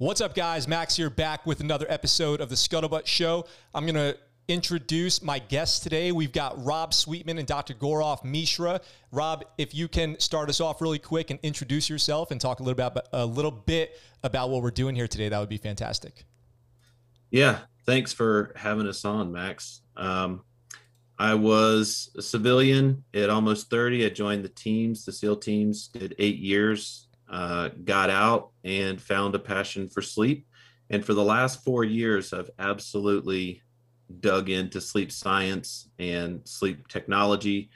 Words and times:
What's 0.00 0.20
up, 0.20 0.32
guys? 0.32 0.68
Max 0.68 0.94
here, 0.94 1.10
back 1.10 1.44
with 1.44 1.58
another 1.58 1.84
episode 1.88 2.40
of 2.40 2.50
the 2.50 2.54
Scuttlebutt 2.54 3.04
Show. 3.06 3.46
I'm 3.74 3.82
going 3.84 3.96
to 3.96 4.16
introduce 4.46 5.20
my 5.24 5.40
guests 5.40 5.80
today. 5.80 6.12
We've 6.12 6.30
got 6.30 6.64
Rob 6.64 6.94
Sweetman 6.94 7.36
and 7.36 7.48
Dr. 7.48 7.74
Gaurav 7.74 8.22
Mishra. 8.22 8.80
Rob, 9.10 9.44
if 9.58 9.74
you 9.74 9.88
can 9.88 10.16
start 10.20 10.50
us 10.50 10.60
off 10.60 10.80
really 10.80 11.00
quick 11.00 11.30
and 11.32 11.40
introduce 11.42 11.90
yourself 11.90 12.30
and 12.30 12.40
talk 12.40 12.60
a 12.60 12.62
little 12.62 12.80
about 12.80 13.08
a 13.12 13.26
little 13.26 13.50
bit 13.50 14.00
about 14.22 14.50
what 14.50 14.62
we're 14.62 14.70
doing 14.70 14.94
here 14.94 15.08
today, 15.08 15.28
that 15.30 15.40
would 15.40 15.48
be 15.48 15.58
fantastic. 15.58 16.24
Yeah, 17.32 17.58
thanks 17.84 18.12
for 18.12 18.52
having 18.54 18.86
us 18.86 19.04
on, 19.04 19.32
Max. 19.32 19.80
Um, 19.96 20.44
I 21.18 21.34
was 21.34 22.12
a 22.16 22.22
civilian 22.22 23.02
at 23.14 23.30
almost 23.30 23.68
30. 23.68 24.06
I 24.06 24.10
joined 24.10 24.44
the 24.44 24.48
teams, 24.48 25.04
the 25.04 25.10
SEAL 25.10 25.38
teams, 25.38 25.88
did 25.88 26.14
eight 26.20 26.38
years 26.38 27.07
uh, 27.30 27.70
got 27.84 28.10
out 28.10 28.50
and 28.64 29.00
found 29.00 29.34
a 29.34 29.38
passion 29.38 29.88
for 29.88 30.02
sleep. 30.02 30.46
And 30.90 31.04
for 31.04 31.14
the 31.14 31.24
last 31.24 31.64
four 31.64 31.84
years, 31.84 32.32
I've 32.32 32.50
absolutely 32.58 33.62
dug 34.20 34.48
into 34.48 34.80
sleep 34.80 35.12
science 35.12 35.90
and 35.98 36.40
sleep 36.46 36.88
technology. 36.88 37.70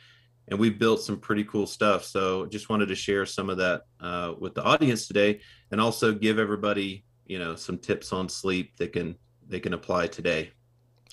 And 0.49 0.59
we've 0.59 0.79
built 0.79 1.03
some 1.03 1.19
pretty 1.19 1.45
cool 1.45 1.67
stuff. 1.67 2.05
So 2.05 2.47
just 2.47 2.69
wanted 2.69 2.87
to 2.87 2.95
share 2.95 3.27
some 3.27 3.51
of 3.51 3.59
that 3.59 3.83
uh, 4.01 4.35
with 4.39 4.55
the 4.55 4.63
audience 4.63 5.07
today 5.07 5.41
and 5.71 5.81
also 5.81 6.13
give 6.13 6.39
everybody, 6.39 7.05
you 7.27 7.39
know, 7.39 7.55
some 7.55 7.79
tips 7.79 8.13
on 8.13 8.29
sleep 8.29 8.77
that 8.79 8.93
can 8.93 9.17
they 9.49 9.61
can 9.61 9.75
apply 9.75 10.07
today. 10.07 10.51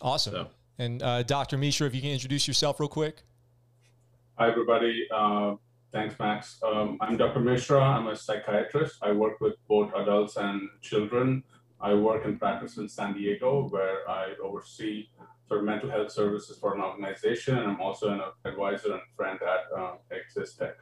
Awesome. 0.02 0.34
So. 0.34 0.48
And 0.78 1.03
uh, 1.03 1.23
Dr. 1.23 1.58
Mishra, 1.58 1.88
if 1.88 1.94
you 1.94 2.02
can 2.02 2.12
introduce 2.12 2.48
yourself 2.48 2.80
real 2.80 2.88
quick. 2.88 3.23
Hi, 4.38 4.50
everybody. 4.50 5.06
Uh, 5.14 5.56
Thanks, 5.92 6.18
Max. 6.20 6.60
Um, 6.64 6.98
I'm 7.02 7.18
Dr. 7.18 7.40
Mishra. 7.40 7.82
I'm 7.82 8.08
a 8.08 8.16
psychiatrist. 8.16 8.98
I 9.02 9.12
work 9.12 9.42
with 9.42 9.56
both 9.68 9.92
adults 9.96 10.38
and 10.38 10.70
children. 10.82 11.44
I 11.82 11.96
work 11.96 12.26
and 12.26 12.38
practice 12.38 12.78
in 12.78 12.88
San 12.88 13.14
Diego, 13.14 13.68
where 13.70 14.08
I 14.08 14.34
oversee 14.44 15.08
sort 15.48 15.62
of 15.62 15.66
mental 15.66 15.90
health 15.90 16.12
services 16.12 16.58
for 16.59 16.76
an 16.76 16.81
organization, 16.81 17.58
and 17.58 17.68
I'm 17.68 17.81
also 17.81 18.09
an 18.09 18.22
advisor 18.46 18.94
and 18.94 19.02
friend 19.16 19.40
at 19.42 19.80
um, 19.80 19.98
Exist 20.12 20.59
Tech. 20.59 20.76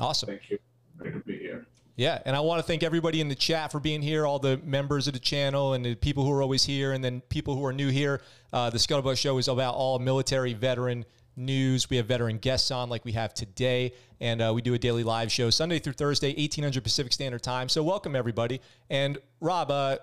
Awesome. 0.00 0.28
Thank 0.28 0.50
you. 0.50 0.58
Great 0.98 1.12
to 1.12 1.20
be 1.20 1.38
here. 1.38 1.66
Yeah, 1.94 2.20
and 2.24 2.34
I 2.34 2.40
want 2.40 2.58
to 2.58 2.62
thank 2.64 2.82
everybody 2.82 3.20
in 3.20 3.28
the 3.28 3.34
chat 3.34 3.70
for 3.70 3.78
being 3.78 4.02
here, 4.02 4.26
all 4.26 4.38
the 4.38 4.56
members 4.64 5.06
of 5.06 5.12
the 5.12 5.20
channel, 5.20 5.74
and 5.74 5.84
the 5.84 5.94
people 5.94 6.24
who 6.24 6.32
are 6.32 6.42
always 6.42 6.64
here, 6.64 6.92
and 6.92 7.04
then 7.04 7.20
people 7.28 7.54
who 7.54 7.64
are 7.64 7.72
new 7.72 7.90
here. 7.90 8.22
Uh, 8.52 8.70
the 8.70 8.78
Scuttlebutt 8.78 9.18
Show 9.18 9.38
is 9.38 9.46
about 9.46 9.74
all 9.74 9.98
military 9.98 10.54
veteran 10.54 11.04
news. 11.36 11.88
We 11.88 11.96
have 11.96 12.06
veteran 12.06 12.38
guests 12.38 12.70
on 12.70 12.88
like 12.88 13.04
we 13.04 13.12
have 13.12 13.34
today, 13.34 13.94
and 14.20 14.40
uh, 14.42 14.52
we 14.54 14.62
do 14.62 14.74
a 14.74 14.78
daily 14.78 15.04
live 15.04 15.30
show 15.30 15.50
Sunday 15.50 15.78
through 15.78 15.94
Thursday, 15.94 16.28
1800 16.28 16.82
Pacific 16.82 17.12
Standard 17.12 17.42
Time. 17.42 17.68
So 17.68 17.82
welcome 17.82 18.14
everybody. 18.16 18.60
And 18.90 19.18
Rob, 19.40 19.70
uh, 19.70 19.98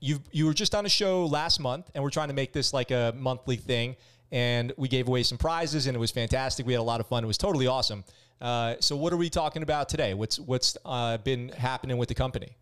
you 0.00 0.20
you 0.32 0.46
were 0.46 0.54
just 0.54 0.74
on 0.74 0.86
a 0.86 0.88
show 0.88 1.26
last 1.26 1.60
month, 1.60 1.90
and 1.94 2.02
we're 2.02 2.10
trying 2.10 2.28
to 2.28 2.34
make 2.34 2.52
this 2.52 2.72
like 2.72 2.90
a 2.90 3.14
monthly 3.16 3.56
thing. 3.56 3.96
And 4.32 4.72
we 4.76 4.86
gave 4.86 5.08
away 5.08 5.24
some 5.24 5.38
prizes, 5.38 5.86
and 5.86 5.96
it 5.96 5.98
was 5.98 6.12
fantastic. 6.12 6.64
We 6.64 6.72
had 6.72 6.80
a 6.80 6.82
lot 6.82 7.00
of 7.00 7.06
fun. 7.06 7.24
It 7.24 7.26
was 7.26 7.38
totally 7.38 7.66
awesome. 7.66 8.04
Uh, 8.40 8.76
so, 8.80 8.96
what 8.96 9.12
are 9.12 9.16
we 9.16 9.28
talking 9.28 9.62
about 9.62 9.88
today? 9.88 10.14
What's 10.14 10.38
what's 10.38 10.76
uh, 10.84 11.18
been 11.18 11.50
happening 11.50 11.98
with 11.98 12.08
the 12.08 12.14
company? 12.14 12.56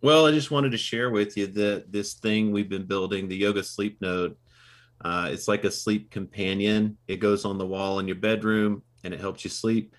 Well, 0.00 0.26
I 0.26 0.32
just 0.32 0.50
wanted 0.50 0.72
to 0.72 0.78
share 0.78 1.10
with 1.10 1.36
you 1.36 1.46
that 1.46 1.90
this 1.90 2.12
thing 2.12 2.52
we've 2.52 2.68
been 2.68 2.84
building, 2.84 3.26
the 3.26 3.36
Yoga 3.36 3.64
Sleep 3.64 4.00
Node, 4.02 4.36
uh, 5.04 5.28
it's 5.30 5.46
like 5.46 5.64
a 5.64 5.70
sleep 5.70 6.10
companion. 6.10 6.96
It 7.06 7.20
goes 7.20 7.44
on 7.44 7.58
the 7.58 7.66
wall 7.66 7.98
in 7.98 8.08
your 8.08 8.16
bedroom 8.16 8.82
and 9.04 9.12
it 9.12 9.20
helps 9.20 9.44
you 9.44 9.50
sleep. 9.50 9.94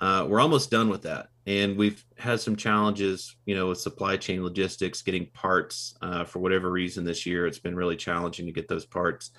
Uh, 0.00 0.26
we're 0.28 0.40
almost 0.40 0.70
done 0.70 0.88
with 0.88 1.02
that. 1.02 1.28
And 1.46 1.76
we've 1.76 2.04
had 2.18 2.40
some 2.40 2.56
challenges, 2.56 3.34
you 3.46 3.54
know, 3.54 3.68
with 3.68 3.80
supply 3.80 4.18
chain 4.18 4.44
logistics, 4.44 5.02
getting 5.02 5.26
parts 5.32 5.94
uh, 6.02 6.24
for 6.24 6.38
whatever 6.38 6.70
reason 6.70 7.04
this 7.04 7.24
year. 7.24 7.46
It's 7.46 7.58
been 7.58 7.74
really 7.74 7.96
challenging 7.96 8.46
to 8.46 8.52
get 8.52 8.68
those 8.68 8.84
parts. 8.84 9.30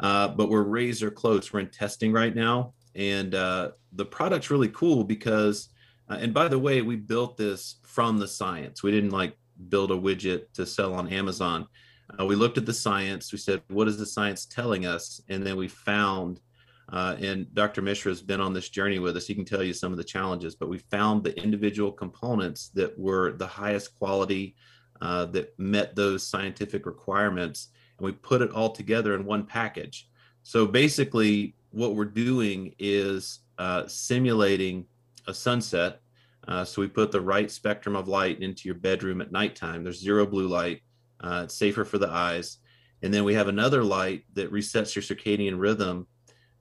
Uh, 0.00 0.28
but 0.28 0.50
we're 0.50 0.62
razor 0.62 1.10
close. 1.10 1.52
We're 1.52 1.60
in 1.60 1.70
testing 1.70 2.12
right 2.12 2.34
now. 2.34 2.74
And 2.96 3.34
uh, 3.34 3.70
the 3.92 4.04
product's 4.04 4.50
really 4.50 4.68
cool 4.68 5.04
because, 5.04 5.68
uh, 6.08 6.18
and 6.20 6.34
by 6.34 6.48
the 6.48 6.58
way, 6.58 6.82
we 6.82 6.96
built 6.96 7.36
this 7.36 7.76
from 7.82 8.18
the 8.18 8.28
science. 8.28 8.82
We 8.82 8.90
didn't 8.90 9.10
like 9.10 9.36
build 9.68 9.92
a 9.92 9.96
widget 9.96 10.52
to 10.54 10.66
sell 10.66 10.94
on 10.94 11.08
Amazon 11.08 11.66
uh, 12.18 12.24
we 12.24 12.34
looked 12.34 12.58
at 12.58 12.66
the 12.66 12.72
science. 12.72 13.32
We 13.32 13.38
said, 13.38 13.62
what 13.68 13.88
is 13.88 13.98
the 13.98 14.06
science 14.06 14.46
telling 14.46 14.86
us? 14.86 15.20
And 15.28 15.46
then 15.46 15.56
we 15.56 15.68
found, 15.68 16.40
uh, 16.92 17.16
and 17.20 17.52
Dr. 17.54 17.82
Mishra 17.82 18.10
has 18.10 18.22
been 18.22 18.40
on 18.40 18.52
this 18.52 18.68
journey 18.68 18.98
with 18.98 19.16
us. 19.16 19.26
He 19.26 19.34
can 19.34 19.44
tell 19.44 19.62
you 19.62 19.72
some 19.72 19.92
of 19.92 19.98
the 19.98 20.04
challenges, 20.04 20.54
but 20.54 20.68
we 20.68 20.78
found 20.78 21.24
the 21.24 21.36
individual 21.40 21.92
components 21.92 22.70
that 22.74 22.98
were 22.98 23.32
the 23.32 23.46
highest 23.46 23.98
quality 23.98 24.54
uh, 25.00 25.26
that 25.26 25.58
met 25.58 25.96
those 25.96 26.26
scientific 26.26 26.86
requirements. 26.86 27.68
And 27.98 28.06
we 28.06 28.12
put 28.12 28.42
it 28.42 28.52
all 28.52 28.70
together 28.70 29.14
in 29.14 29.24
one 29.24 29.44
package. 29.44 30.08
So 30.42 30.66
basically, 30.66 31.54
what 31.70 31.94
we're 31.94 32.04
doing 32.04 32.74
is 32.78 33.40
uh, 33.58 33.86
simulating 33.86 34.86
a 35.26 35.34
sunset. 35.34 36.00
Uh, 36.46 36.64
so 36.64 36.82
we 36.82 36.88
put 36.88 37.10
the 37.10 37.20
right 37.20 37.50
spectrum 37.50 37.96
of 37.96 38.08
light 38.08 38.42
into 38.42 38.68
your 38.68 38.74
bedroom 38.74 39.20
at 39.20 39.32
nighttime. 39.32 39.82
There's 39.82 40.00
zero 40.00 40.26
blue 40.26 40.46
light 40.46 40.82
uh, 41.20 41.42
it's 41.44 41.54
safer 41.54 41.84
for 41.84 41.98
the 41.98 42.08
eyes. 42.08 42.58
And 43.02 43.12
then 43.12 43.24
we 43.24 43.34
have 43.34 43.48
another 43.48 43.84
light 43.84 44.24
that 44.34 44.52
resets 44.52 44.94
your 44.94 45.02
circadian 45.02 45.58
rhythm 45.58 46.06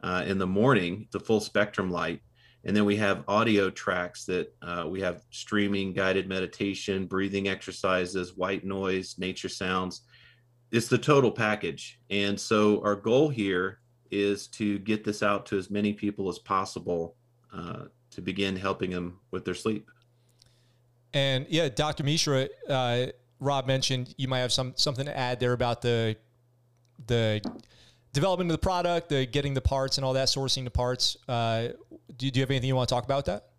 uh, 0.03 0.23
in 0.27 0.37
the 0.37 0.47
morning, 0.47 1.07
the 1.11 1.19
full 1.19 1.39
spectrum 1.39 1.89
light. 1.89 2.21
And 2.65 2.75
then 2.75 2.85
we 2.85 2.95
have 2.97 3.23
audio 3.27 3.69
tracks 3.69 4.25
that 4.25 4.53
uh, 4.61 4.85
we 4.89 5.01
have 5.01 5.23
streaming, 5.31 5.93
guided 5.93 6.27
meditation, 6.29 7.05
breathing 7.05 7.47
exercises, 7.47 8.37
white 8.37 8.65
noise, 8.65 9.15
nature 9.17 9.49
sounds. 9.49 10.01
It's 10.71 10.87
the 10.87 10.97
total 10.97 11.31
package. 11.31 11.99
And 12.09 12.39
so 12.39 12.81
our 12.83 12.95
goal 12.95 13.29
here 13.29 13.79
is 14.11 14.47
to 14.47 14.79
get 14.79 15.03
this 15.03 15.23
out 15.23 15.45
to 15.47 15.57
as 15.57 15.69
many 15.69 15.93
people 15.93 16.29
as 16.29 16.39
possible 16.39 17.15
uh, 17.53 17.85
to 18.11 18.21
begin 18.21 18.55
helping 18.55 18.91
them 18.91 19.19
with 19.31 19.43
their 19.43 19.55
sleep. 19.55 19.89
And 21.13 21.45
yeah, 21.49 21.69
Dr. 21.69 22.03
Mishra, 22.03 22.47
uh, 22.67 23.07
Rob 23.43 23.67
mentioned, 23.67 24.15
you 24.17 24.27
might 24.27 24.39
have 24.39 24.51
some 24.51 24.73
something 24.75 25.05
to 25.05 25.17
add 25.17 25.39
there 25.39 25.53
about 25.53 25.81
the 25.81 26.15
the 27.07 27.41
development 28.13 28.49
of 28.49 28.53
the 28.53 28.63
product, 28.63 29.09
the 29.09 29.25
getting 29.25 29.53
the 29.53 29.61
parts 29.61 29.97
and 29.97 30.05
all 30.05 30.13
that, 30.13 30.27
sourcing 30.27 30.63
the 30.63 30.71
parts. 30.71 31.17
Uh, 31.27 31.69
do, 32.17 32.29
do 32.31 32.39
you 32.39 32.41
have 32.41 32.49
anything 32.51 32.67
you 32.67 32.75
want 32.75 32.87
to 32.87 32.95
talk 32.95 33.03
about 33.03 33.25
that? 33.25 33.49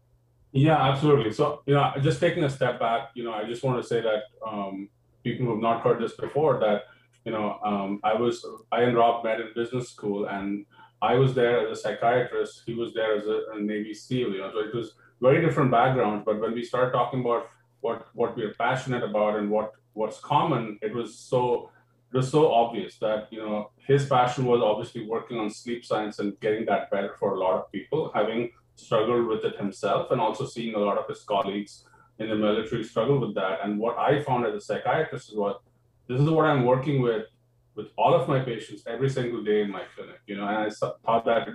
Yeah, 0.53 0.81
absolutely. 0.81 1.33
So, 1.33 1.63
you 1.67 1.75
know, 1.75 1.93
just 2.01 2.21
taking 2.21 2.45
a 2.45 2.51
step 2.51 2.79
back, 2.79 3.11
you 3.15 3.25
know, 3.25 3.33
I 3.33 3.45
just 3.45 3.65
want 3.65 3.83
to 3.83 3.87
say 3.87 4.01
that 4.01 4.23
um, 4.47 4.89
people 5.25 5.47
who 5.47 5.53
have 5.53 5.61
not 5.61 5.83
heard 5.83 6.01
this 6.01 6.15
before, 6.15 6.61
that 6.61 6.85
you 7.25 7.33
know, 7.33 7.59
um, 7.65 8.01
I 8.05 8.15
was 8.15 8.47
I 8.71 8.83
and 8.83 8.97
Rob 8.97 9.25
met 9.25 9.41
in 9.41 9.49
business 9.55 9.89
school, 9.89 10.27
and 10.27 10.67
I 11.03 11.15
was 11.15 11.35
there 11.35 11.67
as 11.67 11.79
a 11.79 11.81
psychiatrist. 11.81 12.63
He 12.67 12.75
was 12.75 12.93
there 12.95 13.17
as 13.17 13.27
a, 13.27 13.43
a 13.55 13.61
Navy 13.61 13.95
SEAL. 13.95 14.33
You 14.33 14.39
know, 14.39 14.51
so 14.53 14.61
it 14.61 14.75
was 14.75 14.95
very 15.21 15.45
different 15.45 15.71
backgrounds. 15.71 16.23
But 16.25 16.41
when 16.41 16.53
we 16.53 16.63
started 16.63 16.93
talking 16.93 17.21
about 17.21 17.49
what 17.85 18.07
what 18.15 18.37
we're 18.37 18.55
passionate 18.55 19.05
about 19.11 19.39
and 19.39 19.51
what 19.51 19.73
what's 19.93 20.19
common, 20.21 20.79
it 20.81 20.93
was 20.95 21.11
so 21.31 21.71
it 22.11 22.17
was 22.17 22.31
so 22.31 22.43
obvious 22.53 22.99
that 22.99 23.29
you 23.35 23.41
know 23.45 23.71
his 23.91 24.07
passion 24.07 24.45
was 24.53 24.61
obviously 24.71 25.03
working 25.15 25.39
on 25.39 25.51
sleep 25.51 25.85
science 25.85 26.19
and 26.21 26.39
getting 26.41 26.65
that 26.71 26.91
better 26.91 27.13
for 27.21 27.35
a 27.35 27.41
lot 27.45 27.55
of 27.59 27.71
people, 27.71 28.11
having 28.15 28.51
struggled 28.77 29.27
with 29.27 29.45
it 29.45 29.57
himself, 29.65 30.11
and 30.11 30.21
also 30.21 30.47
seeing 30.47 30.75
a 30.75 30.79
lot 30.89 30.99
of 30.99 31.07
his 31.13 31.23
colleagues 31.35 31.85
in 32.19 32.29
the 32.31 32.37
military 32.47 32.85
struggle 32.85 33.19
with 33.19 33.35
that. 33.35 33.59
And 33.63 33.79
what 33.79 33.99
I 33.99 34.23
found 34.23 34.47
as 34.47 34.55
a 34.55 34.61
psychiatrist 34.61 35.31
is 35.31 35.37
what 35.37 35.61
this 36.09 36.21
is 36.21 36.31
what 36.31 36.47
I'm 36.47 36.65
working 36.65 37.03
with 37.03 37.27
with 37.75 37.89
all 37.99 38.15
of 38.15 38.29
my 38.29 38.41
patients 38.41 38.83
every 38.87 39.11
single 39.11 39.43
day 39.43 39.61
in 39.63 39.71
my 39.71 39.85
clinic. 39.95 40.21
You 40.27 40.37
know, 40.37 40.47
and 40.49 40.59
I 40.67 40.71
thought 40.71 41.25
that 41.31 41.49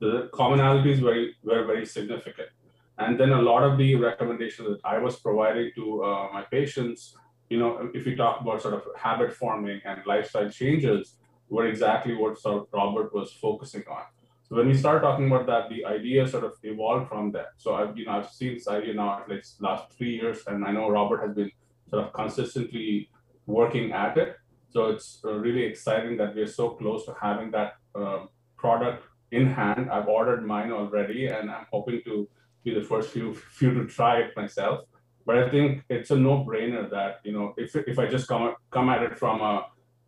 the 0.00 0.30
commonalities 0.32 1.00
were 1.06 1.20
were 1.48 1.64
very 1.72 1.86
significant. 1.96 2.50
And 2.98 3.20
then 3.20 3.30
a 3.30 3.42
lot 3.42 3.62
of 3.62 3.78
the 3.78 3.94
recommendations 3.94 4.68
that 4.68 4.80
I 4.84 4.98
was 4.98 5.16
providing 5.16 5.70
to 5.76 6.04
uh, 6.04 6.28
my 6.32 6.42
patients, 6.50 7.16
you 7.50 7.58
know, 7.58 7.90
if 7.92 8.06
you 8.06 8.16
talk 8.16 8.40
about 8.40 8.62
sort 8.62 8.74
of 8.74 8.82
habit 8.96 9.32
forming 9.32 9.80
and 9.84 10.00
lifestyle 10.06 10.48
changes, 10.50 11.16
were 11.48 11.66
exactly 11.66 12.14
what 12.14 12.38
sort 12.38 12.62
of 12.62 12.68
Robert 12.72 13.14
was 13.14 13.32
focusing 13.32 13.84
on. 13.90 14.02
So 14.48 14.56
when 14.56 14.68
we 14.68 14.74
start 14.74 15.02
talking 15.02 15.26
about 15.26 15.46
that, 15.46 15.68
the 15.68 15.84
idea 15.84 16.26
sort 16.26 16.44
of 16.44 16.52
evolved 16.62 17.08
from 17.08 17.32
that. 17.32 17.48
So 17.56 17.74
I've 17.74 17.96
you 17.96 18.06
know 18.06 18.12
I've 18.12 18.30
seen 18.30 18.54
this 18.54 18.68
idea 18.68 18.94
now 18.94 19.24
like 19.28 19.44
last 19.60 19.92
three 19.92 20.14
years, 20.14 20.38
and 20.46 20.64
I 20.64 20.70
know 20.72 20.88
Robert 20.88 21.26
has 21.26 21.34
been 21.34 21.50
sort 21.90 22.04
of 22.04 22.12
consistently 22.12 23.08
working 23.46 23.92
at 23.92 24.16
it. 24.16 24.36
So 24.70 24.86
it's 24.86 25.20
uh, 25.24 25.32
really 25.32 25.64
exciting 25.64 26.16
that 26.18 26.34
we're 26.34 26.46
so 26.46 26.70
close 26.70 27.04
to 27.06 27.14
having 27.20 27.50
that 27.52 27.74
uh, 27.94 28.26
product 28.56 29.04
in 29.32 29.46
hand. 29.46 29.90
I've 29.90 30.08
ordered 30.08 30.46
mine 30.46 30.70
already, 30.70 31.26
and 31.26 31.50
I'm 31.50 31.66
hoping 31.72 32.02
to 32.04 32.28
be 32.66 32.74
the 32.80 32.88
first 32.92 33.08
few 33.14 33.28
few 33.58 33.70
to 33.78 33.84
try 33.98 34.14
it 34.24 34.36
myself. 34.40 34.78
But 35.26 35.34
I 35.42 35.44
think 35.54 35.68
it's 35.96 36.10
a 36.16 36.18
no-brainer 36.28 36.84
that 36.96 37.12
you 37.26 37.32
know 37.36 37.46
if 37.64 37.70
if 37.92 37.96
I 38.02 38.06
just 38.16 38.26
come 38.32 38.44
come 38.76 38.88
at 38.94 39.02
it 39.08 39.14
from 39.22 39.40
a 39.52 39.54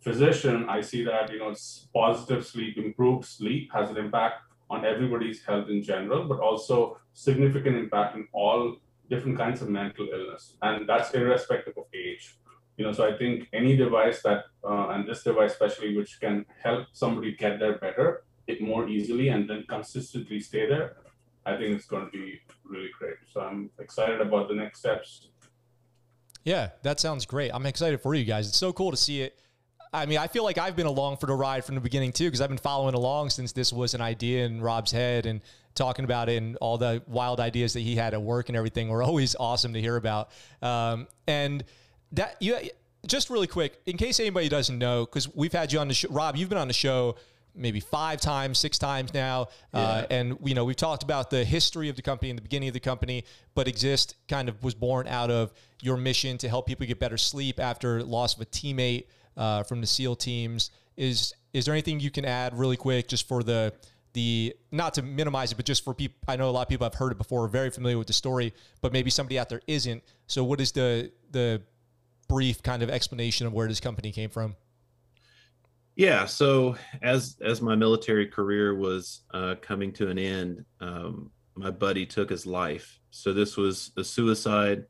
physician, 0.06 0.56
I 0.76 0.80
see 0.90 1.02
that 1.10 1.32
you 1.32 1.38
know 1.42 1.54
positive 2.02 2.42
sleep, 2.52 2.76
improved 2.86 3.24
sleep 3.38 3.64
has 3.76 3.86
an 3.92 3.98
impact 4.04 4.38
on 4.74 4.84
everybody's 4.92 5.40
health 5.48 5.68
in 5.74 5.80
general, 5.92 6.20
but 6.30 6.40
also 6.48 6.78
significant 7.14 7.76
impact 7.84 8.16
in 8.18 8.24
all 8.32 8.62
different 9.12 9.38
kinds 9.42 9.62
of 9.62 9.68
mental 9.80 10.06
illness, 10.14 10.44
and 10.66 10.88
that's 10.88 11.14
irrespective 11.20 11.76
of 11.82 11.86
age. 12.06 12.24
you 12.78 12.84
know, 12.86 12.92
so 12.98 13.02
I 13.10 13.14
think 13.20 13.36
any 13.60 13.72
device 13.76 14.18
that, 14.26 14.40
uh, 14.70 14.86
and 14.92 15.00
this 15.08 15.22
device 15.28 15.52
especially, 15.52 15.90
which 15.98 16.12
can 16.24 16.34
help 16.66 16.82
somebody 16.92 17.30
get 17.44 17.54
there 17.62 17.76
better, 17.84 18.08
it 18.46 18.58
more 18.70 18.84
easily, 18.96 19.26
and 19.34 19.42
then 19.50 19.64
consistently 19.76 20.38
stay 20.50 20.64
there, 20.72 20.86
I 21.48 21.56
think 21.56 21.74
it's 21.74 21.86
going 21.86 22.04
to 22.04 22.10
be 22.10 22.40
really 22.64 22.90
great. 22.98 23.16
So 23.32 23.40
I'm 23.40 23.70
excited 23.78 24.20
about 24.20 24.48
the 24.48 24.54
next 24.54 24.80
steps. 24.80 25.28
Yeah, 26.44 26.70
that 26.82 27.00
sounds 27.00 27.26
great. 27.26 27.50
I'm 27.52 27.66
excited 27.66 28.00
for 28.00 28.14
you 28.14 28.24
guys. 28.24 28.48
It's 28.48 28.58
so 28.58 28.72
cool 28.72 28.90
to 28.90 28.96
see 28.96 29.22
it. 29.22 29.38
I 29.92 30.04
mean, 30.04 30.18
I 30.18 30.26
feel 30.26 30.44
like 30.44 30.58
I've 30.58 30.76
been 30.76 30.86
along 30.86 31.16
for 31.16 31.26
the 31.26 31.34
ride 31.34 31.64
from 31.64 31.74
the 31.74 31.80
beginning 31.80 32.12
too, 32.12 32.24
because 32.24 32.42
I've 32.42 32.50
been 32.50 32.58
following 32.58 32.94
along 32.94 33.30
since 33.30 33.52
this 33.52 33.72
was 33.72 33.94
an 33.94 34.02
idea 34.02 34.44
in 34.44 34.60
Rob's 34.60 34.92
head 34.92 35.24
and 35.24 35.40
talking 35.74 36.04
about 36.04 36.28
it 36.28 36.42
and 36.42 36.56
all 36.56 36.76
the 36.76 37.02
wild 37.06 37.40
ideas 37.40 37.72
that 37.72 37.80
he 37.80 37.96
had 37.96 38.12
at 38.12 38.20
work 38.20 38.48
and 38.48 38.56
everything 38.56 38.88
were 38.88 39.02
always 39.08 39.34
awesome 39.38 39.72
to 39.72 39.80
hear 39.80 39.96
about. 39.96 40.30
Um, 40.60 41.08
and 41.26 41.64
that 42.12 42.36
you 42.40 42.56
just 43.06 43.30
really 43.30 43.46
quick, 43.46 43.80
in 43.86 43.96
case 43.96 44.20
anybody 44.20 44.48
doesn't 44.48 44.78
know, 44.78 45.06
because 45.06 45.34
we've 45.34 45.52
had 45.52 45.72
you 45.72 45.78
on 45.78 45.88
the 45.88 45.94
show, 45.94 46.08
Rob, 46.10 46.36
you've 46.36 46.50
been 46.50 46.58
on 46.58 46.68
the 46.68 46.74
show 46.74 47.16
maybe 47.58 47.80
five 47.80 48.20
times, 48.20 48.58
six 48.58 48.78
times 48.78 49.12
now, 49.12 49.42
uh, 49.42 49.46
yeah. 49.74 49.80
uh, 49.80 50.06
and 50.10 50.38
you 50.44 50.54
know 50.54 50.64
we've 50.64 50.76
talked 50.76 51.02
about 51.02 51.30
the 51.30 51.44
history 51.44 51.88
of 51.88 51.96
the 51.96 52.02
company 52.02 52.30
and 52.30 52.38
the 52.38 52.42
beginning 52.42 52.68
of 52.68 52.74
the 52.74 52.80
company, 52.80 53.24
but 53.54 53.68
Exist 53.68 54.16
kind 54.28 54.48
of 54.48 54.62
was 54.62 54.74
born 54.74 55.06
out 55.08 55.30
of 55.30 55.52
your 55.82 55.96
mission 55.96 56.38
to 56.38 56.48
help 56.48 56.66
people 56.66 56.86
get 56.86 56.98
better 56.98 57.16
sleep 57.16 57.60
after 57.60 58.02
loss 58.02 58.34
of 58.36 58.42
a 58.42 58.46
teammate 58.46 59.06
uh, 59.36 59.62
from 59.62 59.80
the 59.80 59.86
SEAL 59.86 60.16
teams. 60.16 60.70
Is 60.96 61.34
is 61.52 61.64
there 61.64 61.74
anything 61.74 62.00
you 62.00 62.10
can 62.10 62.24
add 62.24 62.58
really 62.58 62.76
quick, 62.76 63.08
just 63.08 63.26
for 63.26 63.42
the 63.42 63.72
the 64.12 64.54
not 64.72 64.94
to 64.94 65.02
minimize 65.02 65.52
it, 65.52 65.56
but 65.56 65.64
just 65.64 65.84
for 65.84 65.94
people? 65.94 66.16
I 66.26 66.36
know 66.36 66.48
a 66.48 66.52
lot 66.52 66.62
of 66.62 66.68
people 66.68 66.84
have 66.84 66.94
heard 66.94 67.12
it 67.12 67.18
before, 67.18 67.44
are 67.44 67.48
very 67.48 67.70
familiar 67.70 67.98
with 67.98 68.06
the 68.06 68.12
story, 68.12 68.54
but 68.80 68.92
maybe 68.92 69.10
somebody 69.10 69.38
out 69.38 69.48
there 69.48 69.62
isn't. 69.66 70.02
So, 70.26 70.44
what 70.44 70.60
is 70.60 70.72
the 70.72 71.12
the 71.30 71.62
brief 72.28 72.62
kind 72.62 72.82
of 72.82 72.90
explanation 72.90 73.46
of 73.46 73.52
where 73.52 73.68
this 73.68 73.80
company 73.80 74.12
came 74.12 74.30
from? 74.30 74.56
Yeah, 75.98 76.26
so 76.26 76.76
as 77.02 77.36
as 77.42 77.60
my 77.60 77.74
military 77.74 78.28
career 78.28 78.76
was 78.76 79.22
uh, 79.34 79.56
coming 79.60 79.92
to 79.94 80.08
an 80.08 80.16
end, 80.16 80.64
um, 80.80 81.32
my 81.56 81.72
buddy 81.72 82.06
took 82.06 82.30
his 82.30 82.46
life. 82.46 83.00
So 83.10 83.32
this 83.32 83.56
was 83.56 83.90
a 83.96 84.04
suicide. 84.04 84.84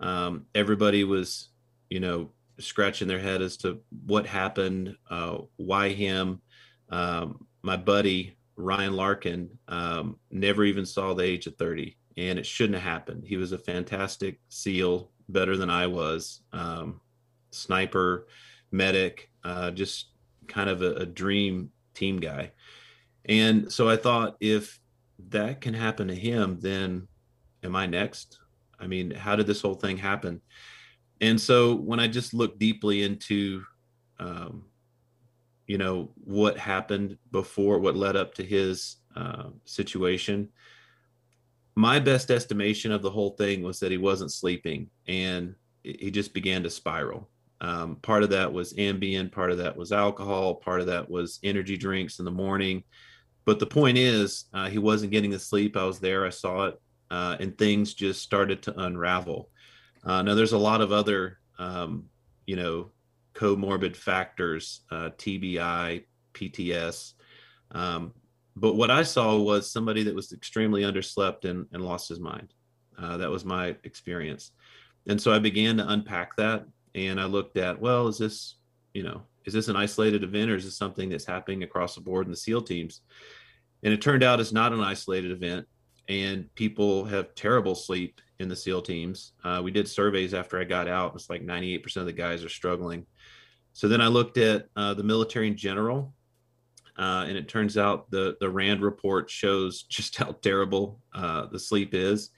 Um, 0.00 0.46
everybody 0.54 1.04
was, 1.04 1.50
you 1.90 2.00
know, 2.00 2.30
scratching 2.58 3.08
their 3.08 3.18
head 3.18 3.42
as 3.42 3.58
to 3.58 3.80
what 4.06 4.26
happened, 4.26 4.96
uh, 5.10 5.40
why 5.56 5.90
him. 5.90 6.40
Um, 6.88 7.46
my 7.60 7.76
buddy 7.76 8.38
Ryan 8.56 8.94
Larkin 8.94 9.50
um, 9.68 10.18
never 10.30 10.64
even 10.64 10.86
saw 10.86 11.12
the 11.12 11.24
age 11.24 11.46
of 11.46 11.56
30, 11.56 11.94
and 12.16 12.38
it 12.38 12.46
shouldn't 12.46 12.80
have 12.80 12.90
happened. 12.90 13.24
He 13.26 13.36
was 13.36 13.52
a 13.52 13.58
fantastic 13.58 14.40
SEAL, 14.48 15.10
better 15.28 15.58
than 15.58 15.68
I 15.68 15.88
was. 15.88 16.40
Um, 16.54 17.02
sniper, 17.50 18.28
medic, 18.72 19.28
uh, 19.44 19.70
just 19.70 20.13
kind 20.48 20.70
of 20.70 20.82
a, 20.82 20.94
a 20.94 21.06
dream 21.06 21.70
team 21.94 22.18
guy. 22.20 22.52
And 23.26 23.72
so 23.72 23.88
I 23.88 23.96
thought 23.96 24.36
if 24.40 24.78
that 25.30 25.60
can 25.60 25.74
happen 25.74 26.08
to 26.08 26.14
him, 26.14 26.58
then 26.60 27.08
am 27.62 27.76
I 27.76 27.86
next? 27.86 28.38
I 28.78 28.86
mean, 28.86 29.10
how 29.10 29.36
did 29.36 29.46
this 29.46 29.62
whole 29.62 29.74
thing 29.74 29.96
happen? 29.96 30.40
And 31.20 31.40
so 31.40 31.74
when 31.74 32.00
I 32.00 32.08
just 32.08 32.34
looked 32.34 32.58
deeply 32.58 33.02
into, 33.02 33.64
um, 34.18 34.64
you 35.66 35.78
know, 35.78 36.10
what 36.16 36.58
happened 36.58 37.16
before, 37.30 37.78
what 37.78 37.96
led 37.96 38.16
up 38.16 38.34
to 38.34 38.44
his 38.44 38.96
uh, 39.16 39.50
situation, 39.64 40.48
my 41.76 41.98
best 41.98 42.30
estimation 42.30 42.92
of 42.92 43.02
the 43.02 43.10
whole 43.10 43.30
thing 43.30 43.62
was 43.62 43.80
that 43.80 43.90
he 43.90 43.98
wasn't 43.98 44.32
sleeping 44.32 44.90
and 45.08 45.54
he 45.82 46.10
just 46.10 46.34
began 46.34 46.62
to 46.62 46.70
spiral. 46.70 47.28
Um, 47.64 47.96
part 47.96 48.22
of 48.22 48.28
that 48.28 48.52
was 48.52 48.74
Ambien, 48.74 49.32
part 49.32 49.50
of 49.50 49.56
that 49.56 49.74
was 49.74 49.90
alcohol, 49.90 50.56
part 50.56 50.82
of 50.82 50.86
that 50.88 51.08
was 51.08 51.38
energy 51.42 51.78
drinks 51.78 52.18
in 52.18 52.26
the 52.26 52.30
morning. 52.30 52.84
But 53.46 53.58
the 53.58 53.66
point 53.66 53.96
is, 53.96 54.44
uh, 54.52 54.68
he 54.68 54.76
wasn't 54.76 55.12
getting 55.12 55.30
the 55.30 55.38
sleep. 55.38 55.74
I 55.74 55.84
was 55.84 55.98
there, 55.98 56.26
I 56.26 56.28
saw 56.28 56.66
it, 56.66 56.80
uh, 57.10 57.38
and 57.40 57.56
things 57.56 57.94
just 57.94 58.20
started 58.20 58.62
to 58.64 58.78
unravel. 58.78 59.48
Uh, 60.04 60.20
now, 60.20 60.34
there's 60.34 60.52
a 60.52 60.58
lot 60.58 60.82
of 60.82 60.92
other, 60.92 61.38
um, 61.58 62.04
you 62.44 62.56
know, 62.56 62.90
comorbid 63.34 63.96
factors, 63.96 64.82
uh, 64.90 65.08
TBI, 65.16 66.04
PTS. 66.34 67.14
Um, 67.70 68.12
but 68.56 68.74
what 68.74 68.90
I 68.90 69.04
saw 69.04 69.38
was 69.38 69.72
somebody 69.72 70.02
that 70.02 70.14
was 70.14 70.32
extremely 70.32 70.82
underslept 70.82 71.46
and, 71.46 71.66
and 71.72 71.82
lost 71.82 72.10
his 72.10 72.20
mind. 72.20 72.52
Uh, 72.98 73.16
that 73.16 73.30
was 73.30 73.46
my 73.46 73.74
experience. 73.84 74.50
And 75.06 75.20
so 75.20 75.32
I 75.32 75.38
began 75.38 75.78
to 75.78 75.88
unpack 75.88 76.36
that 76.36 76.66
and 76.94 77.20
I 77.20 77.24
looked 77.24 77.56
at, 77.56 77.80
well, 77.80 78.08
is 78.08 78.18
this, 78.18 78.56
you 78.92 79.02
know, 79.02 79.22
is 79.44 79.52
this 79.52 79.68
an 79.68 79.76
isolated 79.76 80.22
event 80.22 80.50
or 80.50 80.56
is 80.56 80.64
this 80.64 80.76
something 80.76 81.08
that's 81.08 81.24
happening 81.24 81.62
across 81.62 81.94
the 81.94 82.00
board 82.00 82.26
in 82.26 82.30
the 82.30 82.36
SEAL 82.36 82.62
teams? 82.62 83.00
And 83.82 83.92
it 83.92 84.00
turned 84.00 84.22
out 84.22 84.40
it's 84.40 84.52
not 84.52 84.72
an 84.72 84.80
isolated 84.80 85.30
event, 85.30 85.66
and 86.08 86.52
people 86.54 87.04
have 87.04 87.34
terrible 87.34 87.74
sleep 87.74 88.20
in 88.38 88.48
the 88.48 88.56
SEAL 88.56 88.82
teams. 88.82 89.32
Uh, 89.44 89.60
we 89.62 89.70
did 89.70 89.88
surveys 89.88 90.34
after 90.34 90.58
I 90.58 90.64
got 90.64 90.88
out. 90.88 91.14
It's 91.14 91.28
like 91.28 91.44
98% 91.44 91.96
of 91.98 92.06
the 92.06 92.12
guys 92.12 92.44
are 92.44 92.48
struggling. 92.48 93.06
So 93.74 93.88
then 93.88 94.00
I 94.00 94.06
looked 94.06 94.38
at 94.38 94.68
uh, 94.76 94.94
the 94.94 95.02
military 95.02 95.48
in 95.48 95.56
general, 95.56 96.14
uh, 96.96 97.26
and 97.28 97.36
it 97.36 97.48
turns 97.48 97.76
out 97.76 98.10
the 98.10 98.36
the 98.40 98.48
Rand 98.48 98.82
report 98.82 99.28
shows 99.28 99.82
just 99.88 100.16
how 100.16 100.32
terrible 100.42 101.00
uh, 101.14 101.46
the 101.46 101.58
sleep 101.58 101.92
is. 101.92 102.30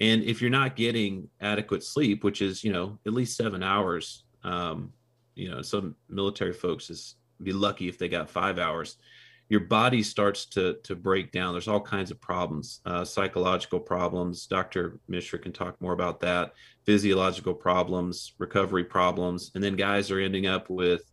And 0.00 0.22
if 0.22 0.40
you're 0.40 0.50
not 0.50 0.76
getting 0.76 1.28
adequate 1.40 1.82
sleep, 1.82 2.22
which 2.22 2.40
is, 2.40 2.62
you 2.62 2.72
know, 2.72 2.98
at 3.06 3.12
least 3.12 3.36
seven 3.36 3.62
hours, 3.62 4.24
um, 4.44 4.92
you 5.34 5.50
know, 5.50 5.62
some 5.62 5.94
military 6.08 6.52
folks 6.52 6.90
is 6.90 7.16
be 7.42 7.52
lucky 7.52 7.88
if 7.88 7.98
they 7.98 8.08
got 8.08 8.30
five 8.30 8.58
hours. 8.58 8.96
Your 9.48 9.60
body 9.60 10.02
starts 10.02 10.44
to 10.46 10.76
to 10.84 10.94
break 10.94 11.32
down. 11.32 11.54
There's 11.54 11.68
all 11.68 11.80
kinds 11.80 12.10
of 12.10 12.20
problems, 12.20 12.80
uh, 12.84 13.04
psychological 13.04 13.80
problems. 13.80 14.46
Dr. 14.46 15.00
Mishra 15.08 15.38
can 15.38 15.52
talk 15.52 15.80
more 15.80 15.94
about 15.94 16.20
that. 16.20 16.52
Physiological 16.84 17.54
problems, 17.54 18.34
recovery 18.38 18.84
problems, 18.84 19.50
and 19.54 19.64
then 19.64 19.76
guys 19.76 20.10
are 20.10 20.20
ending 20.20 20.46
up 20.46 20.68
with 20.68 21.10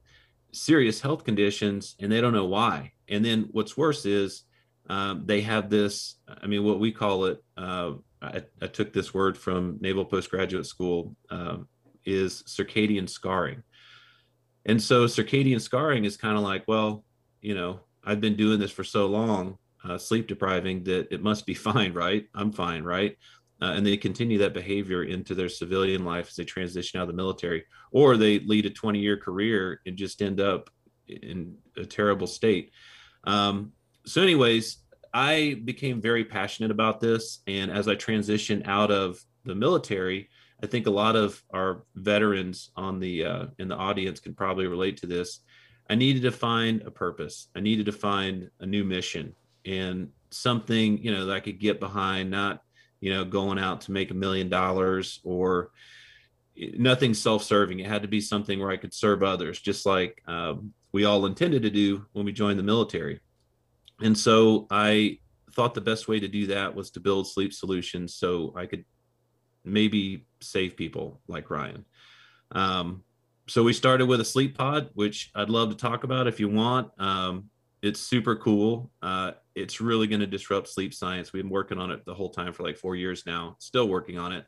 serious 0.52 1.00
health 1.00 1.24
conditions, 1.24 1.96
and 2.00 2.12
they 2.12 2.20
don't 2.20 2.34
know 2.34 2.46
why. 2.46 2.92
And 3.08 3.24
then 3.24 3.48
what's 3.52 3.78
worse 3.78 4.06
is 4.06 4.44
um, 4.90 5.24
they 5.26 5.42
have 5.42 5.70
this. 5.70 6.16
I 6.28 6.48
mean, 6.48 6.64
what 6.64 6.80
we 6.80 6.92
call 6.92 7.26
it. 7.26 7.44
Uh, 7.56 7.94
I, 8.34 8.42
I, 8.62 8.68
took 8.68 8.94
this 8.94 9.14
word 9.14 9.38
from 9.38 9.78
Naval 9.82 10.06
Postgraduate 10.06 10.66
School, 10.66 11.16
um, 11.30 11.68
is 12.06 12.44
circadian 12.44 13.10
scarring. 13.10 13.64
And 14.66 14.82
so 14.82 15.06
circadian 15.06 15.62
scarring 15.62 16.06
is 16.06 16.18
kind 16.18 16.38
of 16.38 16.44
like, 16.44 16.64
well, 16.68 17.04
you 17.42 17.56
know, 17.56 17.82
I've 18.04 18.22
been 18.22 18.36
doing 18.36 18.60
this 18.60 18.72
for 18.72 18.84
so 18.84 19.06
long, 19.08 19.58
uh, 19.84 19.98
sleep 19.98 20.28
depriving, 20.28 20.84
that 20.86 21.12
it 21.12 21.22
must 21.22 21.46
be 21.46 21.54
fine, 21.70 21.94
right? 21.94 22.26
I'm 22.34 22.52
fine, 22.52 22.84
right? 22.84 23.18
Uh, 23.62 23.74
and 23.76 23.86
they 23.86 23.96
continue 23.96 24.38
that 24.40 24.54
behavior 24.54 25.04
into 25.04 25.34
their 25.34 25.48
civilian 25.48 26.04
life 26.04 26.28
as 26.28 26.36
they 26.36 26.44
transition 26.44 27.00
out 27.00 27.04
of 27.04 27.08
the 27.08 27.14
military, 27.14 27.64
or 27.92 28.18
they 28.18 28.40
lead 28.40 28.66
a 28.66 28.70
20 28.70 29.00
year 29.00 29.18
career 29.18 29.80
and 29.86 29.96
just 29.96 30.22
end 30.22 30.42
up 30.42 30.70
in 31.08 31.56
a 31.78 31.86
terrible 31.86 32.28
state. 32.28 32.72
Um, 33.24 33.72
so, 34.06 34.22
anyways, 34.22 34.78
I 35.16 35.62
became 35.64 36.02
very 36.02 36.26
passionate 36.26 36.72
about 36.72 37.00
this. 37.00 37.40
And 37.48 37.72
as 37.72 37.88
I 37.88 37.96
transitioned 37.96 38.68
out 38.68 38.92
of 38.92 39.24
the 39.46 39.56
military, 39.56 40.30
I 40.62 40.68
think 40.68 40.88
a 40.88 40.92
lot 40.92 41.16
of 41.16 41.42
our 41.54 41.84
veterans 41.96 42.72
on 42.76 43.00
the 43.00 43.24
uh, 43.24 43.46
in 43.58 43.70
the 43.70 43.78
audience 43.78 44.20
can 44.20 44.34
probably 44.34 44.68
relate 44.68 44.98
to 44.98 45.08
this. 45.08 45.40
I 45.90 45.96
needed 45.96 46.24
to 46.24 46.32
find 46.32 46.82
a 46.82 46.92
purpose. 46.92 47.48
I 47.56 47.62
needed 47.62 47.86
to 47.86 47.94
find 47.94 48.50
a 48.60 48.66
new 48.66 48.84
mission 48.84 49.34
and 49.66 50.10
something 50.32 50.98
you 50.98 51.14
know 51.14 51.26
that 51.28 51.36
I 51.36 51.40
could 51.40 51.60
get 51.60 51.80
behind. 51.80 52.30
Not 52.30 52.62
you 53.00 53.14
know 53.14 53.24
going 53.24 53.58
out 53.58 53.82
to 53.82 53.94
make 53.94 54.12
a 54.12 54.16
million 54.16 54.50
dollars 54.50 55.22
or 55.24 55.72
nothing 56.58 57.14
self-serving. 57.14 57.80
It 57.80 57.88
had 57.88 58.02
to 58.02 58.10
be 58.10 58.20
something 58.20 58.60
where 58.60 58.72
I 58.72 58.78
could 58.78 58.94
serve 58.94 59.24
others, 59.24 59.62
just 59.62 59.86
like 59.86 60.22
um, 60.28 60.74
we 60.92 61.06
all 61.06 61.26
intended 61.26 61.62
to 61.62 61.70
do 61.70 62.06
when 62.12 62.26
we 62.26 62.34
joined 62.34 62.60
the 62.60 62.64
military. 62.64 63.22
And 64.02 64.18
so 64.18 64.68
I 64.70 65.20
thought 65.54 65.74
the 65.74 65.82
best 65.82 66.08
way 66.08 66.20
to 66.20 66.28
do 66.28 66.48
that 66.48 66.76
was 66.76 66.92
to 66.92 67.00
build 67.00 67.28
sleep 67.28 67.54
solutions 67.54 68.16
so 68.16 68.54
I 68.56 68.66
could 68.66 68.84
maybe 69.64 70.26
save 70.42 70.76
people 70.76 71.22
like 71.28 71.50
Ryan. 71.50 71.86
Um, 72.52 73.04
so 73.48 73.64
we 73.64 73.74
started 73.74 74.08
with 74.08 74.22
a 74.22 74.26
sleep 74.26 74.58
pod, 74.58 74.90
which 74.94 75.32
I'd 75.36 75.50
love 75.50 75.70
to 75.70 75.76
talk 75.76 76.04
about 76.04 76.28
if 76.28 76.40
you 76.40 76.50
want. 76.50 76.92
Um, 77.00 77.50
it's 77.82 78.00
super 78.00 78.36
cool. 78.36 78.92
Uh, 79.02 79.32
it's 79.54 79.80
really 79.80 80.08
going 80.08 80.20
to 80.20 80.28
disrupt 80.28 80.68
sleep 80.68 80.94
science. 80.94 81.32
We've 81.32 81.44
been 81.44 81.52
working 81.52 81.78
on 81.78 81.92
it 81.92 82.04
the 82.06 82.14
whole 82.14 82.30
time 82.30 82.52
for 82.54 82.64
like 82.64 82.78
four 82.78 82.96
years 82.96 83.26
now, 83.26 83.56
still 83.60 83.88
working 83.88 84.18
on 84.18 84.32
it. 84.32 84.46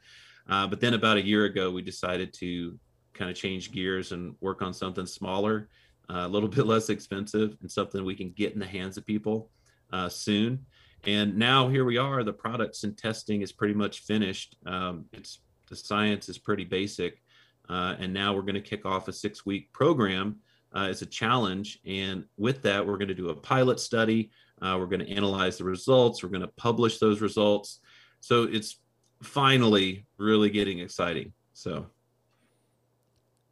Uh, 0.50 0.66
but 0.68 0.80
then 0.80 0.94
about 0.94 1.18
a 1.18 1.26
year 1.26 1.46
ago, 1.46 1.72
we 1.72 1.82
decided 1.82 2.34
to 2.36 2.78
kind 3.14 3.30
of 3.30 3.38
change 3.38 3.72
gears 3.72 4.12
and 4.12 4.36
work 4.42 4.62
on 4.62 4.74
something 4.74 5.06
smaller 5.06 5.70
uh, 6.10 6.24
a 6.26 6.28
little 6.28 6.50
bit 6.58 6.66
less 6.66 6.90
expensive 6.90 7.58
and 7.62 7.72
something 7.72 8.04
we 8.04 8.16
can 8.16 8.32
get 8.32 8.54
in 8.54 8.60
the 8.60 8.66
hands 8.66 8.98
of 8.98 9.06
people 9.06 9.50
uh, 9.92 10.10
soon. 10.10 10.66
And 11.06 11.38
now 11.38 11.70
here 11.70 11.86
we 11.86 11.98
are. 11.98 12.24
The 12.24 12.34
products 12.34 12.84
and 12.84 12.98
testing 12.98 13.42
is 13.42 13.52
pretty 13.52 13.74
much 13.74 14.00
finished. 14.02 14.58
Um, 14.66 15.06
it's 15.14 15.40
the 15.70 15.76
science 15.76 16.30
is 16.30 16.38
pretty 16.38 16.66
basic, 16.66 17.22
Uh, 17.70 17.96
and 18.00 18.14
now 18.14 18.34
we're 18.34 18.44
going 18.44 18.56
to 18.56 18.62
kick 18.62 18.86
off 18.86 19.10
a 19.10 19.14
six 19.14 19.46
week 19.46 19.72
program 19.74 20.38
uh, 20.74 20.88
as 20.90 21.02
a 21.02 21.06
challenge. 21.06 21.80
And 21.86 22.24
with 22.38 22.62
that, 22.64 22.86
we're 22.86 22.98
going 22.98 23.10
to 23.10 23.14
do 23.14 23.30
a 23.30 23.36
pilot 23.36 23.80
study. 23.80 24.32
Uh, 24.62 24.78
we're 24.80 24.88
going 24.88 25.06
to 25.06 25.12
analyze 25.12 25.58
the 25.58 25.66
results. 25.66 26.24
We're 26.24 26.30
going 26.30 26.42
to 26.42 26.54
publish 26.56 27.00
those 27.00 27.20
results. 27.20 27.80
So 28.22 28.44
it's 28.44 28.80
finally 29.22 30.06
really 30.18 30.50
getting 30.50 30.80
exciting. 30.80 31.34
So 31.54 31.88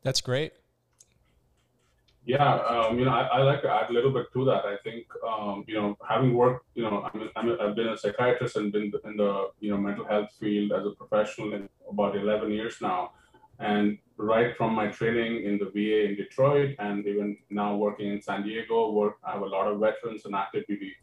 that's 0.03 0.21
great. 0.21 0.53
Yeah, 2.25 2.55
um, 2.55 2.97
you 2.97 3.05
know, 3.05 3.11
I, 3.11 3.23
I, 3.37 3.41
like 3.43 3.61
to 3.61 3.69
add 3.69 3.91
a 3.91 3.93
little 3.93 4.11
bit 4.11 4.33
to 4.33 4.45
that. 4.45 4.65
I 4.65 4.77
think, 4.83 5.05
um, 5.27 5.63
you 5.67 5.75
know, 5.75 5.95
having 6.09 6.33
worked, 6.33 6.65
you 6.73 6.81
know, 6.81 7.07
I 7.35 7.45
have 7.63 7.75
been 7.75 7.89
a 7.89 7.97
psychiatrist 7.97 8.55
and 8.55 8.71
been 8.71 8.91
in 9.03 9.17
the, 9.17 9.49
you 9.59 9.69
know, 9.69 9.77
mental 9.77 10.05
health 10.05 10.31
field 10.39 10.71
as 10.71 10.87
a 10.87 10.91
professional 10.91 11.53
in 11.53 11.69
about 11.87 12.15
11 12.15 12.51
years 12.51 12.77
now. 12.81 13.11
And 13.59 13.99
right 14.17 14.57
from 14.57 14.73
my 14.73 14.87
training 14.87 15.45
in 15.45 15.59
the 15.59 15.65
VA 15.65 16.09
in 16.09 16.15
Detroit 16.15 16.75
and 16.79 17.05
even 17.05 17.37
now 17.51 17.75
working 17.75 18.11
in 18.11 18.19
San 18.21 18.41
Diego, 18.41 18.91
work, 18.91 19.17
I 19.23 19.33
have 19.33 19.43
a 19.43 19.45
lot 19.45 19.67
of 19.67 19.79
veterans 19.79 20.25
and 20.25 20.33
active 20.33 20.65
duty 20.67 20.95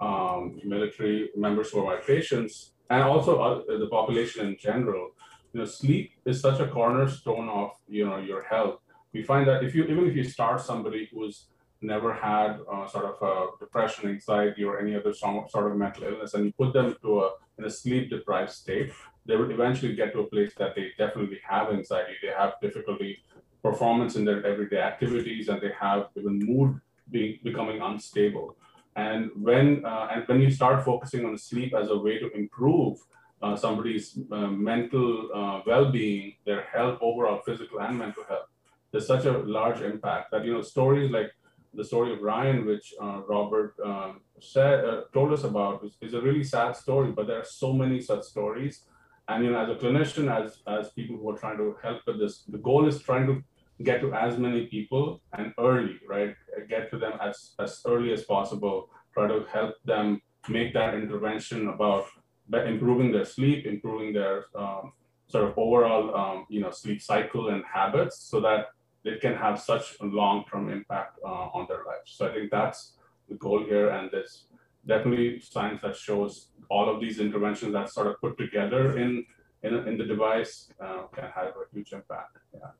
um, 0.00 0.60
military 0.64 1.30
members 1.36 1.70
who 1.70 1.80
are 1.80 1.96
my 1.96 2.00
patients, 2.00 2.72
and 2.90 3.02
also 3.02 3.40
uh, 3.40 3.78
the 3.78 3.88
population 3.88 4.46
in 4.46 4.56
general. 4.58 5.10
You 5.52 5.60
know, 5.60 5.66
sleep 5.66 6.12
is 6.24 6.40
such 6.40 6.60
a 6.60 6.68
cornerstone 6.68 7.48
of 7.48 7.70
you 7.88 8.06
know 8.06 8.18
your 8.18 8.42
health 8.42 8.80
we 9.12 9.22
find 9.22 9.46
that 9.48 9.64
if 9.64 9.74
you 9.74 9.84
even 9.84 10.06
if 10.06 10.16
you 10.16 10.24
start 10.24 10.60
somebody 10.60 11.08
who's 11.12 11.46
never 11.80 12.12
had 12.12 12.58
uh, 12.70 12.86
sort 12.86 13.04
of 13.04 13.16
a 13.22 13.64
depression, 13.64 14.10
anxiety, 14.10 14.64
or 14.64 14.80
any 14.80 14.96
other 14.96 15.12
sort 15.12 15.70
of 15.70 15.76
mental 15.76 16.04
illness, 16.04 16.34
and 16.34 16.44
you 16.44 16.52
put 16.52 16.72
them 16.72 16.96
to 17.02 17.20
a 17.20 17.30
in 17.58 17.64
a 17.64 17.70
sleep 17.70 18.08
deprived 18.10 18.50
state, 18.50 18.92
they 19.26 19.36
would 19.36 19.50
eventually 19.50 19.94
get 19.94 20.12
to 20.12 20.20
a 20.20 20.26
place 20.26 20.52
that 20.56 20.74
they 20.76 20.90
definitely 20.96 21.40
have 21.46 21.70
anxiety, 21.70 22.14
they 22.22 22.28
have 22.28 22.52
difficulty 22.62 23.18
performance 23.62 24.14
in 24.16 24.24
their 24.24 24.44
everyday 24.46 24.80
activities, 24.80 25.48
and 25.48 25.60
they 25.60 25.72
have 25.78 26.06
even 26.16 26.38
mood 26.38 26.80
being 27.10 27.38
becoming 27.42 27.80
unstable. 27.80 28.56
And 28.96 29.30
when 29.34 29.84
uh, 29.84 30.08
and 30.12 30.26
when 30.26 30.40
you 30.40 30.50
start 30.50 30.84
focusing 30.84 31.24
on 31.24 31.36
sleep 31.38 31.74
as 31.74 31.90
a 31.90 31.98
way 31.98 32.18
to 32.18 32.30
improve 32.32 32.98
uh, 33.42 33.54
somebody's 33.54 34.18
uh, 34.32 34.48
mental 34.48 35.28
uh, 35.32 35.60
well-being, 35.66 36.34
their 36.44 36.62
health, 36.62 36.98
overall 37.00 37.40
physical 37.46 37.80
and 37.80 37.96
mental 37.96 38.24
health, 38.28 38.48
there's 38.90 39.06
such 39.06 39.24
a 39.26 39.32
large 39.38 39.80
impact 39.80 40.30
that 40.32 40.44
you 40.44 40.52
know 40.52 40.62
stories 40.62 41.10
like 41.10 41.30
the 41.74 41.84
story 41.84 42.12
of 42.12 42.20
Ryan, 42.20 42.64
which 42.66 42.94
uh, 43.00 43.20
Robert 43.28 43.74
um, 43.84 44.20
said 44.40 44.84
uh, 44.84 45.02
told 45.12 45.32
us 45.32 45.44
about, 45.44 45.84
is, 45.84 45.96
is, 46.00 46.14
a 46.14 46.20
really 46.20 46.42
sad 46.42 46.74
story. 46.74 47.12
But 47.12 47.26
there 47.26 47.40
are 47.40 47.44
so 47.44 47.72
many 47.72 48.00
such 48.00 48.22
stories, 48.24 48.84
and 49.28 49.44
you 49.44 49.50
know, 49.50 49.60
as 49.60 49.68
a 49.68 49.74
clinician, 49.74 50.26
as 50.34 50.62
as 50.66 50.90
people 50.90 51.16
who 51.16 51.28
are 51.30 51.38
trying 51.38 51.58
to 51.58 51.76
help 51.82 52.00
with 52.06 52.18
this, 52.18 52.44
the 52.48 52.58
goal 52.58 52.88
is 52.88 53.00
trying 53.02 53.26
to 53.26 53.42
get 53.84 54.00
to 54.00 54.12
as 54.12 54.38
many 54.38 54.66
people 54.66 55.20
and 55.34 55.52
early, 55.58 55.98
right? 56.08 56.34
Get 56.68 56.90
to 56.90 56.98
them 56.98 57.12
as 57.20 57.52
as 57.60 57.82
early 57.86 58.12
as 58.12 58.24
possible. 58.24 58.88
Try 59.14 59.28
to 59.28 59.44
help 59.52 59.74
them 59.84 60.20
make 60.48 60.72
that 60.74 60.94
intervention 60.94 61.68
about 61.68 62.06
improving 62.52 63.12
their 63.12 63.24
sleep, 63.24 63.66
improving 63.66 64.12
their 64.14 64.46
um, 64.56 64.92
sort 65.26 65.44
of 65.44 65.58
overall, 65.58 66.16
um, 66.16 66.46
you 66.48 66.60
know, 66.60 66.70
sleep 66.70 67.02
cycle 67.02 67.50
and 67.50 67.62
habits, 67.72 68.18
so 68.30 68.40
that 68.40 68.68
it 69.04 69.20
can 69.20 69.34
have 69.34 69.60
such 69.60 69.96
a 70.00 70.04
long-term 70.04 70.70
impact 70.70 71.18
uh, 71.24 71.28
on 71.28 71.66
their 71.68 71.84
lives. 71.84 72.12
So 72.16 72.28
I 72.28 72.34
think 72.34 72.50
that's 72.50 72.92
the 73.28 73.36
goal 73.36 73.64
here, 73.64 73.90
and 73.90 74.10
there's 74.10 74.44
definitely 74.86 75.40
science 75.40 75.82
that 75.82 75.96
shows 75.96 76.48
all 76.68 76.92
of 76.92 77.00
these 77.00 77.18
interventions 77.20 77.72
that 77.72 77.90
sort 77.90 78.06
of 78.06 78.20
put 78.20 78.36
together 78.38 78.98
in 78.98 79.24
in, 79.62 79.74
in 79.88 79.98
the 79.98 80.04
device 80.04 80.70
uh, 80.80 81.02
can 81.14 81.24
have 81.24 81.48
a 81.48 81.74
huge 81.74 81.92
impact. 81.92 82.38
Yeah. 82.54 82.70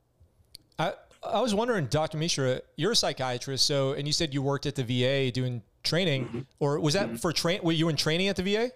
I 0.78 0.92
I 1.22 1.40
was 1.40 1.54
wondering, 1.54 1.86
Dr. 1.86 2.16
Mishra, 2.16 2.60
you're 2.76 2.92
a 2.92 2.96
psychiatrist, 2.96 3.64
so 3.64 3.92
and 3.92 4.06
you 4.06 4.12
said 4.12 4.32
you 4.32 4.42
worked 4.42 4.66
at 4.66 4.76
the 4.76 4.84
VA 4.84 5.32
doing 5.32 5.62
training, 5.82 6.26
mm-hmm. 6.26 6.40
or 6.60 6.78
was 6.78 6.94
that 6.94 7.08
mm-hmm. 7.08 7.16
for 7.16 7.32
train? 7.32 7.60
Were 7.62 7.72
you 7.72 7.88
in 7.88 7.96
training 7.96 8.28
at 8.28 8.36
the 8.36 8.42
VA? 8.42 8.70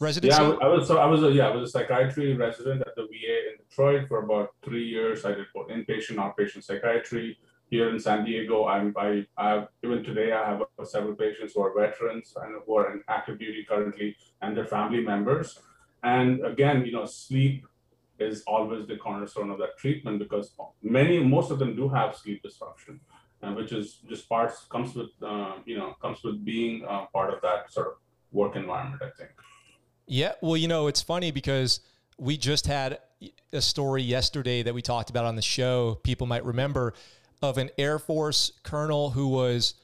Residency? 0.00 0.40
Yeah, 0.40 0.56
I 0.62 0.68
was. 0.68 0.86
So 0.86 0.98
I 0.98 1.06
was. 1.06 1.22
A, 1.24 1.30
yeah, 1.30 1.48
I 1.48 1.54
was 1.54 1.68
a 1.68 1.72
psychiatry 1.72 2.34
resident 2.34 2.82
at 2.82 2.94
the 2.94 3.02
VA 3.02 3.47
Detroit 3.68 4.08
for 4.08 4.24
about 4.24 4.50
three 4.64 4.84
years. 4.84 5.24
I 5.24 5.34
did 5.34 5.46
both 5.54 5.68
inpatient, 5.68 6.16
outpatient 6.16 6.64
psychiatry 6.64 7.38
here 7.70 7.88
in 7.90 7.98
San 7.98 8.24
Diego. 8.24 8.66
I'm. 8.66 8.94
I. 8.96 9.26
I 9.36 9.66
even 9.84 10.02
today 10.02 10.32
I 10.32 10.50
have 10.50 10.62
several 10.84 11.14
patients 11.14 11.52
who 11.54 11.62
are 11.62 11.74
veterans 11.78 12.34
and 12.42 12.56
who 12.66 12.76
are 12.76 12.92
in 12.92 13.02
active 13.08 13.38
duty 13.38 13.64
currently, 13.68 14.16
and 14.42 14.56
their 14.56 14.66
family 14.66 15.00
members. 15.00 15.58
And 16.02 16.44
again, 16.44 16.84
you 16.86 16.92
know, 16.92 17.06
sleep 17.06 17.66
is 18.18 18.42
always 18.46 18.86
the 18.86 18.96
cornerstone 18.96 19.50
of 19.50 19.58
that 19.58 19.76
treatment 19.78 20.18
because 20.18 20.52
many, 20.82 21.22
most 21.22 21.50
of 21.50 21.58
them 21.58 21.76
do 21.76 21.88
have 21.88 22.16
sleep 22.16 22.42
disruption, 22.42 23.00
uh, 23.42 23.52
which 23.52 23.72
is 23.72 24.00
just 24.08 24.28
parts 24.28 24.64
comes 24.64 24.94
with, 24.94 25.10
uh, 25.22 25.54
you 25.64 25.76
know, 25.76 25.94
comes 26.00 26.22
with 26.24 26.44
being 26.44 26.84
uh, 26.84 27.06
part 27.12 27.32
of 27.32 27.40
that 27.42 27.72
sort 27.72 27.88
of 27.88 27.92
work 28.32 28.56
environment. 28.56 29.02
I 29.02 29.10
think. 29.16 29.30
Yeah. 30.06 30.32
Well, 30.40 30.56
you 30.56 30.68
know, 30.68 30.86
it's 30.86 31.02
funny 31.02 31.30
because 31.30 31.80
we 32.18 32.36
just 32.36 32.66
had 32.66 32.98
a 33.52 33.60
story 33.60 34.02
yesterday 34.02 34.62
that 34.62 34.74
we 34.74 34.82
talked 34.82 35.10
about 35.10 35.24
on 35.24 35.36
the 35.36 35.42
show. 35.42 35.98
People 36.02 36.26
might 36.26 36.44
remember 36.44 36.94
of 37.40 37.58
an 37.58 37.70
Air 37.78 37.98
Force 37.98 38.52
colonel 38.62 39.10
who 39.10 39.28
was 39.28 39.74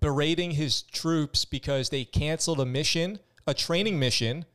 berating 0.00 0.52
his 0.52 0.82
troops 0.82 1.44
because 1.44 1.90
they 1.90 2.04
canceled 2.04 2.60
a 2.60 2.64
mission, 2.64 3.18
a 3.46 3.54
training 3.54 3.98
mission, 3.98 4.46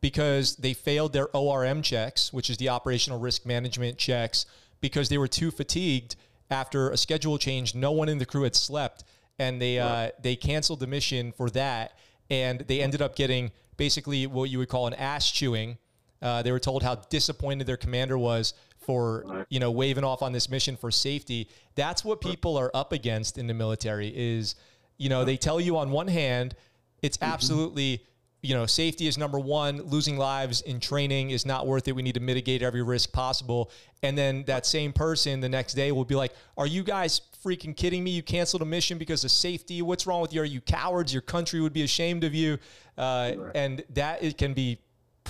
because 0.00 0.56
they 0.56 0.72
failed 0.72 1.12
their 1.12 1.28
ORM 1.36 1.82
checks, 1.82 2.32
which 2.32 2.48
is 2.48 2.56
the 2.56 2.70
operational 2.70 3.18
risk 3.18 3.44
management 3.44 3.98
checks, 3.98 4.46
because 4.80 5.10
they 5.10 5.18
were 5.18 5.28
too 5.28 5.50
fatigued 5.50 6.16
after 6.50 6.90
a 6.90 6.96
schedule 6.96 7.36
change. 7.36 7.74
No 7.74 7.92
one 7.92 8.08
in 8.08 8.18
the 8.18 8.24
crew 8.24 8.42
had 8.42 8.56
slept, 8.56 9.04
and 9.38 9.60
they 9.60 9.78
uh, 9.78 10.10
they 10.22 10.36
canceled 10.36 10.80
the 10.80 10.86
mission 10.86 11.32
for 11.32 11.50
that, 11.50 11.98
and 12.30 12.60
they 12.60 12.80
ended 12.80 13.02
up 13.02 13.14
getting 13.14 13.52
basically 13.76 14.26
what 14.26 14.48
you 14.48 14.58
would 14.58 14.68
call 14.68 14.86
an 14.86 14.94
ass 14.94 15.30
chewing. 15.30 15.76
Uh, 16.22 16.42
they 16.42 16.52
were 16.52 16.60
told 16.60 16.82
how 16.82 16.94
disappointed 16.94 17.66
their 17.66 17.76
commander 17.76 18.18
was 18.18 18.54
for 18.78 19.46
you 19.48 19.60
know 19.60 19.70
waving 19.70 20.04
off 20.04 20.22
on 20.22 20.32
this 20.32 20.48
mission 20.48 20.76
for 20.76 20.90
safety. 20.90 21.48
That's 21.74 22.04
what 22.04 22.20
people 22.20 22.56
are 22.56 22.70
up 22.74 22.92
against 22.92 23.38
in 23.38 23.46
the 23.46 23.54
military. 23.54 24.08
Is 24.08 24.54
you 24.98 25.08
know 25.08 25.24
they 25.24 25.36
tell 25.36 25.60
you 25.60 25.76
on 25.76 25.90
one 25.90 26.08
hand 26.08 26.54
it's 27.02 27.16
mm-hmm. 27.16 27.32
absolutely 27.32 28.04
you 28.42 28.54
know, 28.54 28.66
safety 28.66 29.06
is 29.06 29.18
number 29.18 29.38
one. 29.38 29.82
Losing 29.82 30.16
lives 30.16 30.62
in 30.62 30.80
training 30.80 31.30
is 31.30 31.44
not 31.44 31.66
worth 31.66 31.88
it. 31.88 31.94
We 31.94 32.02
need 32.02 32.14
to 32.14 32.20
mitigate 32.20 32.62
every 32.62 32.82
risk 32.82 33.12
possible. 33.12 33.70
And 34.02 34.16
then 34.16 34.44
that 34.46 34.64
same 34.64 34.92
person 34.92 35.40
the 35.40 35.48
next 35.48 35.74
day 35.74 35.92
will 35.92 36.06
be 36.06 36.14
like, 36.14 36.32
Are 36.56 36.66
you 36.66 36.82
guys 36.82 37.20
freaking 37.44 37.76
kidding 37.76 38.02
me? 38.02 38.12
You 38.12 38.22
canceled 38.22 38.62
a 38.62 38.66
mission 38.66 38.96
because 38.96 39.24
of 39.24 39.30
safety. 39.30 39.82
What's 39.82 40.06
wrong 40.06 40.22
with 40.22 40.32
you? 40.32 40.40
Are 40.40 40.46
you 40.46 40.60
cowards? 40.60 41.12
Your 41.12 41.22
country 41.22 41.60
would 41.60 41.72
be 41.72 41.82
ashamed 41.82 42.24
of 42.24 42.34
you. 42.34 42.58
Uh, 42.96 43.32
And 43.54 43.84
that 43.90 44.22
it 44.22 44.38
can 44.38 44.54
be 44.54 44.78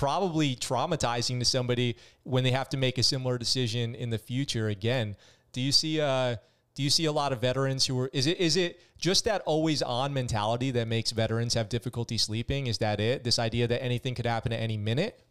probably 0.01 0.55
traumatizing 0.55 1.37
to 1.37 1.45
somebody 1.45 1.95
when 2.23 2.43
they 2.43 2.49
have 2.49 2.67
to 2.67 2.75
make 2.75 2.97
a 2.97 3.03
similar 3.03 3.37
decision 3.37 3.93
in 3.93 4.09
the 4.09 4.17
future 4.17 4.67
again. 4.67 5.15
Do 5.53 5.61
you 5.61 5.71
see, 5.71 6.01
uh, 6.01 6.37
do 6.73 6.81
you 6.81 6.89
see 6.89 7.05
a 7.05 7.11
lot 7.11 7.31
of 7.31 7.39
veterans 7.39 7.85
who 7.85 7.99
are 7.99 8.09
is 8.11 8.25
it 8.25 8.39
is 8.39 8.57
it 8.57 8.81
just 8.97 9.25
that 9.25 9.43
always 9.45 9.83
on 9.83 10.11
mentality 10.11 10.71
that 10.71 10.87
makes 10.87 11.11
veterans 11.11 11.53
have 11.53 11.69
difficulty 11.69 12.17
sleeping? 12.17 12.65
Is 12.65 12.79
that 12.79 12.99
it? 12.99 13.23
This 13.23 13.37
idea 13.37 13.67
that 13.67 13.83
anything 13.83 14.15
could 14.15 14.25
happen 14.25 14.51
at 14.51 14.59
any 14.59 14.75
minute? 14.75 15.23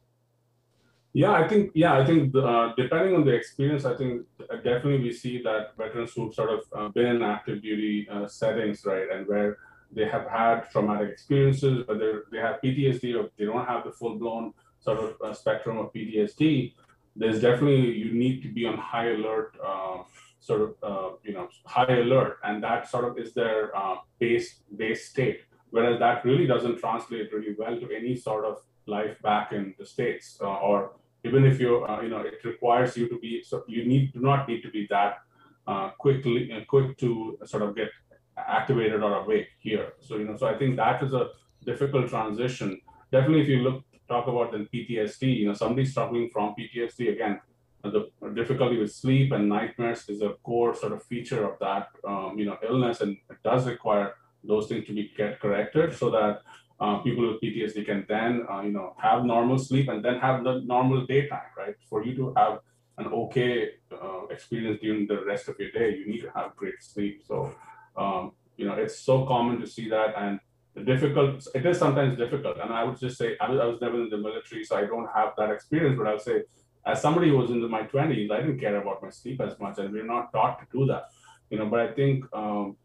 Yeah, 1.15 1.33
I 1.33 1.49
think 1.49 1.73
yeah, 1.75 1.99
I 1.99 2.07
think 2.07 2.33
uh, 2.37 2.73
depending 2.77 3.17
on 3.17 3.25
the 3.25 3.33
experience, 3.33 3.85
I 3.85 3.97
think 3.97 4.23
uh, 4.49 4.55
definitely 4.55 5.00
we 5.00 5.12
see 5.12 5.43
that 5.43 5.77
veterans 5.77 6.12
who've 6.15 6.33
sort 6.33 6.50
of 6.50 6.61
uh, 6.77 6.89
been 6.91 7.07
in 7.07 7.23
active 7.23 7.61
duty 7.61 8.07
uh, 8.09 8.29
settings, 8.29 8.85
right, 8.85 9.11
and 9.12 9.27
where 9.27 9.59
they 9.93 10.07
have 10.07 10.29
had 10.29 10.71
traumatic 10.71 11.11
experiences, 11.11 11.87
whether 11.89 12.25
they 12.31 12.39
have 12.39 12.61
PTSD 12.62 13.19
or 13.19 13.31
they 13.37 13.45
don't 13.45 13.67
have 13.67 13.85
the 13.85 13.91
full 13.91 14.17
blown 14.17 14.53
sort 14.80 14.99
of 14.99 15.37
spectrum 15.37 15.78
of 15.78 15.92
PTSD, 15.92 16.75
there's 17.16 17.40
definitely 17.40 17.92
you 17.92 18.12
need 18.12 18.42
to 18.42 18.49
be 18.49 18.66
on 18.66 18.78
high 18.78 19.10
alert 19.10 19.56
uh, 19.64 19.99
sort 20.40 20.62
of 20.62 20.70
uh, 20.82 21.16
you 21.22 21.32
know 21.32 21.49
high 21.66 21.99
alert, 22.04 22.38
and 22.44 22.62
that 22.62 22.88
sort 22.88 23.04
of 23.04 23.18
is 23.18 23.34
their 23.34 23.76
uh, 23.76 23.96
base 24.18 24.60
base 24.76 25.08
state. 25.08 25.40
Whereas 25.70 25.99
that 26.00 26.25
really 26.25 26.46
doesn't 26.46 26.78
translate 26.78 27.32
really 27.32 27.54
well 27.56 27.78
to 27.78 27.94
any 27.94 28.16
sort 28.16 28.44
of 28.44 28.58
life 28.87 29.20
back 29.22 29.52
in 29.52 29.75
the 29.78 29.87
states, 29.87 30.38
uh, 30.40 30.56
or 30.56 30.92
even 31.25 31.44
if 31.44 31.60
you 31.60 31.84
uh, 31.84 32.00
you 32.00 32.08
know 32.08 32.20
it 32.20 32.42
requires 32.44 32.96
you 32.96 33.08
to 33.08 33.18
be 33.18 33.42
so 33.42 33.64
you 33.68 33.84
need 33.84 34.12
do 34.12 34.20
not 34.20 34.49
need 34.49 34.62
to 34.62 34.70
be 34.70 34.87
that 34.90 35.18
uh, 35.66 35.90
quickly 35.99 36.50
quick 36.68 36.96
to 36.99 37.38
sort 37.44 37.62
of 37.62 37.76
get 37.76 37.90
activated 38.37 39.02
or 39.02 39.22
awake 39.22 39.49
here. 39.58 39.92
So 40.00 40.16
you 40.16 40.25
know 40.25 40.37
so 40.37 40.46
I 40.46 40.56
think 40.56 40.76
that 40.76 41.02
is 41.02 41.12
a 41.12 41.28
difficult 41.64 42.08
transition. 42.08 42.80
Definitely, 43.12 43.42
if 43.42 43.49
you 43.49 43.58
look 43.58 43.84
talk 44.11 44.26
about 44.33 44.49
the 44.52 44.61
PTSD, 44.73 45.25
you 45.40 45.47
know 45.47 45.55
somebody 45.55 45.87
struggling 45.87 46.29
from 46.35 46.55
PTSD 46.59 47.12
again 47.14 47.40
the 47.83 48.02
difficulty 48.35 48.76
with 48.79 48.93
sleep 48.93 49.33
and 49.33 49.49
nightmares 49.49 50.00
is 50.11 50.21
a 50.21 50.31
core 50.49 50.75
sort 50.75 50.93
of 50.93 51.02
feature 51.05 51.43
of 51.50 51.55
that 51.61 51.87
um, 52.07 52.38
you 52.38 52.45
know 52.45 52.59
illness 52.69 53.00
and 53.00 53.12
it 53.31 53.38
does 53.43 53.67
require 53.67 54.09
those 54.45 54.67
things 54.69 54.87
to 54.87 54.93
be 54.93 55.11
get 55.17 55.40
corrected 55.40 55.97
so 56.00 56.11
that 56.11 56.43
uh, 56.81 56.99
people 56.99 57.25
with 57.26 57.40
PTSD 57.40 57.87
can 57.87 58.05
then 58.09 58.33
uh, 58.50 58.61
you 58.67 58.73
know 58.76 58.88
have 59.07 59.25
normal 59.25 59.59
sleep 59.59 59.88
and 59.88 60.05
then 60.05 60.19
have 60.26 60.45
the 60.45 60.55
normal 60.75 61.07
daytime 61.07 61.50
right 61.57 61.76
for 61.88 62.05
you 62.05 62.14
to 62.21 62.35
have 62.37 62.61
an 63.00 63.07
okay 63.23 63.71
uh, 63.93 64.26
experience 64.31 64.79
during 64.81 65.07
the 65.07 65.25
rest 65.25 65.49
of 65.49 65.59
your 65.59 65.71
day, 65.71 65.97
you 65.97 66.07
need 66.07 66.21
to 66.21 66.31
have 66.35 66.55
great 66.57 66.81
sleep. 66.81 67.23
So, 67.26 67.55
um, 67.97 68.33
you 68.57 68.67
know, 68.67 68.75
it's 68.75 68.99
so 68.99 69.26
common 69.26 69.61
to 69.61 69.67
see 69.67 69.88
that. 69.88 70.14
And 70.17 70.38
difficult, 70.85 71.47
it 71.55 71.67
is 71.67 71.79
sometimes 71.79 72.17
difficult. 72.17 72.59
And 72.62 72.73
I 72.73 72.85
would 72.85 72.99
just 72.99 73.19
say, 73.19 73.37
I 73.41 73.50
was, 73.50 73.81
never 73.81 74.03
in 74.03 74.11
the 74.11 74.19
military, 74.19 74.65
so 74.65 74.77
I 74.77 74.83
don't 74.87 75.09
have 75.15 75.33
that 75.37 75.50
experience, 75.50 75.97
but 75.99 76.07
I 76.07 76.12
would 76.12 76.23
say, 76.23 76.43
as 76.87 77.03
somebody 77.03 77.29
who 77.29 77.37
was 77.37 77.50
in 77.50 77.69
my 77.71 77.83
20s, 77.83 78.31
I 78.31 78.41
didn't 78.41 78.59
care 78.59 78.81
about 78.81 79.03
my 79.03 79.11
sleep 79.11 79.41
as 79.41 79.59
much, 79.59 79.79
and 79.79 79.93
we're 79.93 80.07
not 80.07 80.33
taught 80.33 80.61
to 80.61 80.67
do 80.79 80.87
that. 80.87 81.05
You 81.50 81.59
know, 81.59 81.67
but 81.67 81.81
I 81.81 81.93
think 81.93 82.25
um, 82.33 82.77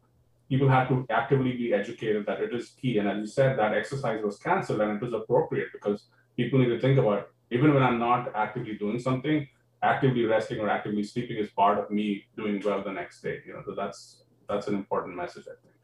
people 0.50 0.68
have 0.68 0.90
to 0.90 1.06
actively 1.10 1.54
be 1.54 1.74
educated 1.74 2.26
that 2.26 2.42
it 2.42 2.54
is 2.54 2.72
key. 2.72 2.98
And 2.98 3.08
as 3.08 3.20
you 3.20 3.28
said, 3.28 3.58
that 3.58 3.74
exercise 3.74 4.22
was 4.24 4.38
canceled, 4.38 4.82
and 4.82 4.92
it 4.92 5.02
was 5.02 5.14
appropriate 5.14 5.70
because 5.72 6.08
people 6.36 6.60
need 6.60 6.70
to 6.70 6.80
think 6.80 6.98
about 7.00 7.30
even 7.52 7.74
when 7.74 7.84
I'm 7.84 8.00
not 8.00 8.36
actively 8.36 8.76
doing 8.76 9.00
something, 9.00 9.48
actively 9.84 10.26
resting 10.26 10.60
or 10.60 10.70
actively 10.70 11.04
sleeping 11.04 11.38
is 11.38 11.50
part 11.52 11.78
of 11.78 11.90
me 11.92 12.26
doing 12.36 12.62
well 12.66 12.84
the 12.84 12.92
next 12.92 13.22
day. 13.22 13.40
You 13.46 13.54
know, 13.54 13.62
so 13.66 13.76
that's 13.76 14.24
that's 14.50 14.68
an 14.68 14.76
important 14.76 15.16
message, 15.16 15.46
I 15.48 15.56
think. 15.62 15.76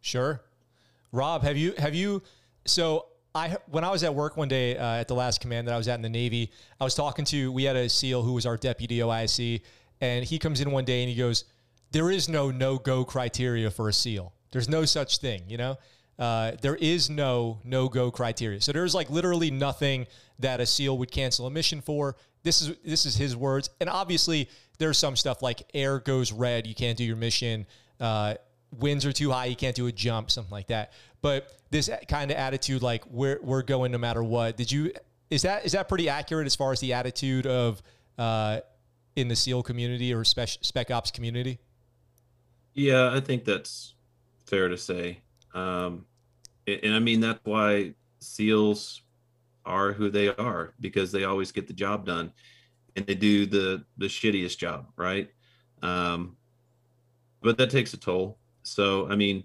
Sure, 0.00 0.42
Rob, 1.12 1.42
have 1.42 1.56
you 1.56 1.74
have 1.78 1.94
you 1.94 2.22
so 2.64 3.06
I 3.34 3.56
when 3.70 3.84
I 3.84 3.90
was 3.90 4.02
at 4.02 4.14
work 4.14 4.36
one 4.36 4.48
day 4.48 4.76
uh, 4.76 4.96
at 4.96 5.08
the 5.08 5.14
last 5.14 5.40
command 5.40 5.68
that 5.68 5.74
I 5.74 5.76
was 5.78 5.88
at 5.88 5.96
in 5.96 6.02
the 6.02 6.08
Navy, 6.08 6.50
I 6.80 6.84
was 6.84 6.94
talking 6.94 7.24
to 7.26 7.52
we 7.52 7.64
had 7.64 7.76
a 7.76 7.88
SEAL 7.88 8.22
who 8.22 8.32
was 8.32 8.46
our 8.46 8.56
deputy 8.56 8.98
OIC, 8.98 9.62
and 10.00 10.24
he 10.24 10.38
comes 10.38 10.60
in 10.60 10.70
one 10.70 10.84
day 10.84 11.02
and 11.02 11.10
he 11.10 11.16
goes, 11.16 11.44
"There 11.92 12.10
is 12.10 12.28
no 12.28 12.50
no 12.50 12.78
go 12.78 13.04
criteria 13.04 13.70
for 13.70 13.88
a 13.88 13.92
SEAL. 13.92 14.32
There's 14.52 14.68
no 14.68 14.84
such 14.84 15.18
thing, 15.18 15.42
you 15.48 15.56
know." 15.56 15.76
Uh, 16.18 16.52
there 16.62 16.76
is 16.76 17.10
no 17.10 17.60
no 17.62 17.88
go 17.90 18.10
criteria. 18.10 18.60
So 18.60 18.72
there's 18.72 18.94
like 18.94 19.10
literally 19.10 19.50
nothing 19.50 20.06
that 20.38 20.60
a 20.60 20.66
SEAL 20.66 20.96
would 20.98 21.10
cancel 21.10 21.46
a 21.46 21.50
mission 21.50 21.82
for. 21.82 22.16
This 22.42 22.62
is 22.62 22.76
this 22.84 23.04
is 23.04 23.16
his 23.16 23.36
words, 23.36 23.68
and 23.80 23.90
obviously 23.90 24.48
there's 24.78 24.98
some 24.98 25.16
stuff 25.16 25.42
like 25.42 25.62
air 25.74 25.98
goes 25.98 26.32
red, 26.32 26.66
you 26.66 26.74
can't 26.74 26.96
do 26.96 27.04
your 27.04 27.16
mission. 27.16 27.66
Uh, 28.00 28.34
winds 28.78 29.04
are 29.04 29.12
too 29.12 29.30
high, 29.30 29.46
you 29.46 29.56
can't 29.56 29.76
do 29.76 29.86
a 29.86 29.92
jump, 29.92 30.30
something 30.30 30.50
like 30.50 30.68
that. 30.68 30.92
But 31.22 31.52
this 31.70 31.90
kind 32.08 32.30
of 32.30 32.36
attitude, 32.36 32.82
like 32.82 33.04
we're 33.06 33.40
we're 33.42 33.62
going 33.62 33.92
no 33.92 33.98
matter 33.98 34.22
what. 34.22 34.56
Did 34.56 34.70
you 34.70 34.92
is 35.30 35.42
that 35.42 35.64
is 35.64 35.72
that 35.72 35.88
pretty 35.88 36.08
accurate 36.08 36.46
as 36.46 36.54
far 36.54 36.72
as 36.72 36.80
the 36.80 36.92
attitude 36.92 37.46
of 37.46 37.82
uh, 38.18 38.60
in 39.16 39.28
the 39.28 39.36
SEAL 39.36 39.62
community 39.62 40.12
or 40.14 40.24
spec 40.24 40.48
spec 40.60 40.90
ops 40.90 41.10
community? 41.10 41.58
Yeah, 42.74 43.12
I 43.12 43.20
think 43.20 43.44
that's 43.44 43.94
fair 44.46 44.68
to 44.68 44.76
say. 44.76 45.20
Um, 45.54 46.04
and, 46.66 46.80
and 46.84 46.94
I 46.94 46.98
mean 46.98 47.20
that's 47.20 47.40
why 47.44 47.94
SEALs 48.20 49.02
are 49.64 49.92
who 49.92 50.10
they 50.10 50.28
are 50.28 50.74
because 50.80 51.10
they 51.10 51.24
always 51.24 51.50
get 51.50 51.66
the 51.66 51.72
job 51.72 52.06
done, 52.06 52.32
and 52.94 53.06
they 53.06 53.14
do 53.14 53.46
the 53.46 53.84
the 53.96 54.06
shittiest 54.06 54.58
job, 54.58 54.86
right? 54.96 55.30
Um, 55.82 56.36
but 57.42 57.58
that 57.58 57.70
takes 57.70 57.94
a 57.94 57.96
toll. 57.96 58.38
So 58.66 59.08
I 59.08 59.16
mean, 59.16 59.44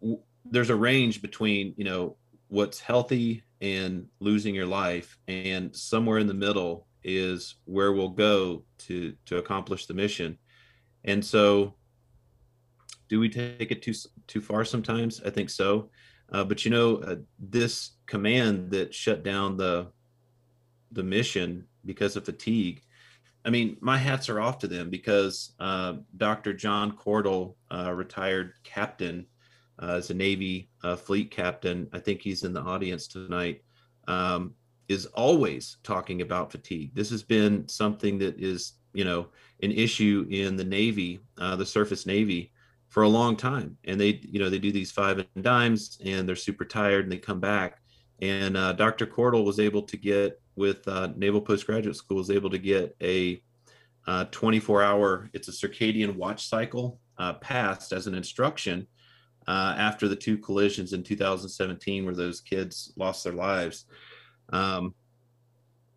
w- 0.00 0.20
there's 0.44 0.70
a 0.70 0.76
range 0.76 1.22
between 1.22 1.74
you 1.76 1.84
know 1.84 2.16
what's 2.48 2.80
healthy 2.80 3.42
and 3.60 4.06
losing 4.20 4.54
your 4.54 4.66
life, 4.66 5.18
and 5.26 5.74
somewhere 5.74 6.18
in 6.18 6.26
the 6.26 6.34
middle 6.34 6.86
is 7.04 7.56
where 7.64 7.92
we'll 7.92 8.08
go 8.08 8.64
to 8.78 9.14
to 9.26 9.38
accomplish 9.38 9.86
the 9.86 9.94
mission. 9.94 10.38
And 11.04 11.24
so 11.24 11.74
do 13.08 13.18
we 13.20 13.28
take 13.28 13.70
it 13.70 13.82
too 13.82 13.94
too 14.26 14.40
far 14.40 14.64
sometimes? 14.64 15.20
I 15.24 15.30
think 15.30 15.50
so. 15.50 15.90
Uh, 16.30 16.44
but 16.44 16.64
you 16.64 16.70
know, 16.70 16.96
uh, 16.96 17.16
this 17.38 17.92
command 18.06 18.70
that 18.72 18.94
shut 18.94 19.22
down 19.22 19.56
the 19.56 19.88
the 20.92 21.02
mission 21.02 21.66
because 21.84 22.16
of 22.16 22.24
fatigue. 22.24 22.82
I 23.48 23.50
mean, 23.50 23.78
my 23.80 23.96
hats 23.96 24.28
are 24.28 24.42
off 24.42 24.58
to 24.58 24.68
them 24.68 24.90
because 24.90 25.54
uh, 25.58 25.94
Dr. 26.18 26.52
John 26.52 26.92
Cordle, 26.92 27.54
uh, 27.70 27.90
retired 27.94 28.52
captain, 28.62 29.24
uh, 29.82 29.92
as 29.92 30.10
a 30.10 30.14
Navy 30.14 30.68
uh, 30.84 30.96
fleet 30.96 31.30
captain, 31.30 31.88
I 31.94 31.98
think 31.98 32.20
he's 32.20 32.44
in 32.44 32.52
the 32.52 32.60
audience 32.60 33.06
tonight, 33.06 33.62
um, 34.06 34.52
is 34.88 35.06
always 35.06 35.78
talking 35.82 36.20
about 36.20 36.52
fatigue. 36.52 36.94
This 36.94 37.08
has 37.08 37.22
been 37.22 37.66
something 37.66 38.18
that 38.18 38.38
is, 38.38 38.74
you 38.92 39.06
know, 39.06 39.28
an 39.62 39.72
issue 39.72 40.26
in 40.28 40.56
the 40.56 40.64
Navy, 40.64 41.20
the 41.38 41.64
surface 41.64 42.04
Navy, 42.04 42.52
for 42.90 43.04
a 43.04 43.08
long 43.08 43.36
time 43.36 43.76
and 43.84 44.00
they 44.00 44.18
you 44.22 44.38
know 44.38 44.48
they 44.48 44.58
do 44.58 44.72
these 44.72 44.90
five 44.90 45.18
and 45.18 45.44
dimes 45.44 45.98
and 46.06 46.26
they're 46.26 46.34
super 46.34 46.64
tired 46.64 47.04
and 47.04 47.12
they 47.12 47.18
come 47.18 47.38
back 47.38 47.82
and 48.22 48.56
uh, 48.56 48.72
dr 48.72 49.06
Cordle 49.08 49.44
was 49.44 49.60
able 49.60 49.82
to 49.82 49.98
get 49.98 50.40
with 50.58 50.86
uh, 50.88 51.08
naval 51.16 51.40
postgraduate 51.40 51.96
school 51.96 52.16
was 52.16 52.30
able 52.30 52.50
to 52.50 52.58
get 52.58 52.94
a 53.02 53.42
uh, 54.06 54.24
24 54.30 54.82
hour 54.82 55.30
it's 55.32 55.48
a 55.48 55.52
circadian 55.52 56.16
watch 56.16 56.48
cycle 56.48 56.98
uh, 57.18 57.34
passed 57.34 57.92
as 57.92 58.06
an 58.06 58.14
instruction 58.14 58.86
uh, 59.46 59.74
after 59.78 60.08
the 60.08 60.16
two 60.16 60.36
collisions 60.38 60.92
in 60.92 61.02
2017 61.02 62.04
where 62.04 62.14
those 62.14 62.40
kids 62.40 62.92
lost 62.96 63.24
their 63.24 63.32
lives. 63.32 63.86
Um, 64.50 64.94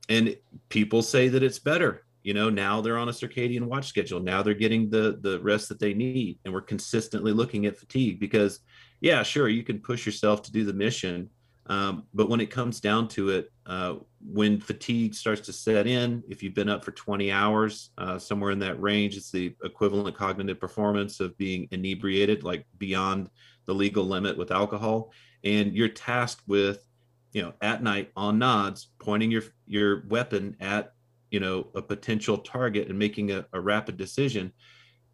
and 0.09 0.35
people 0.69 1.01
say 1.01 1.27
that 1.27 1.43
it's 1.43 1.59
better 1.59 2.03
you 2.23 2.33
know 2.33 2.49
now 2.49 2.81
they're 2.81 2.97
on 2.97 3.09
a 3.09 3.13
circadian 3.13 3.63
watch 3.63 3.87
schedule. 3.87 4.19
Now 4.19 4.43
they're 4.43 4.53
getting 4.53 4.89
the 4.89 5.17
the 5.21 5.39
rest 5.41 5.69
that 5.69 5.79
they 5.79 5.93
need 5.93 6.39
and 6.45 6.53
we're 6.53 6.61
consistently 6.61 7.31
looking 7.31 7.65
at 7.65 7.77
fatigue 7.77 8.19
because 8.19 8.59
yeah 8.99 9.23
sure 9.23 9.47
you 9.47 9.63
can 9.63 9.79
push 9.79 10.05
yourself 10.05 10.41
to 10.43 10.51
do 10.51 10.63
the 10.63 10.73
mission 10.73 11.29
um, 11.67 12.03
but 12.13 12.29
when 12.29 12.41
it 12.41 12.49
comes 12.49 12.79
down 12.79 13.07
to 13.09 13.29
it 13.29 13.51
uh, 13.71 13.95
when 14.19 14.59
fatigue 14.59 15.13
starts 15.15 15.41
to 15.41 15.53
set 15.53 15.87
in 15.87 16.21
if 16.29 16.43
you've 16.43 16.53
been 16.53 16.67
up 16.67 16.83
for 16.83 16.91
20 16.91 17.31
hours 17.31 17.91
uh, 17.97 18.17
somewhere 18.19 18.51
in 18.51 18.59
that 18.59 18.81
range 18.81 19.15
it's 19.15 19.31
the 19.31 19.55
equivalent 19.63 20.15
cognitive 20.15 20.59
performance 20.59 21.21
of 21.21 21.37
being 21.37 21.67
inebriated 21.71 22.43
like 22.43 22.65
beyond 22.77 23.29
the 23.65 23.73
legal 23.73 24.03
limit 24.03 24.37
with 24.37 24.51
alcohol. 24.51 25.11
And 25.43 25.73
you're 25.73 25.89
tasked 25.89 26.47
with 26.47 26.85
you 27.33 27.41
know 27.41 27.53
at 27.61 27.81
night 27.81 28.11
on 28.15 28.37
nods 28.39 28.89
pointing 28.99 29.31
your 29.31 29.43
your 29.65 30.05
weapon 30.07 30.57
at 30.59 30.93
you 31.29 31.39
know 31.39 31.69
a 31.75 31.81
potential 31.81 32.37
target 32.37 32.89
and 32.89 32.99
making 32.99 33.31
a, 33.31 33.45
a 33.53 33.59
rapid 33.59 33.97
decision. 33.97 34.51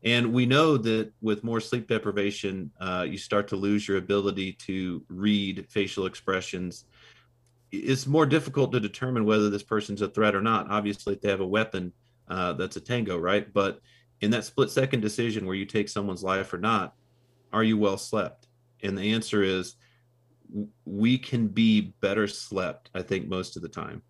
And 0.04 0.32
we 0.32 0.46
know 0.46 0.78
that 0.78 1.12
with 1.22 1.44
more 1.44 1.60
sleep 1.60 1.88
deprivation 1.88 2.72
uh, 2.80 3.06
you 3.08 3.18
start 3.18 3.48
to 3.50 3.56
lose 3.56 3.88
your 3.88 3.98
ability 3.98 4.54
to 4.68 5.04
read 5.10 5.68
facial 5.70 6.06
expressions 6.06 6.86
it's 7.72 8.08
more 8.08 8.26
difficult 8.26 8.72
to 8.72 8.80
determine 8.80 9.26
whether 9.26 9.50
this 9.50 9.64
person's 9.64 10.02
a 10.02 10.08
threat 10.08 10.36
or 10.36 10.42
not 10.42 10.70
obviously 10.70 11.14
if 11.14 11.22
they 11.22 11.30
have 11.30 11.42
a 11.42 11.48
weapon 11.48 11.92
uh, 12.30 12.54
that's 12.54 12.76
a 12.76 12.82
tango 12.82 13.18
right 13.18 13.54
but 13.54 13.82
in 14.22 14.32
that 14.32 14.46
split 14.46 14.70
second 14.70 15.02
decision 15.02 15.46
where 15.46 15.56
you 15.56 15.66
take 15.66 15.90
someone's 15.90 16.24
life 16.24 16.54
or 16.54 16.58
not 16.58 16.96
are 17.54 17.64
you 17.64 17.78
well 17.78 17.98
slept 17.98 18.48
and 18.84 18.98
the 18.98 19.14
answer 19.14 19.44
is 19.44 19.76
we 20.86 21.18
can 21.18 21.48
be 21.48 21.94
better 22.02 22.28
slept 22.28 22.90
i 22.94 23.02
think 23.02 23.28
most 23.28 23.56
of 23.56 23.62
the 23.62 23.70
time 23.70 24.02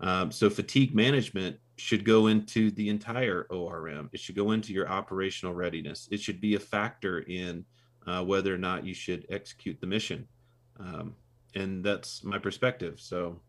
um, 0.00 0.30
so 0.30 0.50
fatigue 0.50 0.94
management 0.94 1.56
should 1.76 2.04
go 2.04 2.28
into 2.28 2.70
the 2.72 2.88
entire 2.88 3.46
ORM. 3.50 4.10
It 4.12 4.20
should 4.20 4.36
go 4.36 4.52
into 4.52 4.72
your 4.72 4.88
operational 4.88 5.54
readiness. 5.54 6.08
It 6.10 6.20
should 6.20 6.40
be 6.40 6.54
a 6.54 6.60
factor 6.60 7.20
in 7.20 7.64
uh, 8.06 8.22
whether 8.24 8.54
or 8.54 8.58
not 8.58 8.84
you 8.84 8.94
should 8.94 9.26
execute 9.30 9.80
the 9.80 9.86
mission. 9.86 10.28
Um, 10.78 11.14
and 11.54 11.84
that's 11.84 12.24
my 12.24 12.38
perspective. 12.38 13.00
So, 13.00 13.40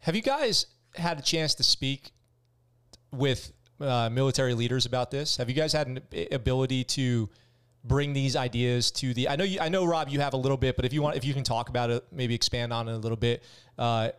have 0.00 0.16
you 0.16 0.22
guys 0.22 0.66
had 0.94 1.18
a 1.18 1.22
chance 1.22 1.54
to 1.54 1.62
speak 1.62 2.12
with 3.12 3.52
uh, 3.80 4.08
military 4.10 4.54
leaders 4.54 4.86
about 4.86 5.10
this? 5.10 5.36
Have 5.36 5.48
you 5.48 5.54
guys 5.54 5.72
had 5.72 5.86
an 5.86 6.00
ability 6.32 6.84
to 6.84 7.28
bring 7.84 8.12
these 8.12 8.36
ideas 8.36 8.90
to 8.92 9.14
the? 9.14 9.28
I 9.28 9.36
know 9.36 9.44
you, 9.44 9.60
I 9.60 9.68
know 9.68 9.84
Rob, 9.84 10.08
you 10.08 10.20
have 10.20 10.34
a 10.34 10.36
little 10.36 10.56
bit, 10.56 10.76
but 10.76 10.84
if 10.84 10.92
you 10.92 11.02
want, 11.02 11.16
if 11.16 11.24
you 11.24 11.34
can 11.34 11.44
talk 11.44 11.68
about 11.68 11.90
it, 11.90 12.04
maybe 12.12 12.34
expand 12.34 12.72
on 12.72 12.88
it 12.88 12.92
a 12.92 12.98
little 12.98 13.16
bit. 13.16 13.42
Uh, 13.78 14.10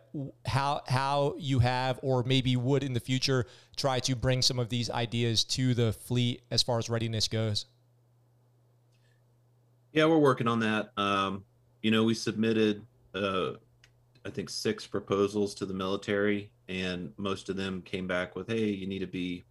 how 0.46 0.82
how 0.86 1.34
you 1.38 1.58
have, 1.58 2.00
or 2.02 2.22
maybe 2.22 2.56
would 2.56 2.82
in 2.82 2.92
the 2.92 3.00
future, 3.00 3.46
try 3.76 4.00
to 4.00 4.14
bring 4.14 4.42
some 4.42 4.58
of 4.58 4.68
these 4.68 4.90
ideas 4.90 5.44
to 5.44 5.74
the 5.74 5.92
fleet 5.92 6.42
as 6.50 6.62
far 6.62 6.78
as 6.78 6.88
readiness 6.88 7.28
goes. 7.28 7.66
Yeah, 9.92 10.04
we're 10.04 10.18
working 10.18 10.46
on 10.46 10.60
that. 10.60 10.92
Um, 10.96 11.44
you 11.82 11.90
know, 11.90 12.04
we 12.04 12.14
submitted, 12.14 12.86
uh, 13.14 13.52
I 14.24 14.30
think, 14.30 14.50
six 14.50 14.86
proposals 14.86 15.54
to 15.56 15.66
the 15.66 15.74
military, 15.74 16.50
and 16.68 17.12
most 17.16 17.48
of 17.48 17.56
them 17.56 17.82
came 17.82 18.06
back 18.06 18.36
with, 18.36 18.48
"Hey, 18.48 18.70
you 18.70 18.86
need 18.86 19.00
to 19.00 19.06
be 19.06 19.44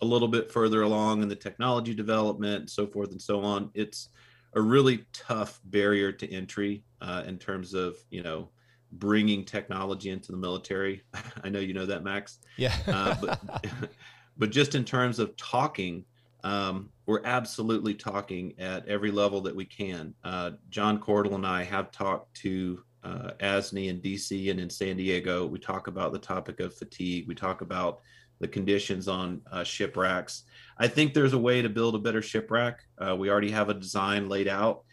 a 0.00 0.04
little 0.04 0.28
bit 0.28 0.50
further 0.50 0.82
along 0.82 1.22
in 1.22 1.28
the 1.28 1.36
technology 1.36 1.94
development 1.94 2.60
and 2.60 2.70
so 2.70 2.86
forth 2.86 3.10
and 3.10 3.20
so 3.20 3.40
on. 3.42 3.70
It's 3.74 4.10
a 4.54 4.60
really 4.60 5.04
tough 5.12 5.60
barrier 5.64 6.12
to 6.12 6.32
entry 6.32 6.84
uh, 7.00 7.24
in 7.26 7.38
terms 7.38 7.74
of 7.74 7.96
you 8.10 8.22
know 8.22 8.48
bringing 8.92 9.44
technology 9.44 10.10
into 10.10 10.32
the 10.32 10.38
military. 10.38 11.02
I 11.44 11.48
know 11.48 11.60
you 11.60 11.74
know 11.74 11.86
that 11.86 12.04
max. 12.04 12.38
Yeah. 12.56 12.74
Uh, 12.86 13.14
but 13.20 13.66
but 14.38 14.50
just 14.50 14.74
in 14.74 14.84
terms 14.84 15.18
of 15.18 15.36
talking 15.36 16.04
um, 16.48 16.88
we're 17.06 17.24
absolutely 17.24 17.94
talking 17.94 18.54
at 18.58 18.86
every 18.88 19.10
level 19.10 19.40
that 19.40 19.54
we 19.54 19.64
can 19.64 20.14
uh, 20.24 20.52
john 20.70 20.98
Cordle 20.98 21.34
and 21.34 21.46
i 21.46 21.62
have 21.62 21.90
talked 21.90 22.34
to 22.34 22.82
uh, 23.04 23.30
ASNI 23.40 23.88
in 23.88 24.00
DC 24.00 24.50
and 24.50 24.60
in 24.60 24.68
San 24.68 24.96
Diego. 24.96 25.46
We 25.46 25.58
talk 25.58 25.86
about 25.86 26.12
the 26.12 26.18
topic 26.18 26.60
of 26.60 26.74
fatigue. 26.74 27.26
We 27.28 27.34
talk 27.34 27.60
about 27.60 28.00
the 28.40 28.48
conditions 28.48 29.08
on 29.08 29.40
uh, 29.50 29.64
ship 29.64 29.96
racks. 29.96 30.44
I 30.78 30.88
think 30.88 31.12
there's 31.12 31.32
a 31.32 31.38
way 31.38 31.62
to 31.62 31.68
build 31.68 31.94
a 31.94 31.98
better 31.98 32.22
ship 32.22 32.50
rack. 32.50 32.84
Uh, 32.98 33.16
we 33.16 33.30
already 33.30 33.50
have 33.50 33.68
a 33.68 33.74
design 33.74 34.28
laid 34.28 34.48
out 34.48 34.84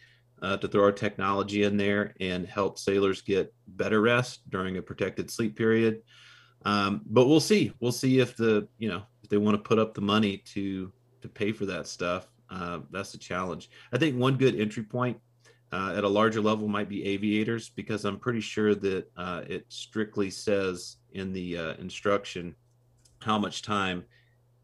uh, 0.42 0.56
to 0.58 0.68
throw 0.68 0.84
our 0.84 0.92
technology 0.92 1.62
in 1.62 1.76
there 1.76 2.14
and 2.20 2.46
help 2.46 2.78
sailors 2.78 3.22
get 3.22 3.54
better 3.68 4.00
rest 4.00 4.48
during 4.50 4.76
a 4.76 4.82
protected 4.82 5.30
sleep 5.30 5.56
period. 5.56 6.02
Um, 6.64 7.02
but 7.06 7.26
we'll 7.26 7.40
see. 7.40 7.72
We'll 7.80 7.92
see 7.92 8.18
if 8.18 8.36
the 8.36 8.66
you 8.78 8.88
know 8.88 9.02
if 9.22 9.28
they 9.28 9.36
want 9.36 9.56
to 9.56 9.68
put 9.68 9.78
up 9.78 9.94
the 9.94 10.00
money 10.00 10.38
to 10.54 10.92
to 11.22 11.28
pay 11.28 11.52
for 11.52 11.66
that 11.66 11.86
stuff. 11.86 12.28
Uh, 12.50 12.80
that's 12.90 13.12
the 13.12 13.18
challenge. 13.18 13.70
I 13.92 13.98
think 13.98 14.16
one 14.16 14.36
good 14.36 14.58
entry 14.58 14.82
point 14.82 15.18
uh, 15.72 15.94
at 15.96 16.04
a 16.04 16.08
larger 16.08 16.40
level 16.40 16.68
might 16.68 16.88
be 16.88 17.04
aviators 17.04 17.70
because 17.70 18.04
I'm 18.04 18.18
pretty 18.18 18.40
sure 18.40 18.74
that 18.74 19.10
uh, 19.16 19.42
it 19.48 19.66
strictly 19.68 20.30
says 20.30 20.96
in 21.12 21.32
the 21.32 21.58
uh, 21.58 21.74
instruction 21.74 22.54
how 23.20 23.38
much 23.38 23.62
time 23.62 24.04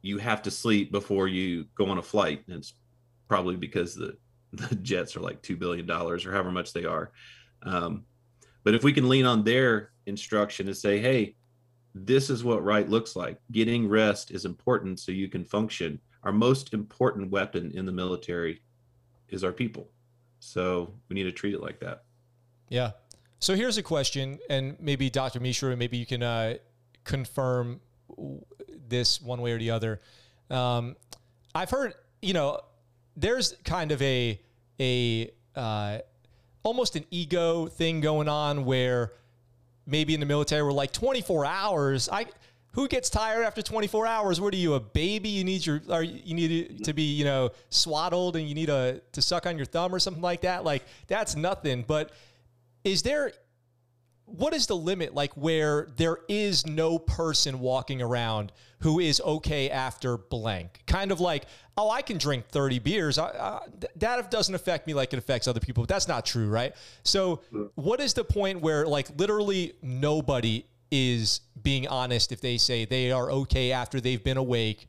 you 0.03 0.19
have 0.19 0.43
to 0.43 0.51
sleep 0.51 0.93
before 0.93 1.29
you 1.29 1.67
go 1.75 1.87
on 1.87 1.99
a 1.99 2.03
flight. 2.03 2.45
And 2.47 2.57
it's 2.57 2.75
probably 3.29 3.57
because 3.57 3.95
the 3.95 4.17
the 4.53 4.75
jets 4.77 5.17
are 5.17 5.21
like 5.21 5.41
two 5.41 5.57
billion 5.57 5.87
dollars 5.87 6.27
or 6.27 6.33
however 6.33 6.51
much 6.51 6.73
they 6.75 6.85
are. 6.85 7.11
Um, 7.63 8.05
but 8.65 8.75
if 8.75 8.85
we 8.85 8.93
can 8.93 9.09
lean 9.09 9.25
on 9.25 9.45
their 9.45 9.93
instruction 10.07 10.67
and 10.69 10.77
say, 10.77 10.99
hey, 10.99 11.35
this 11.95 12.31
is 12.31 12.45
what 12.45 12.65
right 12.65 12.89
looks 12.89 13.17
like. 13.17 13.39
Getting 13.51 13.89
rest 13.89 14.31
is 14.31 14.45
important 14.45 15.01
so 15.01 15.13
you 15.13 15.29
can 15.29 15.45
function. 15.45 16.01
Our 16.25 16.33
most 16.33 16.73
important 16.73 17.31
weapon 17.31 17.73
in 17.75 17.87
the 17.87 17.93
military 17.93 18.61
is 19.29 19.43
our 19.45 19.53
people. 19.53 19.89
So 20.39 20.93
we 21.09 21.15
need 21.15 21.25
to 21.25 21.33
treat 21.33 21.55
it 21.55 21.61
like 21.61 21.81
that. 21.81 22.05
Yeah. 22.69 22.93
So 23.39 23.57
here's 23.57 23.77
a 23.77 23.83
question, 23.83 24.39
and 24.49 24.77
maybe 24.81 25.11
Dr. 25.11 25.41
Mishra, 25.41 25.77
maybe 25.77 25.97
you 25.97 26.07
can 26.07 26.23
uh, 26.23 26.55
confirm 27.05 27.81
this 28.89 29.21
one 29.21 29.41
way 29.41 29.53
or 29.53 29.59
the 29.59 29.71
other. 29.71 30.01
Um, 30.51 30.97
I've 31.55 31.71
heard, 31.71 31.95
you 32.21 32.35
know, 32.35 32.61
there's 33.17 33.55
kind 33.65 33.93
of 33.93 34.01
a 34.01 34.41
a 34.81 35.31
uh, 35.55 35.99
almost 36.63 36.97
an 36.97 37.05
ego 37.11 37.67
thing 37.67 38.01
going 38.01 38.29
on 38.29 38.65
where 38.65 39.13
maybe 39.87 40.15
in 40.15 40.21
the 40.21 40.27
military 40.27 40.63
we're 40.63 40.73
like 40.73 40.93
24 40.93 41.45
hours. 41.45 42.09
I 42.11 42.27
who 42.73 42.89
gets 42.89 43.11
tired 43.11 43.45
after 43.45 43.63
24 43.63 44.07
hours? 44.07 44.41
What 44.41 44.55
are 44.55 44.59
you, 44.59 44.75
a 44.75 44.81
baby? 44.81 45.29
You 45.29 45.45
need 45.45 45.65
your, 45.65 45.81
are 45.91 46.03
you 46.03 46.35
need 46.35 46.85
to 46.85 46.93
be, 46.93 47.03
you 47.03 47.25
know, 47.25 47.51
swaddled 47.71 48.37
and 48.37 48.49
you 48.49 48.55
need 48.55 48.71
a, 48.71 49.01
to 49.13 49.23
suck 49.23 49.47
on 49.47 49.57
your 49.57 49.67
thumb 49.67 49.95
or 49.95 49.99
something 49.99 50.23
like 50.23 50.43
that. 50.43 50.65
Like 50.65 50.85
that's 51.07 51.37
nothing. 51.37 51.85
But 51.87 52.13
is 52.85 53.03
there 53.03 53.33
what 54.25 54.55
is 54.55 54.67
the 54.67 54.77
limit 54.77 55.15
like 55.15 55.33
where 55.35 55.89
there 55.97 56.19
is 56.29 56.67
no 56.67 56.99
person 56.99 57.61
walking 57.61 58.01
around 58.01 58.53
who 58.81 58.99
is 58.99 59.21
okay 59.21 59.69
after 59.69 60.17
blank 60.17 60.81
kind 60.87 61.13
of 61.13 61.21
like 61.21 61.45
oh 61.77 61.91
i 61.91 62.01
can 62.01 62.19
drink 62.19 62.47
30 62.49 62.79
beers 62.79 63.19
I, 63.19 63.27
I, 63.27 63.61
that 63.97 64.31
doesn't 64.31 64.55
affect 64.55 64.87
me 64.87 64.95
like 64.95 65.13
it 65.13 65.19
affects 65.19 65.49
other 65.49 65.61
people 65.61 65.83
but 65.83 65.89
that's 65.89 66.09
not 66.09 66.25
true 66.25 66.49
right 66.49 66.75
so 67.05 67.43
hmm. 67.51 67.65
what 67.75 68.01
is 68.01 68.15
the 68.15 68.25
point 68.25 68.61
where 68.61 68.87
like 68.87 69.09
literally 69.19 69.75
nobody 69.83 70.65
is 70.93 71.41
being 71.61 71.89
honest 71.89 72.31
if 72.31 72.41
they 72.41 72.57
say 72.57 72.85
they 72.85 73.11
are 73.11 73.31
okay 73.31 73.73
after 73.73 74.01
they've 74.01 74.23
been 74.23 74.37
awake 74.37 74.89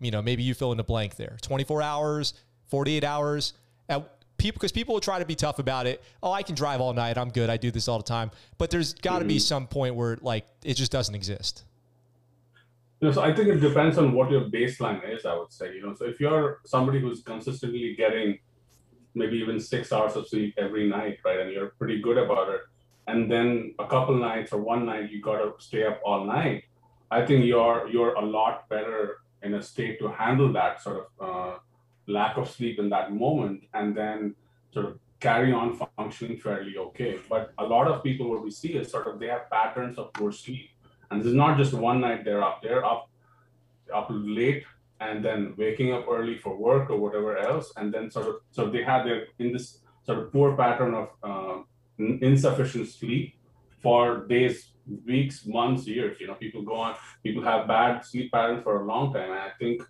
you 0.00 0.10
know 0.10 0.22
maybe 0.22 0.42
you 0.42 0.54
fill 0.54 0.70
in 0.70 0.78
the 0.78 0.84
blank 0.84 1.16
there 1.16 1.36
24 1.42 1.82
hours 1.82 2.34
48 2.68 3.04
hours 3.04 3.52
at 3.88 4.18
people 4.38 4.58
because 4.58 4.72
people 4.72 4.94
will 4.94 5.00
try 5.00 5.18
to 5.18 5.26
be 5.26 5.34
tough 5.34 5.58
about 5.58 5.86
it. 5.86 6.02
Oh, 6.22 6.32
I 6.32 6.42
can 6.42 6.54
drive 6.54 6.80
all 6.80 6.94
night. 6.94 7.18
I'm 7.18 7.30
good. 7.30 7.50
I 7.50 7.56
do 7.56 7.70
this 7.70 7.88
all 7.88 7.98
the 7.98 8.04
time. 8.04 8.30
But 8.56 8.70
there's 8.70 8.94
got 8.94 9.14
to 9.14 9.18
mm-hmm. 9.20 9.28
be 9.28 9.38
some 9.38 9.66
point 9.66 9.94
where 9.94 10.16
like 10.22 10.46
it 10.64 10.74
just 10.74 10.92
doesn't 10.92 11.14
exist. 11.14 11.64
You 13.00 13.08
know, 13.08 13.12
so 13.12 13.22
I 13.22 13.34
think 13.34 13.48
it 13.48 13.60
depends 13.60 13.98
on 13.98 14.12
what 14.12 14.30
your 14.30 14.42
baseline 14.42 15.08
is. 15.14 15.24
I 15.24 15.36
would 15.36 15.52
say, 15.52 15.74
you 15.74 15.82
know, 15.82 15.94
so 15.94 16.06
if 16.06 16.18
you're 16.18 16.60
somebody 16.64 17.00
who's 17.00 17.22
consistently 17.22 17.94
getting 17.96 18.38
maybe 19.14 19.36
even 19.38 19.60
six 19.60 19.92
hours 19.92 20.16
of 20.16 20.26
sleep 20.26 20.54
every 20.58 20.88
night, 20.88 21.18
right, 21.24 21.40
and 21.40 21.52
you're 21.52 21.68
pretty 21.78 22.00
good 22.00 22.18
about 22.18 22.48
it, 22.48 22.60
and 23.08 23.30
then 23.32 23.74
a 23.78 23.86
couple 23.86 24.14
nights 24.14 24.52
or 24.52 24.60
one 24.60 24.84
night 24.86 25.10
you 25.10 25.20
got 25.20 25.38
to 25.38 25.52
stay 25.58 25.84
up 25.84 26.00
all 26.04 26.24
night, 26.24 26.64
I 27.10 27.24
think 27.26 27.44
you're 27.44 27.88
you're 27.88 28.14
a 28.14 28.24
lot 28.38 28.68
better 28.68 29.00
in 29.42 29.54
a 29.54 29.62
state 29.62 29.98
to 30.00 30.08
handle 30.08 30.52
that 30.52 30.82
sort 30.82 30.98
of 31.00 31.06
uh, 31.28 31.54
lack 32.06 32.36
of 32.36 32.50
sleep 32.50 32.78
in 32.78 32.88
that 32.90 33.12
moment 33.12 33.64
and 33.74 33.96
then 33.96 34.34
sort 34.72 34.86
of 34.86 34.98
carry 35.20 35.52
on 35.52 35.80
functioning 35.96 36.38
fairly 36.38 36.76
okay. 36.76 37.18
But 37.28 37.52
a 37.58 37.64
lot 37.64 37.88
of 37.88 38.02
people, 38.02 38.28
what 38.30 38.42
we 38.44 38.50
see 38.50 38.74
is 38.74 38.90
sort 38.90 39.06
of 39.06 39.18
they 39.18 39.28
have 39.28 39.50
patterns 39.50 39.98
of 39.98 40.12
poor 40.12 40.32
sleep. 40.32 40.68
And 41.10 41.20
this 41.20 41.28
is 41.28 41.34
not 41.34 41.56
just 41.56 41.72
one 41.72 42.00
night 42.00 42.24
they're 42.24 42.44
up, 42.44 42.62
they're 42.62 42.84
up 42.84 43.10
up 43.94 44.08
late 44.10 44.64
and 45.00 45.24
then 45.24 45.54
waking 45.56 45.94
up 45.94 46.04
early 46.10 46.36
for 46.36 46.54
work 46.54 46.90
or 46.90 46.98
whatever 46.98 47.38
else. 47.38 47.72
And 47.76 47.92
then 47.94 48.10
sort 48.10 48.26
of, 48.28 48.34
so 48.50 48.68
they 48.68 48.82
have 48.82 49.06
their 49.06 49.28
in 49.38 49.52
this 49.52 49.78
sort 50.04 50.18
of 50.18 50.32
poor 50.32 50.56
pattern 50.56 50.94
of 50.94 51.08
uh, 51.22 51.62
insufficient 51.98 52.88
sleep 52.88 53.34
for 53.82 54.26
days, 54.26 54.72
weeks, 55.06 55.46
months, 55.46 55.86
years. 55.86 56.18
You 56.20 56.28
know, 56.28 56.34
people 56.34 56.62
go 56.62 56.74
on, 56.74 56.96
people 57.22 57.42
have 57.42 57.68
bad 57.68 58.04
sleep 58.04 58.32
patterns 58.32 58.62
for 58.62 58.82
a 58.82 58.84
long 58.84 59.12
time. 59.12 59.30
And 59.30 59.40
I 59.40 59.50
think 59.58 59.82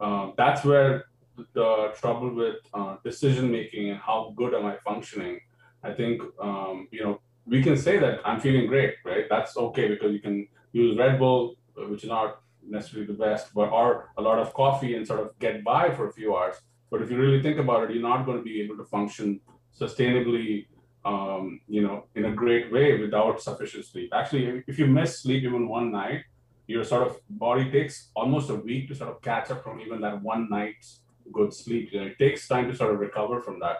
uh, 0.00 0.30
that's 0.36 0.64
where 0.64 1.06
the 1.54 1.92
trouble 1.98 2.34
with 2.34 2.56
uh, 2.72 2.96
decision 3.04 3.50
making 3.50 3.90
and 3.90 3.98
how 3.98 4.32
good 4.36 4.54
am 4.54 4.66
I 4.66 4.76
functioning, 4.84 5.40
I 5.82 5.92
think 5.92 6.22
um, 6.40 6.88
you 6.90 7.02
know 7.02 7.20
we 7.46 7.62
can 7.62 7.76
say 7.76 7.98
that 7.98 8.20
I'm 8.24 8.40
feeling 8.40 8.66
great, 8.66 8.94
right? 9.04 9.24
That's 9.28 9.56
okay 9.56 9.88
because 9.88 10.12
you 10.12 10.20
can 10.20 10.48
use 10.72 10.98
Red 10.98 11.18
Bull, 11.18 11.56
which 11.76 12.02
is 12.02 12.08
not 12.08 12.40
necessarily 12.68 13.06
the 13.06 13.18
best, 13.26 13.54
but 13.54 13.70
or 13.70 14.10
a 14.16 14.22
lot 14.22 14.38
of 14.38 14.52
coffee 14.52 14.96
and 14.96 15.06
sort 15.06 15.20
of 15.20 15.38
get 15.38 15.62
by 15.62 15.94
for 15.94 16.08
a 16.08 16.12
few 16.12 16.36
hours. 16.36 16.56
But 16.90 17.02
if 17.02 17.10
you 17.10 17.18
really 17.18 17.42
think 17.42 17.58
about 17.58 17.84
it, 17.84 17.92
you're 17.92 18.02
not 18.02 18.26
going 18.26 18.38
to 18.38 18.42
be 18.42 18.60
able 18.62 18.76
to 18.78 18.84
function 18.84 19.40
sustainably, 19.78 20.66
um, 21.06 21.60
you 21.68 21.82
know, 21.82 22.04
in 22.16 22.24
a 22.24 22.32
great 22.32 22.72
way 22.72 23.00
without 23.00 23.40
sufficient 23.40 23.84
sleep. 23.84 24.10
Actually, 24.12 24.64
if 24.66 24.76
you 24.76 24.86
miss 24.88 25.20
sleep 25.20 25.44
even 25.44 25.68
one 25.68 25.92
night, 25.92 26.22
your 26.66 26.82
sort 26.82 27.06
of 27.06 27.20
body 27.30 27.70
takes 27.70 28.10
almost 28.16 28.50
a 28.50 28.56
week 28.56 28.88
to 28.88 28.94
sort 28.96 29.10
of 29.10 29.22
catch 29.22 29.52
up 29.52 29.62
from 29.62 29.80
even 29.80 30.00
that 30.00 30.20
one 30.20 30.48
night's 30.50 31.02
good 31.32 31.54
sleep. 31.54 31.90
You 31.92 32.00
know, 32.00 32.06
it 32.08 32.18
takes 32.18 32.48
time 32.48 32.68
to 32.68 32.76
sort 32.76 32.92
of 32.92 32.98
recover 32.98 33.40
from 33.40 33.60
that. 33.60 33.76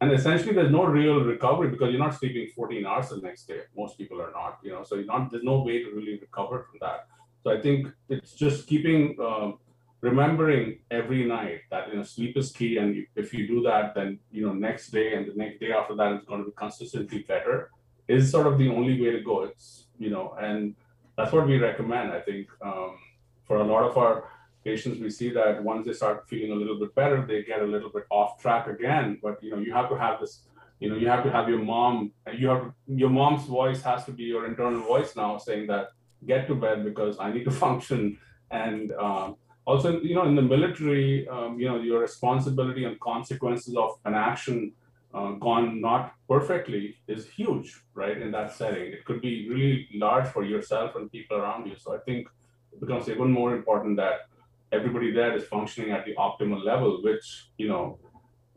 And 0.00 0.10
essentially, 0.10 0.54
there's 0.54 0.70
no 0.70 0.86
real 0.86 1.22
recovery 1.22 1.68
because 1.68 1.90
you're 1.90 2.06
not 2.06 2.14
sleeping 2.14 2.48
14 2.56 2.86
hours 2.86 3.10
the 3.10 3.18
next 3.18 3.46
day. 3.46 3.60
Most 3.76 3.98
people 3.98 4.22
are 4.22 4.32
not, 4.32 4.58
you 4.62 4.72
know, 4.72 4.82
so 4.82 4.96
not 4.96 5.30
there's 5.30 5.44
no 5.44 5.60
way 5.60 5.82
to 5.82 5.90
really 5.90 6.18
recover 6.18 6.66
from 6.70 6.78
that. 6.80 7.06
So 7.44 7.50
I 7.50 7.60
think 7.60 7.88
it's 8.08 8.32
just 8.32 8.66
keeping 8.66 9.16
um, 9.20 9.58
remembering 10.00 10.78
every 10.90 11.24
night 11.24 11.60
that 11.70 11.88
you 11.88 11.96
know 11.96 12.02
sleep 12.02 12.36
is 12.36 12.52
key, 12.52 12.78
and 12.78 13.06
if 13.16 13.34
you 13.34 13.46
do 13.46 13.62
that, 13.62 13.94
then 13.94 14.18
you 14.30 14.46
know 14.46 14.52
next 14.52 14.90
day 14.90 15.14
and 15.14 15.26
the 15.26 15.34
next 15.34 15.60
day 15.60 15.72
after 15.72 15.94
that 15.96 16.12
it's 16.12 16.24
going 16.24 16.40
to 16.40 16.46
be 16.46 16.56
consistently 16.56 17.20
better. 17.20 17.70
Is 18.08 18.30
sort 18.30 18.46
of 18.48 18.58
the 18.58 18.68
only 18.68 19.00
way 19.00 19.10
to 19.12 19.20
go. 19.20 19.44
It's 19.44 19.86
you 19.98 20.10
know, 20.10 20.34
and 20.40 20.74
that's 21.16 21.32
what 21.32 21.46
we 21.46 21.58
recommend. 21.58 22.12
I 22.12 22.20
think 22.20 22.48
um, 22.64 22.96
for 23.44 23.58
a 23.58 23.64
lot 23.64 23.84
of 23.84 23.96
our 23.96 24.24
patients, 24.64 25.00
we 25.00 25.10
see 25.10 25.30
that 25.30 25.62
once 25.62 25.86
they 25.86 25.92
start 25.92 26.28
feeling 26.28 26.52
a 26.52 26.54
little 26.54 26.78
bit 26.78 26.94
better, 26.94 27.24
they 27.26 27.42
get 27.42 27.62
a 27.62 27.64
little 27.64 27.90
bit 27.90 28.04
off 28.10 28.40
track 28.40 28.66
again. 28.66 29.18
But 29.22 29.42
you 29.42 29.50
know, 29.50 29.58
you 29.58 29.72
have 29.72 29.88
to 29.90 29.96
have 29.96 30.20
this. 30.20 30.46
You 30.80 30.88
know, 30.88 30.96
you 30.96 31.08
have 31.08 31.22
to 31.24 31.30
have 31.30 31.46
your 31.48 31.58
mom. 31.58 32.12
You 32.32 32.48
have 32.48 32.72
your 32.86 33.10
mom's 33.10 33.44
voice 33.44 33.82
has 33.82 34.04
to 34.06 34.12
be 34.12 34.24
your 34.24 34.46
internal 34.46 34.80
voice 34.80 35.14
now, 35.14 35.36
saying 35.36 35.66
that 35.66 35.90
get 36.26 36.46
to 36.48 36.54
bed 36.54 36.84
because 36.84 37.18
I 37.20 37.32
need 37.32 37.44
to 37.44 37.50
function. 37.64 38.18
And 38.50 38.92
um, 38.92 39.36
also, 39.66 40.00
you 40.00 40.14
know, 40.14 40.26
in 40.26 40.34
the 40.34 40.42
military, 40.42 41.28
um, 41.28 41.58
you 41.58 41.68
know, 41.68 41.80
your 41.80 42.00
responsibility 42.00 42.84
and 42.84 42.98
consequences 43.00 43.76
of 43.76 43.98
an 44.04 44.14
action 44.14 44.72
uh, 45.12 45.32
gone 45.32 45.80
not 45.80 46.14
perfectly 46.28 46.96
is 47.08 47.28
huge, 47.28 47.80
right? 47.94 48.20
In 48.20 48.30
that 48.32 48.52
setting, 48.52 48.92
it 48.92 49.04
could 49.04 49.20
be 49.20 49.48
really 49.48 49.88
large 49.94 50.28
for 50.28 50.44
yourself 50.44 50.96
and 50.96 51.10
people 51.10 51.36
around 51.36 51.66
you. 51.66 51.74
So 51.76 51.94
I 51.94 51.98
think 51.98 52.28
it 52.72 52.80
becomes 52.80 53.08
even 53.08 53.30
more 53.30 53.54
important 53.54 53.96
that 53.96 54.28
everybody 54.72 55.12
there 55.12 55.34
is 55.36 55.44
functioning 55.44 55.90
at 55.90 56.04
the 56.04 56.14
optimal 56.14 56.64
level, 56.64 57.02
which, 57.02 57.50
you 57.58 57.68
know, 57.68 57.98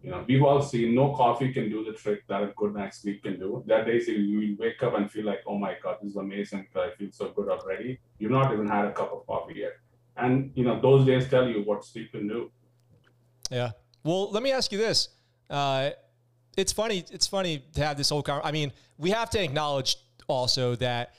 you 0.03 0.11
know, 0.11 0.23
we've 0.27 0.43
all 0.43 0.61
seen 0.61 0.93
no 0.93 1.13
coffee 1.15 1.53
can 1.53 1.69
do 1.69 1.85
the 1.85 1.93
trick 1.93 2.27
that 2.27 2.43
a 2.43 2.47
good 2.57 2.73
night's 2.73 2.99
sleep 3.01 3.23
can 3.23 3.39
do. 3.39 3.63
That 3.67 3.85
days 3.85 4.07
you 4.09 4.57
wake 4.59 4.83
up 4.83 4.95
and 4.95 5.09
feel 5.09 5.25
like, 5.25 5.39
oh 5.47 5.57
my 5.57 5.75
God, 5.81 5.97
this 6.01 6.11
is 6.11 6.17
amazing. 6.17 6.67
I 6.75 6.89
feel 6.97 7.09
so 7.11 7.29
good 7.29 7.47
already. 7.47 7.99
You've 8.19 8.31
not 8.31 8.51
even 8.53 8.67
had 8.67 8.85
a 8.85 8.91
cup 8.91 9.13
of 9.13 9.25
coffee 9.25 9.59
yet. 9.59 9.71
And, 10.15 10.51
you 10.55 10.63
know, 10.63 10.79
those 10.79 11.05
days 11.05 11.29
tell 11.29 11.47
you 11.47 11.63
what 11.63 11.83
sleep 11.83 12.11
can 12.11 12.27
do. 12.27 12.51
Yeah. 13.49 13.71
Well, 14.03 14.31
let 14.31 14.43
me 14.43 14.51
ask 14.51 14.71
you 14.71 14.77
this. 14.77 15.09
Uh, 15.49 15.91
it's 16.57 16.71
funny. 16.71 17.03
It's 17.11 17.27
funny 17.27 17.63
to 17.73 17.83
have 17.83 17.97
this 17.97 18.09
whole. 18.09 18.21
Con- 18.21 18.41
I 18.43 18.51
mean, 18.51 18.71
we 18.97 19.09
have 19.09 19.29
to 19.31 19.43
acknowledge 19.43 19.97
also 20.27 20.75
that 20.75 21.13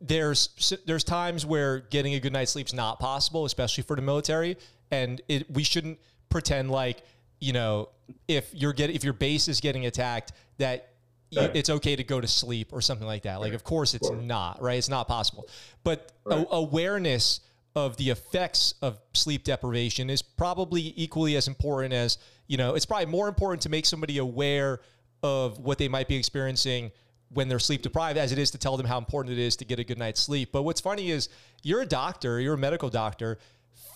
there's 0.00 0.74
there's 0.86 1.04
times 1.04 1.44
where 1.44 1.80
getting 1.80 2.14
a 2.14 2.20
good 2.20 2.32
night's 2.32 2.52
sleep 2.52 2.66
is 2.66 2.74
not 2.74 2.98
possible, 2.98 3.44
especially 3.44 3.84
for 3.84 3.96
the 3.96 4.02
military, 4.02 4.56
and 4.90 5.20
it, 5.28 5.50
we 5.50 5.62
shouldn't 5.62 5.98
pretend 6.28 6.70
like 6.70 7.02
you 7.40 7.52
know 7.52 7.88
if 8.28 8.48
you're 8.54 8.72
get 8.72 8.90
if 8.90 9.04
your 9.04 9.12
base 9.12 9.48
is 9.48 9.60
getting 9.60 9.86
attacked 9.86 10.32
that 10.58 10.90
right. 11.36 11.50
it's 11.54 11.70
okay 11.70 11.96
to 11.96 12.04
go 12.04 12.20
to 12.20 12.28
sleep 12.28 12.72
or 12.72 12.80
something 12.80 13.06
like 13.06 13.22
that. 13.22 13.40
Like, 13.40 13.52
of 13.52 13.64
course, 13.64 13.94
it's 13.94 14.10
not 14.10 14.62
right. 14.62 14.78
It's 14.78 14.88
not 14.88 15.08
possible, 15.08 15.48
but 15.84 16.12
right. 16.24 16.46
a- 16.46 16.54
awareness 16.54 17.40
of 17.76 17.96
the 17.96 18.10
effects 18.10 18.74
of 18.82 18.98
sleep 19.12 19.44
deprivation 19.44 20.10
is 20.10 20.22
probably 20.22 20.92
equally 20.96 21.36
as 21.36 21.46
important 21.46 21.94
as, 21.94 22.18
you 22.46 22.56
know, 22.56 22.74
it's 22.74 22.86
probably 22.86 23.06
more 23.06 23.28
important 23.28 23.62
to 23.62 23.68
make 23.68 23.86
somebody 23.86 24.18
aware 24.18 24.80
of 25.22 25.58
what 25.58 25.78
they 25.78 25.88
might 25.88 26.08
be 26.08 26.16
experiencing 26.16 26.90
when 27.32 27.48
they're 27.48 27.60
sleep 27.60 27.82
deprived 27.82 28.18
as 28.18 28.32
it 28.32 28.38
is 28.38 28.50
to 28.50 28.58
tell 28.58 28.76
them 28.76 28.86
how 28.86 28.98
important 28.98 29.38
it 29.38 29.40
is 29.40 29.54
to 29.56 29.64
get 29.64 29.78
a 29.78 29.84
good 29.84 29.98
night's 29.98 30.20
sleep. 30.20 30.50
But 30.52 30.62
what's 30.62 30.80
funny 30.80 31.10
is 31.10 31.28
you're 31.62 31.82
a 31.82 31.86
doctor, 31.86 32.40
you're 32.40 32.54
a 32.54 32.58
medical 32.58 32.90
doctor, 32.90 33.38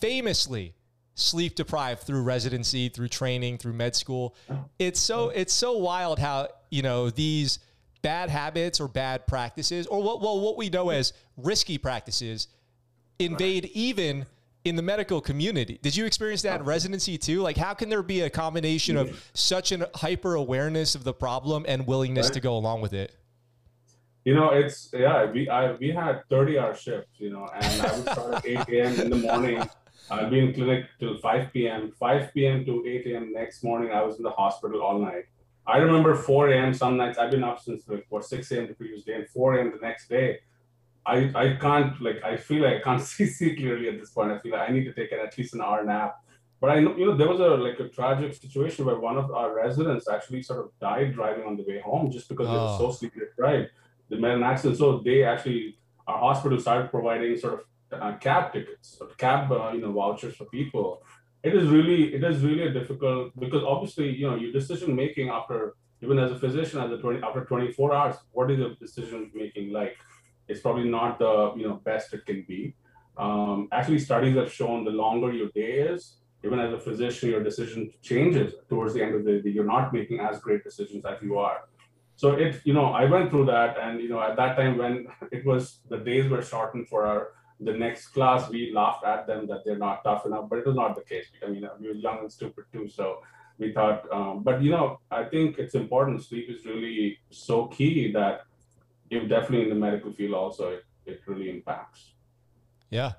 famously 0.00 0.74
sleep 1.14 1.56
deprived 1.56 2.02
through 2.02 2.22
residency, 2.22 2.88
through 2.88 3.08
training, 3.08 3.58
through 3.58 3.72
med 3.72 3.96
school. 3.96 4.36
It's 4.78 5.00
so 5.00 5.30
it's 5.30 5.52
so 5.52 5.78
wild 5.78 6.18
how, 6.18 6.48
you 6.70 6.82
know, 6.82 7.10
these 7.10 7.58
bad 8.02 8.30
habits 8.30 8.80
or 8.80 8.86
bad 8.86 9.26
practices 9.26 9.86
or 9.86 10.02
what 10.02 10.20
well 10.20 10.40
what 10.40 10.56
we 10.56 10.68
know 10.68 10.90
as 10.90 11.12
risky 11.36 11.78
practices 11.78 12.48
invade 13.18 13.70
even 13.74 14.26
in 14.64 14.76
the 14.76 14.82
medical 14.82 15.20
community. 15.20 15.78
Did 15.82 15.94
you 15.96 16.06
experience 16.06 16.42
that 16.42 16.60
in 16.60 16.66
residency 16.66 17.18
too? 17.18 17.42
Like, 17.42 17.56
how 17.56 17.74
can 17.74 17.88
there 17.88 18.02
be 18.02 18.22
a 18.22 18.30
combination 18.30 18.96
of 18.96 19.30
such 19.34 19.72
an 19.72 19.84
hyper 19.94 20.34
awareness 20.34 20.94
of 20.94 21.04
the 21.04 21.12
problem 21.12 21.64
and 21.68 21.86
willingness 21.86 22.26
right. 22.26 22.34
to 22.34 22.40
go 22.40 22.56
along 22.56 22.80
with 22.80 22.94
it? 22.94 23.14
You 24.24 24.34
know, 24.34 24.50
it's 24.50 24.88
yeah. 24.94 25.30
We 25.30 25.50
I 25.50 25.72
we 25.72 25.90
had 25.90 26.22
thirty 26.30 26.58
hour 26.58 26.74
shifts. 26.74 27.20
You 27.20 27.30
know, 27.30 27.46
and 27.54 27.82
I 27.82 27.94
would 27.94 28.08
start 28.08 28.34
at 28.34 28.46
eight 28.46 28.68
a.m. 28.68 29.00
in 29.00 29.10
the 29.10 29.16
morning. 29.16 29.62
I'd 30.10 30.30
be 30.30 30.38
in 30.38 30.54
clinic 30.54 30.86
till 30.98 31.18
five 31.18 31.52
p.m. 31.52 31.92
Five 31.98 32.32
p.m. 32.32 32.64
to 32.64 32.84
eight 32.86 33.06
a.m. 33.06 33.32
next 33.34 33.62
morning. 33.62 33.90
I 33.90 34.02
was 34.02 34.16
in 34.16 34.22
the 34.22 34.30
hospital 34.30 34.82
all 34.82 34.98
night. 34.98 35.24
I 35.66 35.76
remember 35.76 36.14
four 36.14 36.48
a.m. 36.48 36.72
Some 36.72 36.96
nights 36.96 37.18
I've 37.18 37.30
been 37.30 37.44
up 37.44 37.60
since 37.60 37.86
like 37.86 38.06
what 38.08 38.24
six 38.24 38.50
a.m. 38.50 38.66
the 38.66 38.74
previous 38.74 39.04
day, 39.04 39.14
and 39.14 39.28
four 39.28 39.58
a.m. 39.58 39.70
the 39.70 39.86
next 39.86 40.08
day. 40.08 40.40
I, 41.06 41.30
I 41.34 41.56
can't 41.60 42.00
like 42.00 42.22
I 42.24 42.36
feel 42.36 42.62
like 42.62 42.76
I 42.76 42.80
can't 42.80 43.02
see, 43.12 43.26
see 43.26 43.56
clearly 43.56 43.88
at 43.88 44.00
this 44.00 44.10
point. 44.10 44.32
I 44.32 44.38
feel 44.38 44.52
like 44.52 44.68
I 44.68 44.72
need 44.72 44.84
to 44.84 44.92
take 44.92 45.12
an, 45.12 45.20
at 45.20 45.36
least 45.36 45.54
an 45.54 45.60
hour 45.60 45.84
nap. 45.84 46.16
But 46.60 46.70
I 46.70 46.80
know 46.80 46.96
you 46.96 47.06
know 47.06 47.16
there 47.16 47.28
was 47.28 47.40
a 47.40 47.48
like 47.48 47.78
a 47.80 47.88
tragic 47.88 48.34
situation 48.34 48.86
where 48.86 48.98
one 48.98 49.18
of 49.18 49.30
our 49.30 49.54
residents 49.54 50.08
actually 50.08 50.42
sort 50.42 50.60
of 50.60 50.70
died 50.80 51.14
driving 51.14 51.44
on 51.44 51.56
the 51.56 51.64
way 51.64 51.80
home 51.80 52.10
just 52.10 52.28
because 52.28 52.48
oh. 52.48 52.52
they 52.52 52.58
were 52.58 52.78
so 52.78 52.96
sleep 52.96 53.14
deprived. 53.14 53.70
They 54.08 54.16
met 54.16 54.36
an 54.36 54.42
accident, 54.42 54.78
so 54.78 54.98
they 54.98 55.24
actually 55.24 55.78
our 56.06 56.18
hospital 56.18 56.58
started 56.58 56.90
providing 56.90 57.36
sort 57.36 57.54
of 57.54 58.00
uh, 58.00 58.16
cab 58.18 58.52
tickets, 58.52 58.96
or 59.00 59.08
cab 59.18 59.52
uh, 59.52 59.72
you 59.74 59.80
know 59.80 59.92
vouchers 59.92 60.36
for 60.36 60.46
people. 60.46 61.02
It 61.42 61.54
is 61.54 61.68
really 61.68 62.14
it 62.14 62.24
is 62.24 62.42
really 62.42 62.72
difficult 62.72 63.38
because 63.38 63.62
obviously 63.62 64.10
you 64.10 64.30
know 64.30 64.36
your 64.36 64.52
decision 64.52 64.96
making 64.96 65.28
after 65.28 65.74
even 66.02 66.18
as 66.18 66.32
a 66.32 66.38
physician 66.38 66.80
as 66.80 66.90
a 66.90 66.98
20 66.98 67.22
after 67.22 67.44
24 67.44 67.94
hours, 67.94 68.16
what 68.32 68.50
is 68.50 68.58
your 68.58 68.74
decision 68.74 69.30
making 69.34 69.72
like? 69.72 69.96
It's 70.48 70.60
probably 70.60 70.88
not 70.88 71.18
the 71.18 71.52
you 71.56 71.66
know 71.68 71.80
best 71.84 72.12
it 72.14 72.26
can 72.26 72.44
be. 72.46 72.74
Um, 73.16 73.68
actually, 73.72 73.98
studies 73.98 74.36
have 74.36 74.52
shown 74.52 74.84
the 74.84 74.90
longer 74.90 75.32
your 75.32 75.48
day 75.50 75.74
is, 75.92 76.16
even 76.44 76.58
as 76.58 76.72
a 76.72 76.78
physician, 76.78 77.30
your 77.30 77.42
decision 77.42 77.90
changes 78.02 78.54
towards 78.68 78.94
the 78.94 79.02
end 79.02 79.14
of 79.14 79.24
the 79.24 79.40
day. 79.40 79.50
You're 79.50 79.64
not 79.64 79.92
making 79.92 80.20
as 80.20 80.40
great 80.40 80.64
decisions 80.64 81.04
as 81.04 81.22
you 81.22 81.38
are. 81.38 81.68
So 82.16 82.32
it, 82.32 82.60
you 82.64 82.72
know, 82.72 82.86
I 82.86 83.04
went 83.06 83.30
through 83.30 83.46
that, 83.46 83.76
and 83.78 84.00
you 84.00 84.08
know, 84.08 84.20
at 84.20 84.36
that 84.36 84.56
time 84.56 84.78
when 84.78 85.06
it 85.32 85.44
was 85.44 85.80
the 85.88 85.98
days 85.98 86.30
were 86.30 86.42
shortened 86.42 86.88
for 86.88 87.06
our 87.06 87.28
the 87.60 87.72
next 87.72 88.08
class, 88.08 88.50
we 88.50 88.72
laughed 88.72 89.04
at 89.04 89.26
them 89.26 89.46
that 89.46 89.64
they're 89.64 89.78
not 89.78 90.02
tough 90.04 90.26
enough, 90.26 90.48
but 90.50 90.58
it 90.58 90.66
was 90.66 90.74
not 90.74 90.94
the 90.94 91.02
case. 91.02 91.26
I 91.44 91.48
mean, 91.50 91.66
we 91.80 91.88
were 91.88 91.94
young 91.94 92.18
and 92.18 92.32
stupid 92.32 92.64
too, 92.72 92.88
so 92.88 93.20
we 93.58 93.72
thought. 93.72 94.04
Um, 94.12 94.42
but 94.42 94.62
you 94.62 94.70
know, 94.70 95.00
I 95.10 95.24
think 95.24 95.58
it's 95.58 95.74
important. 95.74 96.22
Sleep 96.22 96.50
is 96.50 96.66
really 96.66 97.18
so 97.30 97.66
key 97.66 98.12
that 98.12 98.42
if 99.10 99.28
definitely 99.28 99.62
in 99.62 99.68
the 99.68 99.74
medical 99.74 100.12
field 100.12 100.34
also 100.34 100.70
it, 100.70 100.84
it 101.06 101.20
really 101.26 101.50
impacts. 101.50 102.12
Yeah. 102.90 103.12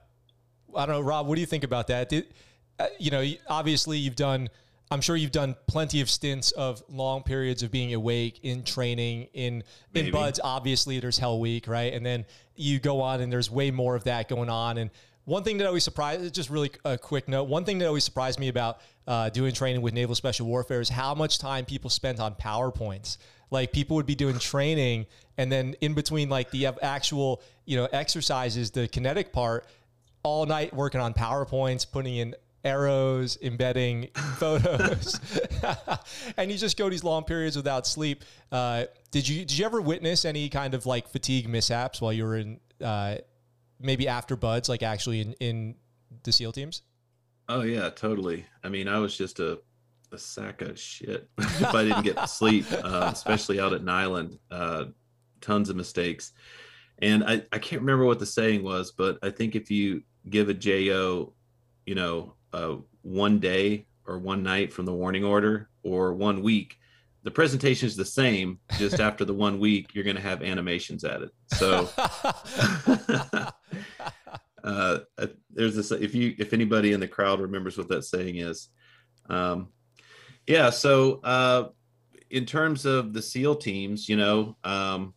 I 0.75 0.85
don't 0.85 0.95
know, 0.95 1.01
Rob, 1.01 1.27
what 1.27 1.35
do 1.35 1.41
you 1.41 1.47
think 1.47 1.63
about 1.63 1.87
that? 1.87 2.09
Did, 2.09 2.33
uh, 2.79 2.87
you 2.99 3.11
know, 3.11 3.23
obviously 3.47 3.97
you've 3.97 4.15
done, 4.15 4.49
I'm 4.91 5.01
sure 5.01 5.15
you've 5.15 5.31
done 5.31 5.55
plenty 5.67 6.01
of 6.01 6.09
stints 6.09 6.51
of 6.51 6.83
long 6.89 7.23
periods 7.23 7.63
of 7.63 7.71
being 7.71 7.93
awake 7.93 8.39
in 8.43 8.63
training 8.63 9.29
in, 9.33 9.63
Maybe. 9.93 10.07
in 10.07 10.13
BUD/S. 10.13 10.39
Obviously 10.43 10.99
there's 10.99 11.17
hell 11.17 11.39
week, 11.39 11.67
right? 11.67 11.93
And 11.93 12.05
then 12.05 12.25
you 12.55 12.79
go 12.79 13.01
on 13.01 13.21
and 13.21 13.31
there's 13.31 13.49
way 13.49 13.71
more 13.71 13.95
of 13.95 14.03
that 14.03 14.27
going 14.27 14.49
on. 14.49 14.77
And 14.77 14.89
one 15.25 15.43
thing 15.43 15.57
that 15.57 15.67
always 15.67 15.83
surprised, 15.83 16.33
just 16.35 16.49
really 16.49 16.71
a 16.83 16.97
quick 16.97 17.27
note, 17.27 17.45
one 17.45 17.65
thing 17.65 17.79
that 17.79 17.87
always 17.87 18.03
surprised 18.03 18.39
me 18.39 18.47
about 18.47 18.79
uh, 19.07 19.29
doing 19.29 19.53
training 19.53 19.81
with 19.81 19.93
Naval 19.93 20.15
Special 20.15 20.45
Warfare 20.45 20.81
is 20.81 20.89
how 20.89 21.15
much 21.15 21.39
time 21.39 21.65
people 21.65 21.89
spent 21.89 22.19
on 22.19 22.35
PowerPoints. 22.35 23.17
Like 23.55 23.71
people 23.71 23.95
would 23.95 24.05
be 24.05 24.15
doing 24.15 24.37
training, 24.37 25.05
and 25.37 25.49
then 25.49 25.75
in 25.79 25.93
between 25.93 26.27
like 26.27 26.51
the 26.51 26.67
actual 26.81 27.41
you 27.63 27.77
know 27.77 27.85
exercises, 27.85 28.71
the 28.71 28.89
kinetic 28.89 29.31
part, 29.31 29.65
all 30.23 30.45
night 30.45 30.73
working 30.73 30.99
on 30.99 31.13
PowerPoints, 31.13 31.89
putting 31.89 32.17
in 32.17 32.35
arrows, 32.65 33.37
embedding 33.41 34.09
photos, 34.35 35.21
and 36.37 36.51
you 36.51 36.57
just 36.57 36.77
go 36.77 36.89
these 36.89 37.05
long 37.05 37.23
periods 37.23 37.55
without 37.55 37.87
sleep. 37.87 38.25
Uh, 38.51 38.83
did 39.11 39.25
you 39.25 39.45
did 39.45 39.57
you 39.57 39.65
ever 39.65 39.79
witness 39.79 40.25
any 40.25 40.49
kind 40.49 40.73
of 40.73 40.85
like 40.85 41.07
fatigue 41.07 41.47
mishaps 41.47 42.01
while 42.01 42.11
you 42.11 42.25
were 42.25 42.35
in 42.35 42.59
uh, 42.83 43.15
maybe 43.79 44.09
after 44.09 44.35
BUD/S, 44.35 44.67
like 44.67 44.83
actually 44.83 45.21
in 45.21 45.31
in 45.39 45.75
the 46.23 46.33
SEAL 46.33 46.51
teams? 46.51 46.81
Oh 47.47 47.61
yeah, 47.61 47.89
totally. 47.89 48.45
I 48.65 48.67
mean, 48.67 48.89
I 48.89 48.99
was 48.99 49.17
just 49.17 49.39
a 49.39 49.59
a 50.11 50.17
sack 50.17 50.61
of 50.61 50.79
shit 50.79 51.29
if 51.37 51.73
I 51.73 51.83
didn't 51.83 52.03
get 52.03 52.29
sleep, 52.29 52.65
uh, 52.71 53.09
especially 53.11 53.59
out 53.59 53.73
at 53.73 53.81
Niland. 53.81 54.37
Uh, 54.49 54.85
tons 55.41 55.69
of 55.69 55.75
mistakes. 55.75 56.31
And 56.99 57.23
I, 57.23 57.43
I 57.51 57.59
can't 57.59 57.81
remember 57.81 58.05
what 58.05 58.19
the 58.19 58.25
saying 58.25 58.63
was, 58.63 58.91
but 58.91 59.19
I 59.21 59.29
think 59.29 59.55
if 59.55 59.69
you 59.69 60.01
give 60.29 60.49
a 60.49 60.53
JO, 60.53 61.33
you 61.85 61.95
know, 61.95 62.33
uh, 62.53 62.75
one 63.01 63.39
day 63.39 63.85
or 64.05 64.17
one 64.17 64.43
night 64.43 64.73
from 64.73 64.85
the 64.85 64.93
warning 64.93 65.23
order 65.23 65.69
or 65.83 66.13
one 66.13 66.41
week, 66.41 66.77
the 67.23 67.31
presentation 67.31 67.87
is 67.87 67.95
the 67.95 68.05
same. 68.05 68.59
Just 68.77 68.99
after 68.99 69.25
the 69.25 69.33
one 69.33 69.59
week, 69.59 69.93
you're 69.93 70.03
going 70.03 70.15
to 70.15 70.21
have 70.21 70.41
animations 70.41 71.03
at 71.03 71.23
it. 71.23 71.31
So 71.47 71.89
uh, 74.63 74.99
there's 75.49 75.75
this. 75.75 75.91
If 75.91 76.13
you, 76.13 76.35
if 76.37 76.53
anybody 76.53 76.93
in 76.93 76.99
the 76.99 77.07
crowd 77.07 77.41
remembers 77.41 77.77
what 77.77 77.89
that 77.89 78.03
saying 78.03 78.37
is, 78.37 78.69
um, 79.27 79.69
yeah. 80.47 80.69
So, 80.69 81.19
uh, 81.23 81.69
in 82.29 82.45
terms 82.45 82.85
of 82.85 83.13
the 83.13 83.21
SEAL 83.21 83.55
teams, 83.57 84.09
you 84.09 84.17
know, 84.17 84.57
um, 84.63 85.13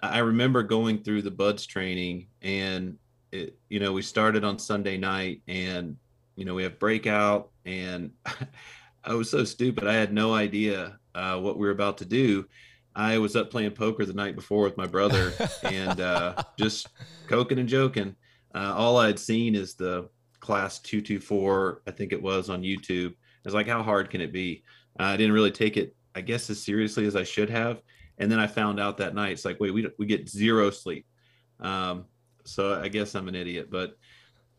I 0.00 0.18
remember 0.18 0.62
going 0.62 1.02
through 1.02 1.22
the 1.22 1.30
BUD/S 1.30 1.66
training, 1.66 2.28
and 2.40 2.98
it, 3.30 3.58
you 3.68 3.80
know, 3.80 3.92
we 3.92 4.02
started 4.02 4.44
on 4.44 4.58
Sunday 4.58 4.96
night, 4.96 5.42
and 5.46 5.96
you 6.36 6.44
know, 6.44 6.54
we 6.54 6.62
have 6.62 6.78
breakout, 6.78 7.50
and 7.64 8.10
I 9.04 9.14
was 9.14 9.30
so 9.30 9.44
stupid. 9.44 9.86
I 9.86 9.94
had 9.94 10.12
no 10.12 10.34
idea 10.34 10.98
uh, 11.14 11.38
what 11.38 11.58
we 11.58 11.66
were 11.66 11.72
about 11.72 11.98
to 11.98 12.04
do. 12.04 12.46
I 12.94 13.18
was 13.18 13.36
up 13.36 13.50
playing 13.50 13.72
poker 13.72 14.04
the 14.04 14.12
night 14.12 14.34
before 14.34 14.64
with 14.64 14.76
my 14.76 14.86
brother, 14.86 15.32
and 15.62 16.00
uh, 16.00 16.42
just 16.58 16.88
coking 17.28 17.58
and 17.58 17.68
joking. 17.68 18.16
Uh, 18.54 18.74
all 18.76 18.98
I 18.98 19.06
had 19.06 19.18
seen 19.18 19.54
is 19.54 19.74
the 19.74 20.08
class 20.40 20.80
two 20.80 21.00
two 21.00 21.20
four, 21.20 21.82
I 21.86 21.90
think 21.92 22.12
it 22.12 22.20
was 22.20 22.50
on 22.50 22.62
YouTube 22.62 23.14
I 23.44 23.48
was 23.48 23.54
like, 23.54 23.66
how 23.66 23.82
hard 23.82 24.10
can 24.10 24.20
it 24.20 24.32
be? 24.32 24.62
Uh, 24.98 25.04
I 25.04 25.16
didn't 25.16 25.32
really 25.32 25.50
take 25.50 25.76
it, 25.76 25.94
I 26.14 26.20
guess, 26.20 26.48
as 26.50 26.62
seriously 26.62 27.06
as 27.06 27.16
I 27.16 27.24
should 27.24 27.50
have. 27.50 27.82
And 28.18 28.30
then 28.30 28.38
I 28.38 28.46
found 28.46 28.78
out 28.78 28.98
that 28.98 29.14
night, 29.14 29.32
it's 29.32 29.44
like, 29.44 29.58
wait, 29.58 29.72
we, 29.72 29.88
we 29.98 30.06
get 30.06 30.28
zero 30.28 30.70
sleep. 30.70 31.06
Um, 31.60 32.04
so 32.44 32.80
I 32.80 32.88
guess 32.88 33.14
I'm 33.14 33.28
an 33.28 33.34
idiot. 33.34 33.68
But 33.70 33.96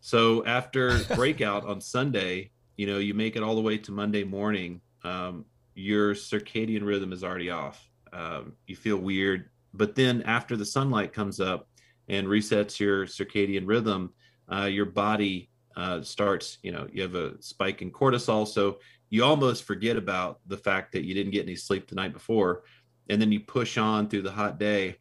so 0.01 0.45
after 0.45 0.99
breakout 1.15 1.65
on 1.65 1.79
Sunday, 1.79 2.51
you 2.77 2.87
know, 2.87 2.97
you 2.97 3.13
make 3.13 3.35
it 3.35 3.43
all 3.43 3.55
the 3.55 3.61
way 3.61 3.77
to 3.77 3.91
Monday 3.91 4.23
morning, 4.23 4.81
um, 5.03 5.45
your 5.75 6.13
circadian 6.13 6.83
rhythm 6.83 7.13
is 7.13 7.23
already 7.23 7.49
off. 7.49 7.89
Um, 8.11 8.53
you 8.67 8.75
feel 8.75 8.97
weird. 8.97 9.49
But 9.73 9.95
then 9.95 10.21
after 10.23 10.55
the 10.55 10.65
sunlight 10.65 11.13
comes 11.13 11.39
up 11.39 11.67
and 12.09 12.27
resets 12.27 12.79
your 12.79 13.05
circadian 13.05 13.63
rhythm, 13.65 14.13
uh, 14.51 14.65
your 14.65 14.85
body 14.85 15.49
uh, 15.75 16.01
starts, 16.01 16.57
you 16.63 16.71
know, 16.71 16.87
you 16.91 17.01
have 17.01 17.15
a 17.15 17.41
spike 17.41 17.81
in 17.81 17.91
cortisol. 17.91 18.47
So 18.47 18.79
you 19.09 19.23
almost 19.23 19.63
forget 19.63 19.97
about 19.97 20.39
the 20.47 20.57
fact 20.57 20.91
that 20.93 21.05
you 21.05 21.13
didn't 21.13 21.31
get 21.31 21.43
any 21.43 21.55
sleep 21.55 21.87
the 21.87 21.95
night 21.95 22.13
before. 22.13 22.63
And 23.09 23.21
then 23.21 23.31
you 23.31 23.39
push 23.39 23.77
on 23.77 24.07
through 24.07 24.23
the 24.23 24.31
hot 24.31 24.59
day. 24.59 24.97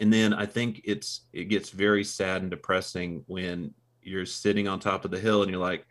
And 0.00 0.12
then 0.12 0.32
I 0.32 0.46
think 0.46 0.82
it's, 0.84 1.22
it 1.32 1.44
gets 1.44 1.70
very 1.70 2.04
sad 2.04 2.42
and 2.42 2.50
depressing 2.50 3.24
when 3.26 3.74
you're 4.02 4.26
sitting 4.26 4.68
on 4.68 4.78
top 4.78 5.04
of 5.04 5.10
the 5.10 5.18
hill 5.18 5.42
and 5.42 5.50
you're 5.50 5.60
like, 5.60 5.86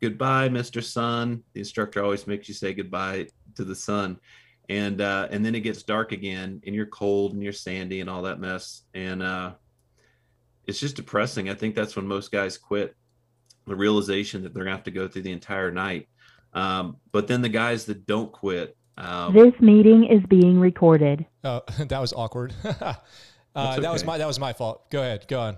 goodbye, 0.00 0.48
Mr. 0.48 0.82
Sun. 0.82 1.42
The 1.52 1.60
instructor 1.60 2.02
always 2.02 2.26
makes 2.26 2.48
you 2.48 2.54
say 2.54 2.74
goodbye 2.74 3.28
to 3.56 3.64
the 3.64 3.76
sun. 3.76 4.18
And, 4.68 5.00
uh, 5.00 5.28
and 5.30 5.44
then 5.44 5.54
it 5.54 5.60
gets 5.60 5.82
dark 5.82 6.12
again 6.12 6.62
and 6.66 6.74
you're 6.74 6.86
cold 6.86 7.34
and 7.34 7.42
you're 7.42 7.52
sandy 7.52 8.00
and 8.00 8.08
all 8.08 8.22
that 8.22 8.40
mess. 8.40 8.82
And, 8.94 9.22
uh, 9.22 9.52
it's 10.66 10.80
just 10.80 10.96
depressing. 10.96 11.50
I 11.50 11.54
think 11.54 11.74
that's 11.74 11.96
when 11.96 12.06
most 12.06 12.30
guys 12.30 12.56
quit 12.56 12.94
the 13.66 13.76
realization 13.76 14.42
that 14.42 14.54
they're 14.54 14.64
gonna 14.64 14.76
have 14.76 14.84
to 14.84 14.90
go 14.90 15.08
through 15.08 15.22
the 15.22 15.32
entire 15.32 15.70
night. 15.70 16.08
Um, 16.54 16.96
but 17.12 17.26
then 17.26 17.42
the 17.42 17.48
guys 17.48 17.84
that 17.86 18.06
don't 18.06 18.32
quit. 18.32 18.76
Um, 18.98 19.32
this 19.32 19.54
meeting 19.60 20.04
is 20.04 20.22
being 20.28 20.60
recorded. 20.60 21.26
Oh, 21.44 21.62
that 21.78 22.00
was 22.00 22.12
awkward. 22.12 22.54
uh, 22.64 22.94
okay. 23.56 23.80
That 23.80 23.92
was 23.92 24.04
my 24.04 24.18
that 24.18 24.26
was 24.26 24.38
my 24.38 24.52
fault. 24.52 24.90
Go 24.90 25.00
ahead. 25.00 25.26
Go 25.28 25.40
on. 25.40 25.56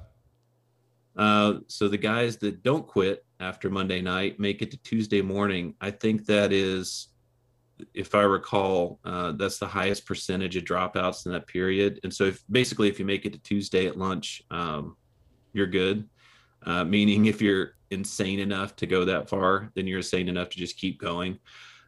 Uh, 1.17 1.61
so 1.69 1.89
the 1.89 1.99
guys 1.99 2.37
that 2.39 2.63
don't 2.63 2.87
quit 2.87 3.25
after 3.41 3.71
Monday 3.71 4.01
night 4.01 4.41
make 4.41 4.63
it 4.63 4.71
to 4.73 4.77
Tuesday 4.79 5.23
morning. 5.23 5.75
I 5.81 5.91
think 5.91 6.27
that 6.27 6.53
is, 6.53 7.09
if 7.93 8.15
I 8.15 8.23
recall, 8.23 8.99
uh, 9.05 9.33
that's 9.33 9.59
the 9.59 9.67
highest 9.67 10.07
percentage 10.07 10.57
of 10.57 10.65
dropouts 10.65 11.27
in 11.27 11.33
that 11.33 11.47
period. 11.47 12.01
And 12.03 12.13
so, 12.13 12.25
if 12.25 12.43
basically, 12.51 12.89
if 12.89 12.99
you 12.99 13.05
make 13.05 13.27
it 13.27 13.33
to 13.33 13.39
Tuesday 13.41 13.87
at 13.87 13.99
lunch, 13.99 14.43
um, 14.51 14.97
you're 15.53 15.67
good. 15.67 16.09
Uh, 16.67 16.85
meaning, 16.85 17.27
if 17.27 17.41
you're 17.43 17.73
insane 17.91 18.41
enough 18.41 18.77
to 18.77 18.87
go 18.87 19.05
that 19.05 19.29
far, 19.29 19.71
then 19.75 19.87
you're 19.87 19.99
insane 19.99 20.29
enough 20.29 20.51
to 20.51 20.59
just 20.59 20.77
keep 20.77 20.99
going. 20.99 21.39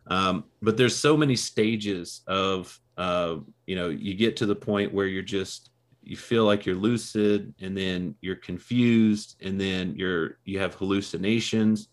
Um, 0.08 0.44
but 0.62 0.76
there's 0.76 0.96
so 0.96 1.16
many 1.16 1.36
stages 1.36 2.22
of, 2.26 2.78
uh, 2.96 3.36
you 3.66 3.76
know, 3.76 3.88
you 3.88 4.14
get 4.14 4.36
to 4.36 4.46
the 4.46 4.54
point 4.54 4.92
where 4.92 5.06
you're 5.06 5.22
just 5.22 5.70
you 6.02 6.16
feel 6.16 6.44
like 6.44 6.64
you're 6.64 6.76
lucid 6.76 7.52
and 7.60 7.76
then 7.76 8.14
you're 8.20 8.36
confused 8.36 9.34
and 9.42 9.60
then 9.60 9.94
you're 9.96 10.38
you 10.44 10.58
have 10.60 10.74
hallucinations. 10.74 11.88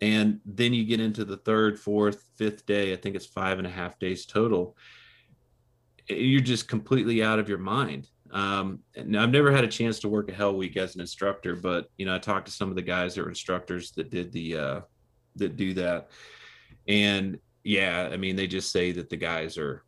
And 0.00 0.40
then 0.44 0.74
you 0.74 0.84
get 0.84 0.98
into 0.98 1.24
the 1.24 1.36
third 1.36 1.78
fourth 1.78 2.24
fifth 2.34 2.66
day 2.66 2.92
i 2.92 2.96
think 2.96 3.14
it's 3.14 3.26
five 3.26 3.58
and 3.58 3.66
a 3.66 3.70
half 3.70 3.98
days 4.00 4.26
total. 4.26 4.76
You're 6.08 6.40
just 6.40 6.66
completely 6.66 7.22
out 7.22 7.38
of 7.38 7.48
your 7.48 7.58
mind 7.58 8.08
um, 8.32 8.78
and 8.96 9.16
i've 9.16 9.30
never 9.30 9.52
had 9.52 9.64
a 9.64 9.68
chance 9.68 9.98
to 10.00 10.08
work 10.08 10.30
a 10.30 10.34
hell 10.34 10.54
week 10.54 10.76
as 10.76 10.94
an 10.94 11.00
instructor 11.00 11.54
but 11.54 11.88
you 11.98 12.06
know 12.06 12.14
i 12.14 12.18
talked 12.18 12.46
to 12.46 12.52
some 12.52 12.70
of 12.70 12.76
the 12.76 12.82
guys 12.82 13.14
that 13.14 13.22
were 13.22 13.28
instructors 13.28 13.92
that 13.92 14.10
did 14.10 14.32
the 14.32 14.56
uh, 14.56 14.80
that 15.36 15.56
do 15.56 15.74
that. 15.74 16.10
And 16.88 17.38
yeah 17.64 18.10
i 18.12 18.16
mean 18.16 18.34
they 18.34 18.46
just 18.46 18.72
say 18.72 18.92
that 18.92 19.08
the 19.08 19.16
guys 19.16 19.56
are 19.56 19.84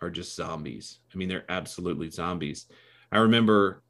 are 0.00 0.10
just 0.10 0.34
zombies. 0.34 0.98
I 1.14 1.16
mean 1.16 1.28
they're 1.28 1.44
absolutely 1.48 2.10
zombies. 2.10 2.66
I 3.12 3.18
remember 3.18 3.82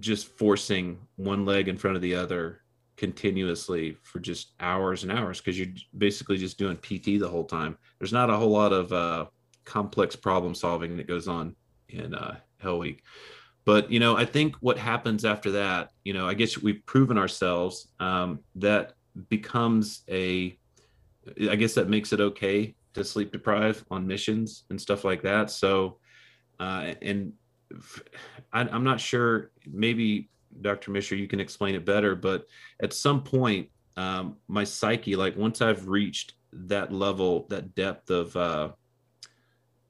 just 0.00 0.26
forcing 0.26 0.98
one 1.16 1.46
leg 1.46 1.68
in 1.68 1.76
front 1.76 1.96
of 1.96 2.02
the 2.02 2.14
other 2.14 2.62
continuously 2.96 3.96
for 4.02 4.18
just 4.18 4.52
hours 4.60 5.02
and 5.02 5.12
hours 5.12 5.40
because 5.40 5.58
you're 5.58 5.74
basically 5.96 6.36
just 6.36 6.58
doing 6.58 6.76
PT 6.76 7.20
the 7.20 7.28
whole 7.28 7.44
time. 7.44 7.76
There's 7.98 8.12
not 8.12 8.30
a 8.30 8.36
whole 8.36 8.50
lot 8.50 8.72
of 8.72 8.92
uh, 8.92 9.26
complex 9.64 10.16
problem 10.16 10.54
solving 10.54 10.96
that 10.96 11.06
goes 11.06 11.28
on 11.28 11.54
in 11.88 12.14
uh, 12.14 12.36
Hell 12.64 12.78
Week. 12.78 13.02
But 13.64 13.90
you 13.90 14.00
know, 14.00 14.16
I 14.16 14.24
think 14.24 14.56
what 14.56 14.78
happens 14.78 15.24
after 15.24 15.52
that, 15.52 15.90
you 16.04 16.12
know, 16.12 16.28
I 16.28 16.34
guess 16.34 16.58
we've 16.58 16.84
proven 16.86 17.16
ourselves. 17.16 17.88
Um, 18.00 18.40
that 18.56 18.94
becomes 19.28 20.02
a, 20.08 20.58
I 21.50 21.56
guess 21.56 21.74
that 21.74 21.88
makes 21.88 22.12
it 22.12 22.20
okay 22.20 22.74
to 22.94 23.04
sleep 23.04 23.32
deprive 23.32 23.84
on 23.90 24.06
missions 24.06 24.64
and 24.70 24.80
stuff 24.80 25.04
like 25.04 25.22
that. 25.22 25.50
So, 25.50 25.98
uh, 26.60 26.92
and 27.00 27.32
I, 28.52 28.62
am 28.62 28.84
not 28.84 29.00
sure. 29.00 29.50
Maybe 29.66 30.28
Dr. 30.60 30.90
Mishra, 30.90 31.16
you 31.16 31.26
can 31.26 31.40
explain 31.40 31.74
it 31.74 31.84
better. 31.84 32.14
But 32.14 32.46
at 32.82 32.92
some 32.92 33.22
point, 33.22 33.68
um, 33.96 34.36
my 34.48 34.64
psyche, 34.64 35.16
like 35.16 35.36
once 35.36 35.62
I've 35.62 35.88
reached 35.88 36.34
that 36.52 36.92
level, 36.92 37.46
that 37.50 37.74
depth 37.74 38.10
of 38.10 38.36
uh, 38.36 38.70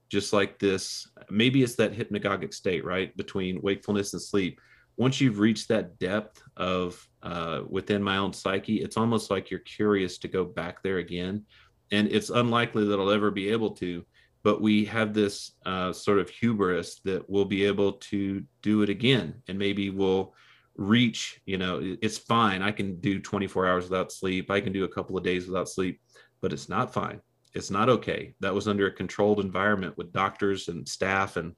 just 0.09 0.33
like 0.33 0.59
this, 0.59 1.09
maybe 1.31 1.63
it's 1.63 1.77
that 1.77 1.93
hypnagogic 1.93 2.55
state, 2.55 2.85
right, 2.85 3.17
between 3.17 3.63
wakefulness 3.63 4.13
and 4.13 4.23
sleep. 4.23 4.61
Once 4.97 5.21
you've 5.21 5.41
reached 5.41 5.69
that 5.69 5.99
depth 5.99 6.41
of 6.57 7.07
uh, 7.23 7.63
within 7.69 8.03
my 8.03 8.17
own 8.17 8.33
psyche, 8.33 8.77
it's 8.77 8.97
almost 8.97 9.31
like 9.31 9.51
you're 9.51 9.61
curious 9.61 10.19
to 10.19 10.29
go 10.29 10.45
back 10.45 10.83
there 10.83 10.99
again. 10.99 11.45
And 11.91 12.09
it's 12.13 12.31
unlikely 12.31 12.87
that 12.87 13.01
I'll 13.01 13.11
ever 13.11 13.31
be 13.31 13.49
able 13.51 13.71
to 13.73 14.05
but 14.45 14.61
we 14.61 14.85
have 14.85 15.15
this 15.15 15.53
uh, 15.65 15.91
sort 15.93 16.19
of 16.19 16.29
hubris 16.29 17.01
that 17.05 17.29
we'll 17.29 17.47
be 17.47 17.65
able 17.65 17.95
to 17.95 18.45
do 18.63 18.83
it 18.83 18.91
again 18.91 19.43
and 19.49 19.59
maybe 19.59 19.91
we'll 19.91 20.35
reach 20.77 21.41
you 21.47 21.57
know 21.57 21.97
it's 22.03 22.19
fine 22.19 22.61
i 22.61 22.71
can 22.73 22.99
do 23.01 23.21
24 23.21 23.67
hours 23.69 23.85
without 23.85 24.11
sleep 24.11 24.51
i 24.51 24.61
can 24.61 24.73
do 24.73 24.83
a 24.85 24.89
couple 24.89 25.17
of 25.17 25.23
days 25.23 25.47
without 25.47 25.69
sleep 25.69 26.01
but 26.41 26.53
it's 26.53 26.69
not 26.69 26.93
fine 26.93 27.21
it's 27.55 27.71
not 27.71 27.89
okay 27.89 28.35
that 28.41 28.55
was 28.55 28.69
under 28.69 28.87
a 28.87 28.93
controlled 28.93 29.41
environment 29.41 29.97
with 29.97 30.13
doctors 30.13 30.69
and 30.69 30.89
staff 30.89 31.37
and 31.37 31.55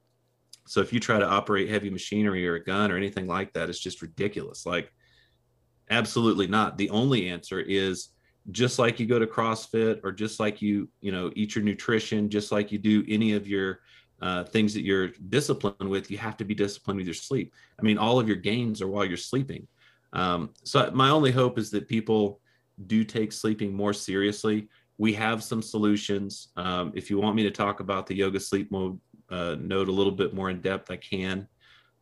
so 0.68 0.80
if 0.80 0.92
you 0.92 0.98
try 0.98 1.18
to 1.18 1.26
operate 1.26 1.68
heavy 1.68 1.90
machinery 1.90 2.46
or 2.46 2.56
a 2.56 2.64
gun 2.64 2.90
or 2.90 2.96
anything 2.96 3.26
like 3.26 3.52
that 3.52 3.68
it's 3.68 3.78
just 3.78 4.02
ridiculous 4.02 4.66
like 4.66 4.92
absolutely 5.90 6.46
not 6.46 6.76
the 6.76 6.90
only 6.90 7.28
answer 7.28 7.60
is 7.60 8.10
just 8.50 8.78
like 8.78 9.00
you 9.00 9.06
go 9.06 9.18
to 9.18 9.26
CrossFit 9.26 10.00
or 10.04 10.12
just 10.12 10.38
like 10.38 10.62
you, 10.62 10.88
you 11.00 11.10
know, 11.10 11.30
eat 11.34 11.54
your 11.54 11.64
nutrition, 11.64 12.28
just 12.30 12.52
like 12.52 12.70
you 12.70 12.78
do 12.78 13.04
any 13.08 13.32
of 13.32 13.48
your 13.48 13.80
uh, 14.22 14.44
things 14.44 14.72
that 14.74 14.84
you're 14.84 15.08
disciplined 15.28 15.90
with, 15.90 16.10
you 16.10 16.18
have 16.18 16.36
to 16.36 16.44
be 16.44 16.54
disciplined 16.54 16.98
with 16.98 17.06
your 17.06 17.14
sleep. 17.14 17.52
I 17.78 17.82
mean, 17.82 17.98
all 17.98 18.18
of 18.18 18.28
your 18.28 18.36
gains 18.36 18.80
are 18.80 18.88
while 18.88 19.04
you're 19.04 19.16
sleeping. 19.16 19.66
Um, 20.12 20.50
so 20.64 20.90
my 20.92 21.10
only 21.10 21.32
hope 21.32 21.58
is 21.58 21.70
that 21.72 21.88
people 21.88 22.40
do 22.86 23.04
take 23.04 23.32
sleeping 23.32 23.74
more 23.74 23.92
seriously. 23.92 24.68
We 24.98 25.12
have 25.14 25.42
some 25.42 25.62
solutions. 25.62 26.48
Um, 26.56 26.92
if 26.94 27.10
you 27.10 27.18
want 27.18 27.36
me 27.36 27.42
to 27.42 27.50
talk 27.50 27.80
about 27.80 28.06
the 28.06 28.14
yoga 28.14 28.40
sleep 28.40 28.70
mode 28.70 28.98
uh, 29.28 29.56
node 29.58 29.88
a 29.88 29.92
little 29.92 30.12
bit 30.12 30.34
more 30.34 30.50
in 30.50 30.60
depth, 30.60 30.90
I 30.90 30.96
can. 30.96 31.48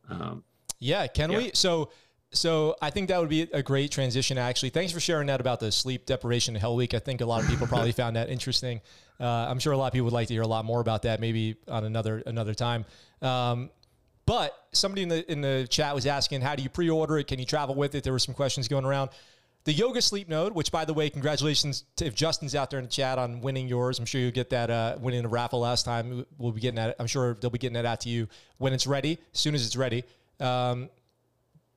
Um, 0.09 0.43
yeah, 0.79 1.07
can 1.07 1.31
yeah. 1.31 1.37
we? 1.37 1.51
So 1.53 1.89
so 2.35 2.75
I 2.81 2.89
think 2.89 3.07
that 3.09 3.19
would 3.19 3.29
be 3.29 3.43
a 3.53 3.63
great 3.63 3.91
transition. 3.91 4.37
Actually, 4.37 4.69
thanks 4.69 4.91
for 4.91 4.99
sharing 4.99 5.27
that 5.27 5.39
about 5.39 5.59
the 5.59 5.71
sleep 5.71 6.05
deprivation 6.05 6.53
Hell 6.55 6.75
Week. 6.75 6.93
I 6.93 6.99
think 6.99 7.21
a 7.21 7.25
lot 7.25 7.41
of 7.41 7.49
people 7.49 7.67
probably 7.67 7.91
found 7.93 8.15
that 8.15 8.29
interesting. 8.29 8.81
Uh, 9.19 9.25
I'm 9.25 9.59
sure 9.59 9.73
a 9.73 9.77
lot 9.77 9.87
of 9.87 9.93
people 9.93 10.05
would 10.05 10.13
like 10.13 10.27
to 10.27 10.33
hear 10.33 10.43
a 10.43 10.47
lot 10.47 10.65
more 10.65 10.81
about 10.81 11.03
that, 11.03 11.19
maybe 11.19 11.55
on 11.67 11.85
another 11.85 12.21
another 12.25 12.53
time. 12.53 12.85
Um, 13.21 13.69
but 14.25 14.53
somebody 14.73 15.03
in 15.03 15.09
the 15.09 15.31
in 15.31 15.41
the 15.41 15.67
chat 15.69 15.95
was 15.95 16.05
asking, 16.05 16.41
how 16.41 16.55
do 16.55 16.63
you 16.63 16.69
pre-order 16.69 17.17
it? 17.17 17.27
Can 17.27 17.39
you 17.39 17.45
travel 17.45 17.75
with 17.75 17.95
it? 17.95 18.03
There 18.03 18.13
were 18.13 18.19
some 18.19 18.33
questions 18.33 18.67
going 18.67 18.85
around. 18.85 19.11
The 19.65 19.73
Yoga 19.73 19.99
Sleep 19.99 20.29
Node, 20.29 20.53
which 20.53 20.71
by 20.71 20.85
the 20.85 20.93
way, 20.93 21.09
congratulations 21.09 21.85
to, 21.95 22.05
if 22.05 22.13
Justin's 22.13 22.53
out 22.53 22.69
there 22.69 22.77
in 22.77 22.85
the 22.85 22.91
chat 22.91 23.17
on 23.17 23.41
winning 23.41 23.67
yours. 23.67 23.97
I'm 23.97 24.05
sure 24.05 24.21
you'll 24.21 24.29
get 24.29 24.51
that 24.51 24.69
uh, 24.69 24.95
winning 24.99 25.25
a 25.25 25.27
raffle 25.27 25.59
last 25.59 25.85
time. 25.85 26.23
We'll 26.37 26.51
be 26.51 26.61
getting 26.61 26.75
that. 26.75 26.95
I'm 26.99 27.07
sure 27.07 27.33
they'll 27.33 27.49
be 27.49 27.57
getting 27.57 27.73
that 27.73 27.85
out 27.85 28.01
to 28.01 28.09
you 28.09 28.27
when 28.59 28.73
it's 28.73 28.85
ready, 28.85 29.17
as 29.33 29.39
soon 29.39 29.55
as 29.55 29.65
it's 29.65 29.75
ready. 29.75 30.03
Um, 30.39 30.89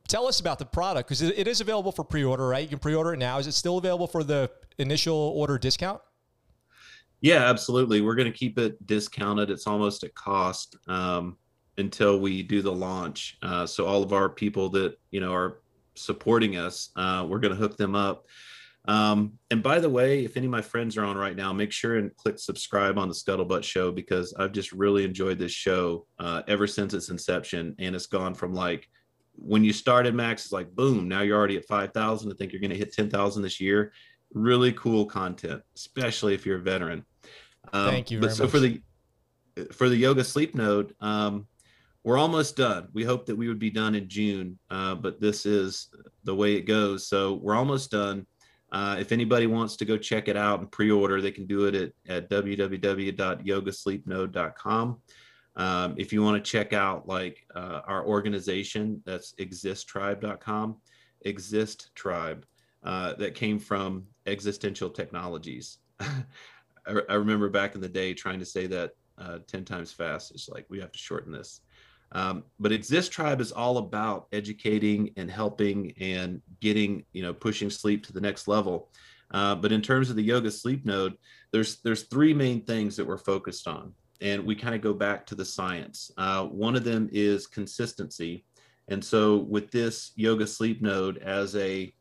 tell 0.06 0.26
us 0.26 0.38
about 0.38 0.58
the 0.58 0.66
product 0.66 1.08
because 1.08 1.22
it 1.22 1.48
is 1.48 1.62
available 1.62 1.90
for 1.90 2.04
pre-order, 2.04 2.46
right? 2.46 2.62
You 2.62 2.68
can 2.68 2.78
pre-order 2.78 3.14
it 3.14 3.18
now. 3.18 3.38
Is 3.38 3.46
it 3.46 3.52
still 3.52 3.78
available 3.78 4.06
for 4.06 4.22
the 4.22 4.50
initial 4.76 5.16
order 5.16 5.56
discount? 5.56 6.02
Yeah, 7.22 7.48
absolutely. 7.48 8.02
We're 8.02 8.14
going 8.14 8.30
to 8.30 8.38
keep 8.38 8.58
it 8.58 8.86
discounted. 8.86 9.48
It's 9.48 9.66
almost 9.66 10.04
at 10.04 10.14
cost 10.14 10.76
um, 10.88 11.38
until 11.78 12.20
we 12.20 12.42
do 12.42 12.60
the 12.60 12.70
launch. 12.70 13.38
Uh, 13.40 13.66
so 13.66 13.86
all 13.86 14.02
of 14.02 14.12
our 14.12 14.28
people 14.28 14.68
that 14.70 14.98
you 15.10 15.20
know 15.20 15.32
are 15.32 15.60
supporting 15.98 16.56
us, 16.56 16.90
uh, 16.96 17.26
we're 17.28 17.40
going 17.40 17.54
to 17.54 17.60
hook 17.60 17.76
them 17.76 17.94
up. 17.94 18.26
Um, 18.86 19.34
and 19.50 19.62
by 19.62 19.80
the 19.80 19.90
way, 19.90 20.24
if 20.24 20.36
any 20.36 20.46
of 20.46 20.52
my 20.52 20.62
friends 20.62 20.96
are 20.96 21.04
on 21.04 21.18
right 21.18 21.36
now, 21.36 21.52
make 21.52 21.72
sure 21.72 21.96
and 21.96 22.14
click 22.16 22.38
subscribe 22.38 22.96
on 22.96 23.08
the 23.08 23.14
Scuttlebutt 23.14 23.62
Show 23.62 23.92
because 23.92 24.32
I've 24.38 24.52
just 24.52 24.72
really 24.72 25.04
enjoyed 25.04 25.38
this 25.38 25.52
show 25.52 26.06
uh, 26.18 26.42
ever 26.48 26.66
since 26.66 26.94
its 26.94 27.10
inception, 27.10 27.74
and 27.78 27.94
it's 27.94 28.06
gone 28.06 28.34
from 28.34 28.54
like 28.54 28.88
when 29.38 29.62
you 29.62 29.72
started 29.72 30.14
max 30.14 30.44
it's 30.44 30.52
like 30.52 30.74
boom 30.74 31.08
now 31.08 31.22
you're 31.22 31.38
already 31.38 31.56
at 31.56 31.64
5000 31.64 32.30
i 32.30 32.34
think 32.34 32.52
you're 32.52 32.60
going 32.60 32.70
to 32.70 32.76
hit 32.76 32.92
10000 32.92 33.42
this 33.42 33.60
year 33.60 33.92
really 34.34 34.72
cool 34.72 35.06
content 35.06 35.62
especially 35.76 36.34
if 36.34 36.44
you're 36.44 36.58
a 36.58 36.62
veteran 36.62 37.04
um, 37.72 37.90
thank 37.90 38.10
you 38.10 38.20
but 38.20 38.32
so 38.32 38.44
much. 38.44 38.50
for 38.50 38.58
the 38.58 38.82
for 39.72 39.88
the 39.88 39.96
yoga 39.96 40.24
sleep 40.24 40.54
node 40.54 40.94
um, 41.00 41.46
we're 42.08 42.16
almost 42.16 42.56
done 42.56 42.88
we 42.94 43.04
hope 43.04 43.26
that 43.26 43.36
we 43.36 43.48
would 43.48 43.58
be 43.58 43.68
done 43.68 43.94
in 43.94 44.08
june 44.08 44.58
uh, 44.70 44.94
but 44.94 45.20
this 45.20 45.44
is 45.44 45.88
the 46.24 46.34
way 46.34 46.54
it 46.54 46.62
goes 46.62 47.06
so 47.06 47.34
we're 47.34 47.54
almost 47.54 47.90
done 47.90 48.26
uh, 48.72 48.96
if 48.98 49.12
anybody 49.12 49.46
wants 49.46 49.76
to 49.76 49.84
go 49.84 49.98
check 49.98 50.26
it 50.26 50.36
out 50.36 50.60
and 50.60 50.72
pre-order 50.72 51.20
they 51.20 51.30
can 51.30 51.46
do 51.46 51.66
it 51.66 51.74
at, 51.74 51.92
at 52.08 52.30
www.yogasleepnode.com 52.30 54.96
um, 55.58 55.94
if 55.98 56.10
you 56.10 56.22
want 56.22 56.42
to 56.42 56.50
check 56.50 56.72
out 56.72 57.06
like 57.08 57.44
uh, 57.54 57.80
our 57.84 58.06
organization, 58.06 59.02
that's 59.04 59.34
existtribe.com, 59.34 60.76
exist 61.22 61.90
tribe, 61.96 62.46
uh, 62.84 63.14
that 63.14 63.34
came 63.34 63.58
from 63.58 64.04
existential 64.26 64.88
technologies. 64.88 65.78
I, 66.00 66.22
I, 67.08 67.14
remember 67.14 67.50
back 67.50 67.74
in 67.74 67.80
the 67.80 67.88
day 67.88 68.14
trying 68.14 68.38
to 68.38 68.46
say 68.46 68.68
that 68.68 68.92
uh, 69.18 69.38
10 69.48 69.64
times 69.64 69.92
fast. 69.92 70.30
It's 70.30 70.48
like, 70.48 70.64
we 70.68 70.78
have 70.78 70.92
to 70.92 70.98
shorten 70.98 71.32
this. 71.32 71.60
Um, 72.12 72.44
but 72.58 72.72
exist 72.72 73.12
tribe 73.12 73.40
is 73.40 73.52
all 73.52 73.78
about 73.78 74.28
educating 74.32 75.10
and 75.16 75.30
helping 75.30 75.92
and 76.00 76.40
getting, 76.60 77.04
you 77.12 77.22
know, 77.22 77.34
pushing 77.34 77.68
sleep 77.68 78.06
to 78.06 78.12
the 78.12 78.20
next 78.20 78.48
level. 78.48 78.88
Uh, 79.30 79.54
but 79.54 79.72
in 79.72 79.82
terms 79.82 80.08
of 80.08 80.16
the 80.16 80.22
yoga 80.22 80.50
sleep 80.50 80.86
node, 80.86 81.16
there's 81.52 81.80
there's 81.82 82.04
three 82.04 82.32
main 82.32 82.62
things 82.62 82.96
that 82.96 83.06
we're 83.06 83.18
focused 83.18 83.68
on 83.68 83.92
and 84.20 84.44
we 84.44 84.54
kind 84.54 84.74
of 84.74 84.80
go 84.80 84.92
back 84.92 85.26
to 85.26 85.34
the 85.34 85.44
science. 85.44 86.10
Uh, 86.16 86.44
one 86.44 86.76
of 86.76 86.84
them 86.84 87.08
is 87.12 87.46
consistency. 87.46 88.44
And 88.88 89.04
so 89.04 89.38
with 89.38 89.70
this 89.70 90.12
yoga 90.16 90.46
sleep 90.46 90.82
node 90.82 91.18
as 91.18 91.54
a 91.56 91.92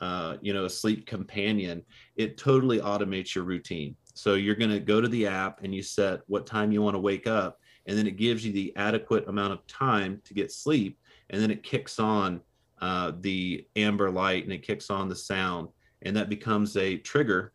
uh, 0.00 0.36
you 0.40 0.52
know 0.52 0.64
a 0.64 0.70
sleep 0.70 1.06
companion, 1.06 1.82
it 2.16 2.36
totally 2.36 2.80
automates 2.80 3.34
your 3.34 3.44
routine. 3.44 3.94
So 4.14 4.34
you're 4.34 4.56
going 4.56 4.72
to 4.72 4.80
go 4.80 5.00
to 5.00 5.08
the 5.08 5.28
app 5.28 5.62
and 5.62 5.74
you 5.74 5.82
set 5.82 6.20
what 6.26 6.44
time 6.44 6.72
you 6.72 6.82
want 6.82 6.96
to 6.96 7.00
wake 7.00 7.26
up, 7.28 7.58
and 7.86 7.96
then 7.96 8.06
it 8.06 8.16
gives 8.16 8.44
you 8.44 8.52
the 8.52 8.72
adequate 8.76 9.28
amount 9.28 9.52
of 9.52 9.66
time 9.66 10.20
to 10.24 10.34
get 10.34 10.52
sleep, 10.52 10.98
and 11.30 11.40
then 11.40 11.50
it 11.50 11.62
kicks 11.62 11.98
on 11.98 12.40
uh, 12.80 13.12
the 13.20 13.66
amber 13.76 14.10
light 14.10 14.44
and 14.44 14.52
it 14.52 14.62
kicks 14.62 14.90
on 14.90 15.08
the 15.08 15.16
sound, 15.16 15.68
and 16.02 16.16
that 16.16 16.28
becomes 16.28 16.76
a 16.76 16.96
trigger. 16.96 17.52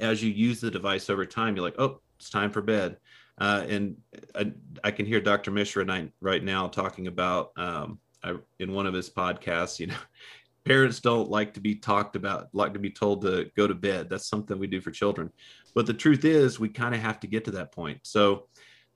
As 0.00 0.22
you 0.22 0.30
use 0.30 0.60
the 0.60 0.70
device 0.70 1.10
over 1.10 1.24
time, 1.24 1.54
you're 1.54 1.64
like, 1.64 1.78
oh, 1.78 2.00
it's 2.18 2.30
time 2.30 2.50
for 2.50 2.62
bed. 2.62 2.96
Uh, 3.38 3.64
and 3.68 3.96
I, 4.34 4.52
I, 4.84 4.90
can 4.92 5.06
hear 5.06 5.20
Dr. 5.20 5.50
Mishra 5.50 5.84
right 6.20 6.44
now 6.44 6.68
talking 6.68 7.08
about 7.08 7.50
um, 7.56 7.98
I, 8.22 8.36
in 8.60 8.72
one 8.72 8.86
of 8.86 8.94
his 8.94 9.10
podcasts, 9.10 9.80
you 9.80 9.88
know, 9.88 9.96
parents 10.64 11.00
don't 11.00 11.28
like 11.28 11.52
to 11.54 11.60
be 11.60 11.74
talked 11.74 12.16
about, 12.16 12.48
like 12.52 12.72
to 12.74 12.78
be 12.78 12.90
told 12.90 13.22
to 13.22 13.50
go 13.56 13.66
to 13.66 13.74
bed. 13.74 14.08
That's 14.08 14.28
something 14.28 14.58
we 14.58 14.68
do 14.68 14.80
for 14.80 14.92
children. 14.92 15.30
But 15.74 15.86
the 15.86 15.94
truth 15.94 16.24
is, 16.24 16.60
we 16.60 16.68
kind 16.68 16.94
of 16.94 17.00
have 17.00 17.18
to 17.20 17.26
get 17.26 17.44
to 17.46 17.50
that 17.52 17.72
point. 17.72 17.98
So 18.02 18.46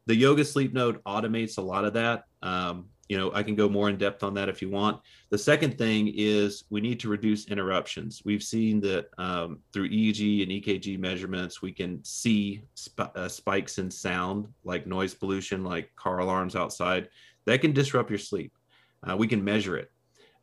the 0.09 0.17
yoga 0.17 0.43
sleep 0.43 0.73
node 0.73 1.05
automates 1.05 1.59
a 1.59 1.61
lot 1.61 1.85
of 1.85 1.93
that. 1.93 2.25
Um, 2.43 2.87
you 3.11 3.19
know, 3.19 3.31
I 3.35 3.43
can 3.43 3.55
go 3.55 3.69
more 3.69 3.91
in 3.91 3.99
depth 3.99 4.23
on 4.23 4.33
that 4.35 4.49
if 4.49 4.63
you 4.63 4.71
want. 4.71 5.01
The 5.29 5.37
second 5.37 5.77
thing 5.77 6.13
is 6.15 6.65
we 6.71 6.81
need 6.81 6.99
to 7.01 7.11
reduce 7.11 7.47
interruptions. 7.47 8.23
We've 8.25 8.43
seen 8.43 8.81
that 8.81 9.09
um, 9.19 9.59
through 9.73 9.91
EEG 9.91 10.43
and 10.43 10.51
EKG 10.51 10.99
measurements, 10.99 11.61
we 11.61 11.73
can 11.73 12.03
see 12.05 12.63
sp- 12.73 13.13
uh, 13.15 13.29
spikes 13.29 13.77
in 13.77 13.91
sound, 13.91 14.49
like 14.65 14.87
noise 14.87 15.13
pollution, 15.13 15.63
like 15.63 15.95
car 15.95 16.19
alarms 16.21 16.57
outside. 16.57 17.09
That 17.45 17.61
can 17.61 17.73
disrupt 17.73 18.09
your 18.09 18.19
sleep. 18.19 18.53
Uh, 19.09 19.17
we 19.17 19.29
can 19.29 19.45
measure 19.45 19.77
it. 19.77 19.91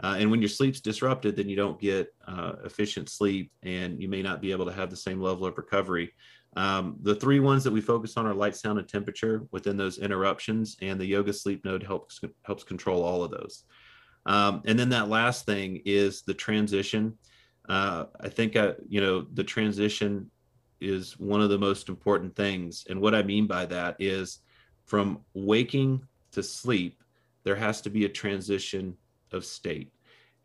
Uh, 0.03 0.17
and 0.19 0.29
when 0.29 0.41
your 0.41 0.49
sleep's 0.49 0.81
disrupted, 0.81 1.35
then 1.35 1.49
you 1.49 1.55
don't 1.55 1.79
get 1.79 2.13
uh, 2.27 2.53
efficient 2.65 3.09
sleep 3.09 3.51
and 3.63 3.99
you 3.99 4.07
may 4.09 4.21
not 4.21 4.41
be 4.41 4.51
able 4.51 4.65
to 4.65 4.73
have 4.73 4.91
the 4.91 4.95
same 4.95 5.19
level 5.19 5.45
of 5.45 5.57
recovery. 5.57 6.13
Um, 6.55 6.97
the 7.01 7.15
three 7.15 7.39
ones 7.39 7.63
that 7.65 7.73
we 7.73 7.81
focus 7.81 8.15
on 8.15 8.25
are 8.25 8.33
light, 8.33 8.55
sound, 8.55 8.79
and 8.79 8.87
temperature 8.87 9.45
within 9.51 9.75
those 9.75 9.97
interruptions, 9.97 10.77
and 10.81 10.99
the 10.99 11.05
yoga 11.05 11.33
sleep 11.33 11.65
node 11.65 11.83
helps 11.83 12.21
helps 12.43 12.63
control 12.63 13.03
all 13.03 13.23
of 13.23 13.31
those. 13.31 13.63
Um, 14.25 14.61
and 14.65 14.79
then 14.79 14.89
that 14.89 15.09
last 15.09 15.45
thing 15.45 15.81
is 15.85 16.21
the 16.21 16.33
transition. 16.33 17.17
Uh, 17.67 18.05
I 18.19 18.29
think 18.29 18.55
uh, 18.55 18.73
you 18.87 19.01
know 19.01 19.25
the 19.33 19.43
transition 19.43 20.31
is 20.79 21.19
one 21.19 21.41
of 21.41 21.49
the 21.49 21.57
most 21.57 21.89
important 21.89 22.35
things, 22.35 22.85
and 22.89 23.01
what 23.01 23.15
I 23.15 23.23
mean 23.23 23.47
by 23.47 23.65
that 23.65 23.97
is 23.99 24.39
from 24.85 25.19
waking 25.33 26.01
to 26.31 26.43
sleep, 26.43 27.01
there 27.43 27.55
has 27.55 27.81
to 27.81 27.89
be 27.89 28.05
a 28.05 28.09
transition 28.09 28.95
of 29.31 29.45
state. 29.45 29.91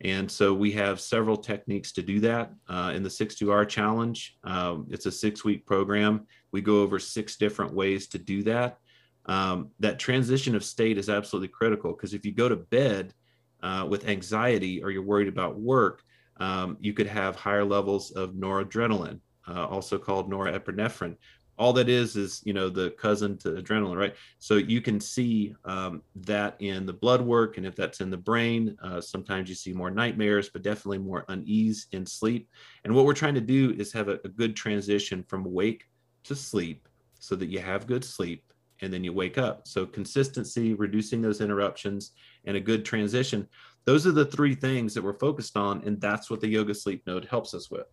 And 0.03 0.29
so 0.29 0.53
we 0.53 0.71
have 0.71 0.99
several 0.99 1.37
techniques 1.37 1.91
to 1.93 2.01
do 2.01 2.19
that 2.21 2.51
uh, 2.67 2.91
in 2.95 3.03
the 3.03 3.09
6-2R 3.09 3.67
challenge. 3.69 4.37
Um, 4.43 4.87
it's 4.89 5.05
a 5.05 5.11
six 5.11 5.43
week 5.43 5.65
program. 5.65 6.25
We 6.51 6.61
go 6.61 6.81
over 6.81 6.97
six 6.97 7.37
different 7.37 7.73
ways 7.73 8.07
to 8.07 8.17
do 8.17 8.43
that. 8.43 8.77
Um, 9.27 9.69
that 9.79 9.99
transition 9.99 10.55
of 10.55 10.63
state 10.63 10.97
is 10.97 11.09
absolutely 11.09 11.49
critical 11.49 11.93
because 11.93 12.13
if 12.13 12.25
you 12.25 12.31
go 12.31 12.49
to 12.49 12.55
bed 12.55 13.13
uh, 13.61 13.85
with 13.87 14.07
anxiety 14.07 14.83
or 14.83 14.89
you're 14.89 15.03
worried 15.03 15.27
about 15.27 15.59
work, 15.59 16.01
um, 16.37 16.77
you 16.79 16.93
could 16.93 17.07
have 17.07 17.35
higher 17.35 17.63
levels 17.63 18.09
of 18.11 18.31
noradrenaline, 18.31 19.19
uh, 19.47 19.67
also 19.67 19.99
called 19.99 20.31
norepinephrine, 20.31 21.15
all 21.61 21.73
that 21.73 21.89
is 21.89 22.15
is 22.15 22.41
you 22.43 22.53
know 22.53 22.69
the 22.69 22.89
cousin 22.91 23.37
to 23.37 23.49
adrenaline 23.51 23.95
right? 23.95 24.15
So 24.39 24.55
you 24.55 24.81
can 24.81 24.99
see 24.99 25.53
um, 25.63 26.01
that 26.15 26.55
in 26.57 26.87
the 26.87 26.93
blood 26.93 27.21
work 27.21 27.57
and 27.57 27.67
if 27.67 27.75
that's 27.75 28.01
in 28.01 28.09
the 28.09 28.17
brain 28.17 28.75
uh, 28.83 28.99
sometimes 28.99 29.47
you 29.47 29.53
see 29.53 29.71
more 29.71 29.91
nightmares 29.91 30.49
but 30.49 30.63
definitely 30.63 30.97
more 30.97 31.23
unease 31.29 31.85
in 31.91 32.03
sleep. 32.03 32.49
And 32.83 32.95
what 32.95 33.05
we're 33.05 33.13
trying 33.13 33.35
to 33.35 33.41
do 33.41 33.75
is 33.77 33.93
have 33.93 34.09
a, 34.09 34.19
a 34.25 34.27
good 34.27 34.55
transition 34.55 35.23
from 35.27 35.43
wake 35.43 35.83
to 36.23 36.35
sleep 36.35 36.87
so 37.19 37.35
that 37.35 37.49
you 37.49 37.59
have 37.59 37.85
good 37.85 38.03
sleep 38.03 38.43
and 38.81 38.91
then 38.91 39.03
you 39.03 39.13
wake 39.13 39.37
up. 39.37 39.67
So 39.67 39.85
consistency 39.85 40.73
reducing 40.73 41.21
those 41.21 41.41
interruptions 41.41 42.13
and 42.45 42.57
a 42.57 42.59
good 42.59 42.83
transition. 42.83 43.47
Those 43.85 44.07
are 44.07 44.11
the 44.11 44.25
three 44.25 44.55
things 44.55 44.95
that 44.95 45.03
we're 45.03 45.19
focused 45.19 45.55
on 45.55 45.83
and 45.85 46.01
that's 46.01 46.31
what 46.31 46.41
the 46.41 46.47
yoga 46.47 46.73
sleep 46.73 47.03
node 47.05 47.25
helps 47.25 47.53
us 47.53 47.69
with 47.69 47.85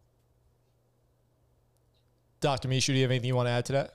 Dr. 2.41 2.68
Mishra, 2.68 2.95
do 2.95 2.99
you 2.99 3.05
have 3.05 3.11
anything 3.11 3.28
you 3.28 3.36
want 3.36 3.49
to 3.49 3.53
add 3.53 3.64
to 3.66 3.72
that? 3.72 3.95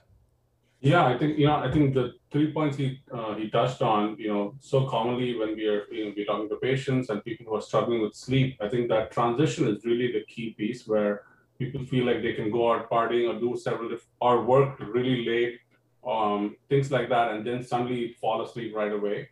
Yeah, 0.82 1.06
I 1.06 1.18
think 1.18 1.39
you 1.39 1.48
know. 1.48 1.56
I 1.56 1.72
think 1.72 1.94
the 1.94 2.16
three 2.30 2.52
points 2.52 2.76
he 2.76 3.00
uh, 3.10 3.36
he 3.36 3.50
touched 3.50 3.82
on. 3.82 4.18
You 4.20 4.28
know, 4.34 4.56
so 4.60 4.86
commonly 4.86 5.34
when 5.34 5.56
we 5.56 5.66
are 5.66 5.86
you 5.89 6.06
know 6.06 6.14
we're 6.14 6.26
talking 6.26 6.50
to 6.50 6.58
patients 6.58 7.10
and 7.10 7.24
people 7.24 7.46
who 7.46 7.56
are 7.56 7.62
struggling 7.62 8.02
with 8.02 8.14
sleep, 8.14 8.58
I 8.60 8.68
think 8.68 8.89
that 8.89 9.12
transition 9.12 9.66
is 9.70 9.86
really 9.86 10.12
the 10.12 10.26
key 10.26 10.54
piece 10.58 10.86
where 10.86 11.24
people 11.58 11.86
feel 11.86 12.06
like 12.06 12.22
they 12.22 12.34
can 12.34 12.52
go 12.52 12.74
out 12.74 12.89
partying 12.89 13.34
or 13.34 13.39
do 13.39 13.56
several 13.56 13.98
or 14.20 14.44
work 14.44 14.78
really 14.82 15.26
late, 15.26 15.60
um, 16.06 16.58
things 16.68 16.91
like 16.91 17.08
that, 17.08 17.32
and 17.32 17.48
then 17.48 17.64
suddenly 17.64 18.18
fall 18.20 18.41
asleep 18.41 18.76
right 18.76 18.91
away. 18.91 19.30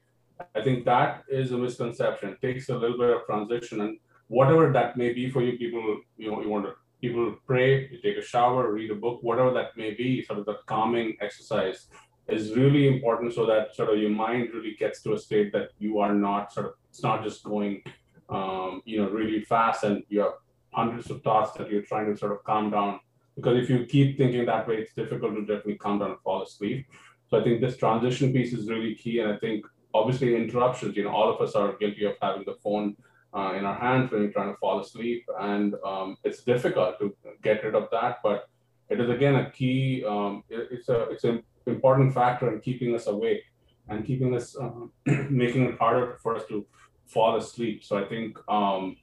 I 0.56 0.62
think 0.62 0.86
that 0.86 1.26
is 1.28 1.52
a 1.52 1.58
misconception. 1.58 2.30
It 2.30 2.42
takes 2.42 2.70
a 2.70 2.78
little 2.78 2.98
bit 2.98 3.10
of 3.10 3.26
transition, 3.26 3.82
and 3.82 4.00
whatever 4.30 4.72
that 4.72 4.96
may 4.96 5.12
be 5.12 5.30
for 5.30 5.42
you, 5.42 5.58
people 5.58 6.00
you 6.16 6.32
know 6.32 6.42
you 6.42 6.48
want 6.48 6.64
to 6.64 6.76
people 7.02 7.36
pray, 7.46 7.90
you 7.90 8.00
take 8.02 8.18
a 8.18 8.22
shower, 8.22 8.72
read 8.72 8.92
a 8.92 8.96
book, 8.96 9.20
whatever 9.24 9.52
that 9.52 9.76
may 9.76 9.92
be, 9.94 10.24
sort 10.24 10.40
of 10.40 10.46
the 10.46 10.58
calming 10.68 11.18
exercise 11.20 11.88
is 12.28 12.56
really 12.56 12.88
important 12.88 13.34
so 13.34 13.46
that 13.46 13.76
sort 13.76 13.90
of 13.90 13.98
your 13.98 14.10
mind 14.10 14.50
really 14.54 14.76
gets 14.80 15.02
to 15.02 15.14
a 15.14 15.20
state 15.20 15.52
that 15.52 15.70
you 15.80 16.00
are 16.00 16.14
not 16.14 16.54
sort 16.54 16.68
of, 16.68 16.74
it's 16.90 17.04
not 17.04 17.24
just 17.24 17.44
going, 17.44 17.82
um, 18.30 18.82
you 18.86 19.02
know, 19.02 19.10
really 19.10 19.42
fast 19.42 19.84
and 19.84 20.04
you 20.10 20.20
have 20.22 20.34
hundreds 20.72 21.10
of 21.10 21.22
thoughts 21.24 21.52
that 21.58 21.70
you're 21.70 21.82
trying 21.82 22.06
to 22.12 22.18
sort 22.18 22.32
of 22.32 22.44
calm 22.44 22.70
down. 22.70 23.00
Because 23.36 23.62
if 23.64 23.70
you 23.70 23.86
keep 23.86 24.18
thinking 24.18 24.46
that 24.46 24.68
way, 24.68 24.76
it's 24.76 24.94
difficult 24.94 25.36
to 25.36 25.42
definitely 25.42 25.78
calm 25.78 26.00
down 26.00 26.12
and 26.12 26.20
fall 26.22 26.44
asleep. 26.44 26.86
So 27.30 27.40
I 27.40 27.44
think 27.44 27.62
this 27.62 27.78
transition 27.78 28.32
piece 28.32 28.54
is 28.54 28.70
really 28.70 28.94
key. 28.94 29.20
And 29.20 29.34
I 29.34 29.38
think 29.38 29.66
obviously 29.94 30.36
interruptions, 30.36 30.96
you 30.96 31.04
know, 31.04 31.12
all 31.12 31.34
of 31.34 31.42
us 31.42 31.56
are 31.56 31.78
guilty 31.78 32.06
of 32.06 32.14
having 32.22 32.44
the 32.46 32.56
phone 32.64 32.96
uh, 33.34 33.54
in 33.58 33.66
our 33.66 33.76
hands 33.76 34.12
when 34.12 34.22
we're 34.22 34.32
trying 34.32 34.52
to 34.52 34.58
fall 34.58 34.80
asleep. 34.80 35.26
And 35.40 35.76
um, 35.86 36.18
it's 36.24 36.44
difficult 36.44 37.00
to 37.00 37.16
get 37.42 37.64
rid 37.64 37.76
of 37.76 37.88
that, 37.92 38.20
but 38.24 38.50
it 38.90 39.00
is 39.00 39.10
again 39.10 39.36
a 39.36 39.50
key, 39.50 40.04
um, 40.08 40.44
it, 40.50 40.68
it's, 40.72 40.90
a, 40.90 41.04
it's 41.10 41.24
an 41.24 41.44
important 41.66 42.14
factor 42.14 42.52
in 42.54 42.60
keeping 42.60 42.94
us 42.94 43.08
awake 43.08 43.44
and 43.90 44.06
keeping 44.06 44.36
us, 44.36 44.56
uh, 44.58 44.70
making 45.30 45.66
it 45.66 45.78
harder 45.80 46.18
for 46.22 46.36
us 46.36 46.44
to 46.50 46.66
fall 47.08 47.36
asleep. 47.38 47.84
So 47.84 47.98
I 47.98 48.06
think, 48.06 48.38
um, 48.50 48.98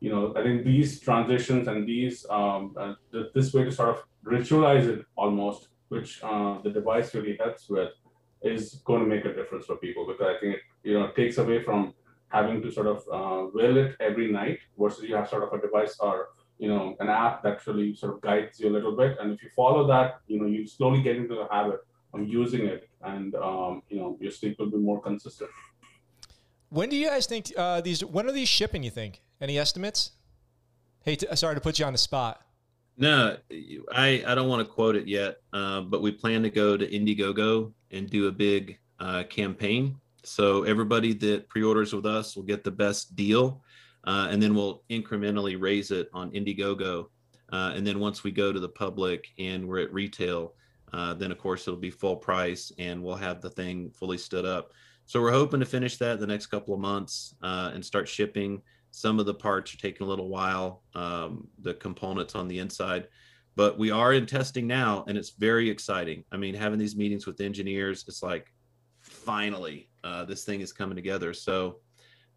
you 0.00 0.10
know, 0.10 0.34
I 0.36 0.42
think 0.42 0.64
these 0.64 1.00
transitions 1.00 1.68
and 1.68 1.86
these, 1.86 2.26
um, 2.30 2.74
uh, 2.78 2.94
th- 3.12 3.32
this 3.34 3.52
way 3.52 3.64
to 3.64 3.72
sort 3.72 3.90
of 3.90 4.02
ritualize 4.24 4.86
it 4.86 5.04
almost, 5.16 5.68
which 5.88 6.22
uh, 6.22 6.60
the 6.62 6.70
device 6.70 7.14
really 7.14 7.36
helps 7.38 7.68
with, 7.68 7.90
is 8.42 8.82
going 8.84 9.00
to 9.00 9.06
make 9.06 9.24
a 9.24 9.32
difference 9.34 9.64
for 9.66 9.76
people 9.76 10.06
because 10.06 10.34
I 10.36 10.38
think 10.40 10.56
it, 10.56 10.60
you 10.82 10.98
know, 10.98 11.10
takes 11.12 11.38
away 11.38 11.62
from 11.62 11.94
having 12.28 12.60
to 12.62 12.70
sort 12.70 12.86
of 12.86 12.98
uh, 13.12 13.50
will 13.52 13.76
it 13.76 13.96
every 14.00 14.30
night 14.30 14.58
versus 14.78 15.04
you 15.04 15.14
have 15.14 15.28
sort 15.28 15.42
of 15.42 15.52
a 15.52 15.60
device 15.60 15.96
or 16.00 16.28
you 16.58 16.68
know 16.68 16.96
an 17.00 17.08
app 17.08 17.42
that 17.42 17.66
really 17.66 17.94
sort 17.94 18.14
of 18.14 18.20
guides 18.20 18.58
you 18.60 18.68
a 18.68 18.74
little 18.76 18.96
bit. 18.96 19.16
And 19.20 19.32
if 19.32 19.42
you 19.42 19.50
follow 19.54 19.86
that 19.86 20.20
you 20.26 20.40
know 20.40 20.46
you 20.46 20.66
slowly 20.66 21.02
get 21.02 21.16
into 21.16 21.34
the 21.34 21.46
habit 21.50 21.80
of 22.12 22.28
using 22.28 22.66
it 22.66 22.88
and 23.02 23.34
um, 23.34 23.82
you 23.88 23.98
know 23.98 24.16
your 24.20 24.30
sleep 24.30 24.58
will 24.58 24.70
be 24.70 24.78
more 24.78 25.00
consistent. 25.00 25.50
When 26.70 26.88
do 26.88 26.96
you 26.96 27.08
guys 27.08 27.26
think 27.26 27.52
uh, 27.56 27.80
these 27.80 28.04
when 28.04 28.28
are 28.28 28.32
these 28.32 28.48
shipping 28.48 28.82
you 28.82 28.90
think? 28.90 29.22
Any 29.40 29.58
estimates? 29.58 30.12
Hey 31.04 31.16
t- 31.16 31.26
sorry 31.34 31.54
to 31.54 31.60
put 31.60 31.78
you 31.78 31.84
on 31.84 31.92
the 31.92 31.98
spot. 31.98 32.40
No 32.96 33.36
i 33.92 34.22
i 34.26 34.34
don't 34.36 34.48
want 34.48 34.66
to 34.66 34.72
quote 34.72 34.94
it 34.94 35.08
yet 35.08 35.38
uh, 35.52 35.80
but 35.80 36.00
we 36.00 36.12
plan 36.12 36.42
to 36.44 36.50
go 36.50 36.76
to 36.76 36.86
indiegogo 36.88 37.72
and 37.90 38.08
do 38.08 38.28
a 38.28 38.32
big 38.32 38.78
uh, 39.00 39.24
campaign 39.24 39.96
so 40.24 40.64
everybody 40.64 41.12
that 41.14 41.48
pre-orders 41.48 41.92
with 41.92 42.06
us 42.06 42.36
will 42.36 42.42
get 42.42 42.64
the 42.64 42.70
best 42.70 43.14
deal, 43.14 43.62
uh, 44.04 44.28
and 44.30 44.42
then 44.42 44.54
we'll 44.54 44.82
incrementally 44.90 45.60
raise 45.60 45.90
it 45.90 46.08
on 46.12 46.30
Indiegogo. 46.32 47.06
Uh, 47.52 47.72
and 47.74 47.86
then 47.86 48.00
once 48.00 48.24
we 48.24 48.30
go 48.30 48.52
to 48.52 48.60
the 48.60 48.68
public 48.68 49.28
and 49.38 49.66
we're 49.66 49.80
at 49.80 49.92
retail, 49.92 50.54
uh, 50.92 51.14
then 51.14 51.30
of 51.30 51.38
course 51.38 51.66
it'll 51.66 51.78
be 51.78 51.90
full 51.90 52.16
price 52.16 52.72
and 52.78 53.02
we'll 53.02 53.16
have 53.16 53.40
the 53.40 53.50
thing 53.50 53.90
fully 53.90 54.18
stood 54.18 54.44
up. 54.44 54.72
So 55.06 55.20
we're 55.20 55.32
hoping 55.32 55.60
to 55.60 55.66
finish 55.66 55.96
that 55.98 56.20
the 56.20 56.26
next 56.26 56.46
couple 56.46 56.72
of 56.72 56.80
months 56.80 57.34
uh, 57.42 57.72
and 57.74 57.84
start 57.84 58.08
shipping. 58.08 58.62
Some 58.90 59.18
of 59.18 59.26
the 59.26 59.34
parts 59.34 59.74
are 59.74 59.78
taking 59.78 60.06
a 60.06 60.08
little 60.08 60.28
while, 60.28 60.82
um, 60.94 61.48
the 61.60 61.74
components 61.74 62.34
on 62.34 62.48
the 62.48 62.58
inside, 62.58 63.08
but 63.56 63.78
we 63.78 63.90
are 63.90 64.12
in 64.14 64.24
testing 64.24 64.66
now 64.66 65.04
and 65.08 65.18
it's 65.18 65.30
very 65.30 65.68
exciting. 65.68 66.24
I 66.32 66.36
mean, 66.36 66.54
having 66.54 66.78
these 66.78 66.96
meetings 66.96 67.26
with 67.26 67.40
engineers, 67.40 68.04
it's 68.08 68.22
like 68.22 68.53
finally 69.24 69.88
uh, 70.02 70.24
this 70.24 70.44
thing 70.44 70.60
is 70.60 70.72
coming 70.72 70.96
together. 70.96 71.32
So 71.32 71.78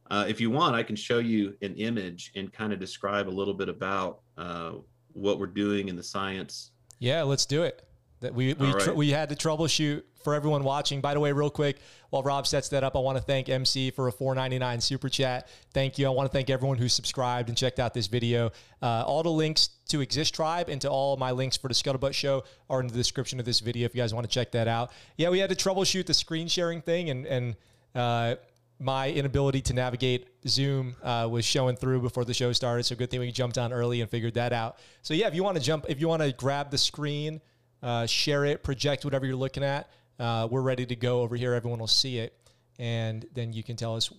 uh, 0.09 0.25
if 0.27 0.39
you 0.39 0.49
want, 0.49 0.75
I 0.75 0.83
can 0.83 0.95
show 0.95 1.19
you 1.19 1.55
an 1.61 1.75
image 1.75 2.31
and 2.35 2.51
kind 2.51 2.71
of 2.71 2.79
describe 2.79 3.27
a 3.27 3.29
little 3.29 3.53
bit 3.53 3.69
about 3.69 4.21
uh, 4.37 4.73
what 5.13 5.39
we're 5.39 5.47
doing 5.47 5.89
in 5.89 5.95
the 5.95 6.03
science. 6.03 6.71
Yeah, 6.99 7.23
let's 7.23 7.45
do 7.45 7.63
it. 7.63 7.86
That 8.21 8.33
we 8.33 8.53
we, 8.53 8.71
right. 8.71 8.81
tr- 8.81 8.91
we 8.93 9.09
had 9.11 9.29
to 9.29 9.35
troubleshoot 9.35 10.03
for 10.23 10.33
everyone 10.33 10.63
watching. 10.63 11.01
By 11.01 11.13
the 11.13 11.19
way, 11.19 11.31
real 11.31 11.49
quick, 11.49 11.77
while 12.09 12.23
Rob 12.23 12.47
sets 12.47 12.69
that 12.69 12.83
up, 12.83 12.95
I 12.95 12.99
want 12.99 13.17
to 13.17 13.23
thank 13.23 13.47
MC 13.47 13.91
for 13.91 14.07
a 14.07 14.11
4.99 14.11 14.81
super 14.81 15.07
chat. 15.07 15.47
Thank 15.73 15.97
you. 15.97 16.07
I 16.07 16.09
want 16.09 16.29
to 16.29 16.35
thank 16.35 16.49
everyone 16.49 16.77
who 16.77 16.89
subscribed 16.89 17.47
and 17.47 17.57
checked 17.57 17.79
out 17.79 17.93
this 17.93 18.07
video. 18.07 18.51
Uh, 18.81 19.03
all 19.05 19.23
the 19.23 19.31
links 19.31 19.69
to 19.89 20.01
Exist 20.01 20.33
Tribe 20.35 20.67
and 20.67 20.81
to 20.81 20.89
all 20.89 21.15
my 21.15 21.31
links 21.31 21.55
for 21.57 21.67
the 21.67 21.73
Scuttlebutt 21.73 22.13
Show 22.13 22.43
are 22.69 22.81
in 22.81 22.87
the 22.87 22.93
description 22.93 23.39
of 23.39 23.45
this 23.45 23.59
video 23.59 23.85
if 23.85 23.95
you 23.95 24.01
guys 24.01 24.13
want 24.13 24.27
to 24.27 24.33
check 24.33 24.51
that 24.51 24.67
out. 24.67 24.91
Yeah, 25.15 25.29
we 25.29 25.39
had 25.39 25.49
to 25.49 25.55
troubleshoot 25.55 26.05
the 26.07 26.13
screen 26.13 26.47
sharing 26.47 26.81
thing 26.81 27.09
and 27.09 27.25
and 27.25 27.55
uh, 27.95 28.35
my 28.79 29.09
inability 29.09 29.61
to 29.61 29.73
navigate 29.73 30.27
Zoom 30.47 30.95
uh, 31.03 31.27
was 31.29 31.45
showing 31.45 31.75
through 31.75 32.01
before 32.01 32.25
the 32.25 32.33
show 32.33 32.51
started. 32.53 32.83
So 32.83 32.95
good 32.95 33.09
thing 33.09 33.19
we 33.19 33.31
jumped 33.31 33.57
on 33.57 33.73
early 33.73 34.01
and 34.01 34.09
figured 34.09 34.35
that 34.35 34.53
out. 34.53 34.77
So 35.01 35.13
yeah, 35.13 35.27
if 35.27 35.35
you 35.35 35.43
want 35.43 35.57
to 35.57 35.63
jump, 35.63 35.85
if 35.89 35.99
you 35.99 36.07
want 36.07 36.21
to 36.21 36.31
grab 36.31 36.69
the 36.69 36.77
screen, 36.77 37.41
uh, 37.81 38.05
share 38.05 38.45
it, 38.45 38.63
project 38.63 39.05
whatever 39.05 39.25
you're 39.25 39.35
looking 39.35 39.63
at, 39.63 39.89
uh, 40.19 40.47
we're 40.49 40.61
ready 40.61 40.85
to 40.85 40.95
go 40.95 41.21
over 41.21 41.35
here. 41.35 41.53
Everyone 41.53 41.79
will 41.79 41.87
see 41.87 42.17
it, 42.17 42.33
and 42.79 43.25
then 43.33 43.53
you 43.53 43.63
can 43.63 43.75
tell 43.75 43.95
us 43.95 44.11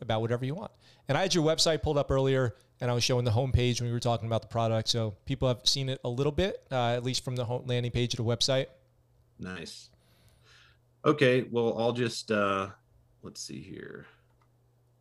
about 0.00 0.20
whatever 0.20 0.44
you 0.44 0.54
want. 0.54 0.70
And 1.08 1.16
I 1.16 1.22
had 1.22 1.34
your 1.34 1.44
website 1.44 1.82
pulled 1.82 1.98
up 1.98 2.10
earlier, 2.10 2.54
and 2.80 2.90
I 2.90 2.94
was 2.94 3.04
showing 3.04 3.24
the 3.24 3.30
homepage 3.30 3.80
when 3.80 3.88
we 3.88 3.92
were 3.92 4.00
talking 4.00 4.26
about 4.26 4.42
the 4.42 4.48
product. 4.48 4.88
So 4.88 5.14
people 5.24 5.48
have 5.48 5.60
seen 5.64 5.88
it 5.88 6.00
a 6.04 6.08
little 6.08 6.32
bit, 6.32 6.62
uh, 6.70 6.92
at 6.92 7.04
least 7.04 7.24
from 7.24 7.36
the 7.36 7.44
home 7.44 7.64
landing 7.66 7.92
page 7.92 8.12
of 8.14 8.18
the 8.18 8.24
website. 8.24 8.66
Nice. 9.38 9.90
Okay, 11.04 11.46
well, 11.50 11.78
I'll 11.78 11.92
just 11.92 12.30
uh, 12.30 12.68
let's 13.22 13.40
see 13.40 13.60
here. 13.60 14.06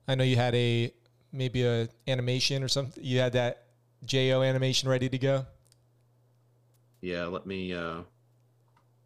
I 0.07 0.15
know 0.15 0.23
you 0.23 0.35
had 0.35 0.53
a 0.55 0.93
maybe 1.31 1.65
a 1.65 1.89
animation 2.07 2.63
or 2.63 2.67
something. 2.67 3.03
You 3.03 3.19
had 3.19 3.33
that 3.33 3.63
Jo 4.05 4.43
animation 4.43 4.87
ready 4.87 5.09
to 5.09 5.17
go. 5.17 5.45
Yeah, 7.05 7.25
let 7.25 7.45
me. 7.45 7.71
Uh, 7.71 8.01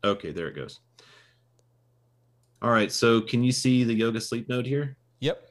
okay, 0.05 0.31
there 0.31 0.47
it 0.47 0.55
goes. 0.55 0.79
All 2.61 2.71
right, 2.71 2.89
so 2.89 3.19
can 3.19 3.43
you 3.43 3.51
see 3.51 3.83
the 3.83 3.93
yoga 3.93 4.21
sleep 4.21 4.47
node 4.47 4.65
here? 4.65 4.95
Yep. 5.19 5.49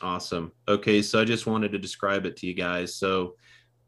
Awesome. 0.00 0.50
Okay, 0.66 1.02
so 1.02 1.20
I 1.20 1.26
just 1.26 1.46
wanted 1.46 1.72
to 1.72 1.78
describe 1.78 2.24
it 2.24 2.38
to 2.38 2.46
you 2.46 2.54
guys. 2.54 2.94
So 2.94 3.34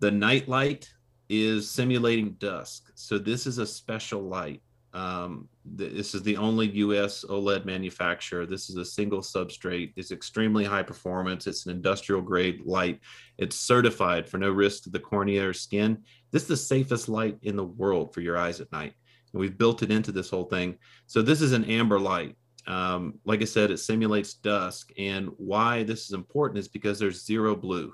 the 0.01 0.11
night 0.11 0.47
light 0.47 0.91
is 1.31 1.71
simulating 1.71 2.33
dusk. 2.33 2.93
So 2.97 3.17
this 3.17 3.47
is 3.47 3.57
a 3.57 3.67
special 3.67 4.21
light. 4.21 4.61
Um, 4.93 5.49
this 5.65 6.15
is 6.15 6.23
the 6.23 6.37
only 6.37 6.71
US 6.71 7.25
OLED 7.25 7.65
manufacturer. 7.65 8.47
This 8.47 8.71
is 8.71 8.77
a 8.77 8.85
single 8.85 9.21
substrate. 9.21 9.93
It's 9.97 10.11
extremely 10.11 10.65
high 10.65 10.83
performance. 10.83 11.47
It's 11.47 11.67
an 11.67 11.73
industrial 11.73 12.23
grade 12.23 12.63
light. 12.65 13.01
It's 13.37 13.57
certified 13.57 14.29
for 14.29 14.39
no 14.39 14.51
risk 14.51 14.85
to 14.85 14.91
the 14.91 15.01
cornea 15.01 15.49
or 15.49 15.53
skin. 15.53 16.03
This 16.31 16.43
is 16.43 16.49
the 16.49 16.57
safest 16.57 17.09
light 17.09 17.39
in 17.43 17.57
the 17.57 17.65
world 17.65 18.13
for 18.13 18.21
your 18.21 18.37
eyes 18.37 18.61
at 18.61 18.73
night. 18.73 18.95
And 19.33 19.41
we've 19.41 19.59
built 19.59 19.83
it 19.83 19.91
into 19.91 20.13
this 20.13 20.31
whole 20.31 20.45
thing. 20.45 20.79
So 21.07 21.23
this 21.23 21.41
is 21.41 21.53
an 21.53 21.65
amber 21.65 21.99
light. 21.99 22.37
Um, 22.67 23.15
like 23.25 23.43
I 23.43 23.45
said, 23.45 23.71
it 23.71 23.79
simulates 23.79 24.35
dusk. 24.35 24.91
And 24.99 25.31
why 25.37 25.83
this 25.85 26.05
is 26.05 26.13
important 26.13 26.59
is 26.59 26.69
because 26.69 26.99
there's 26.99 27.25
zero 27.25 27.55
blue. 27.55 27.93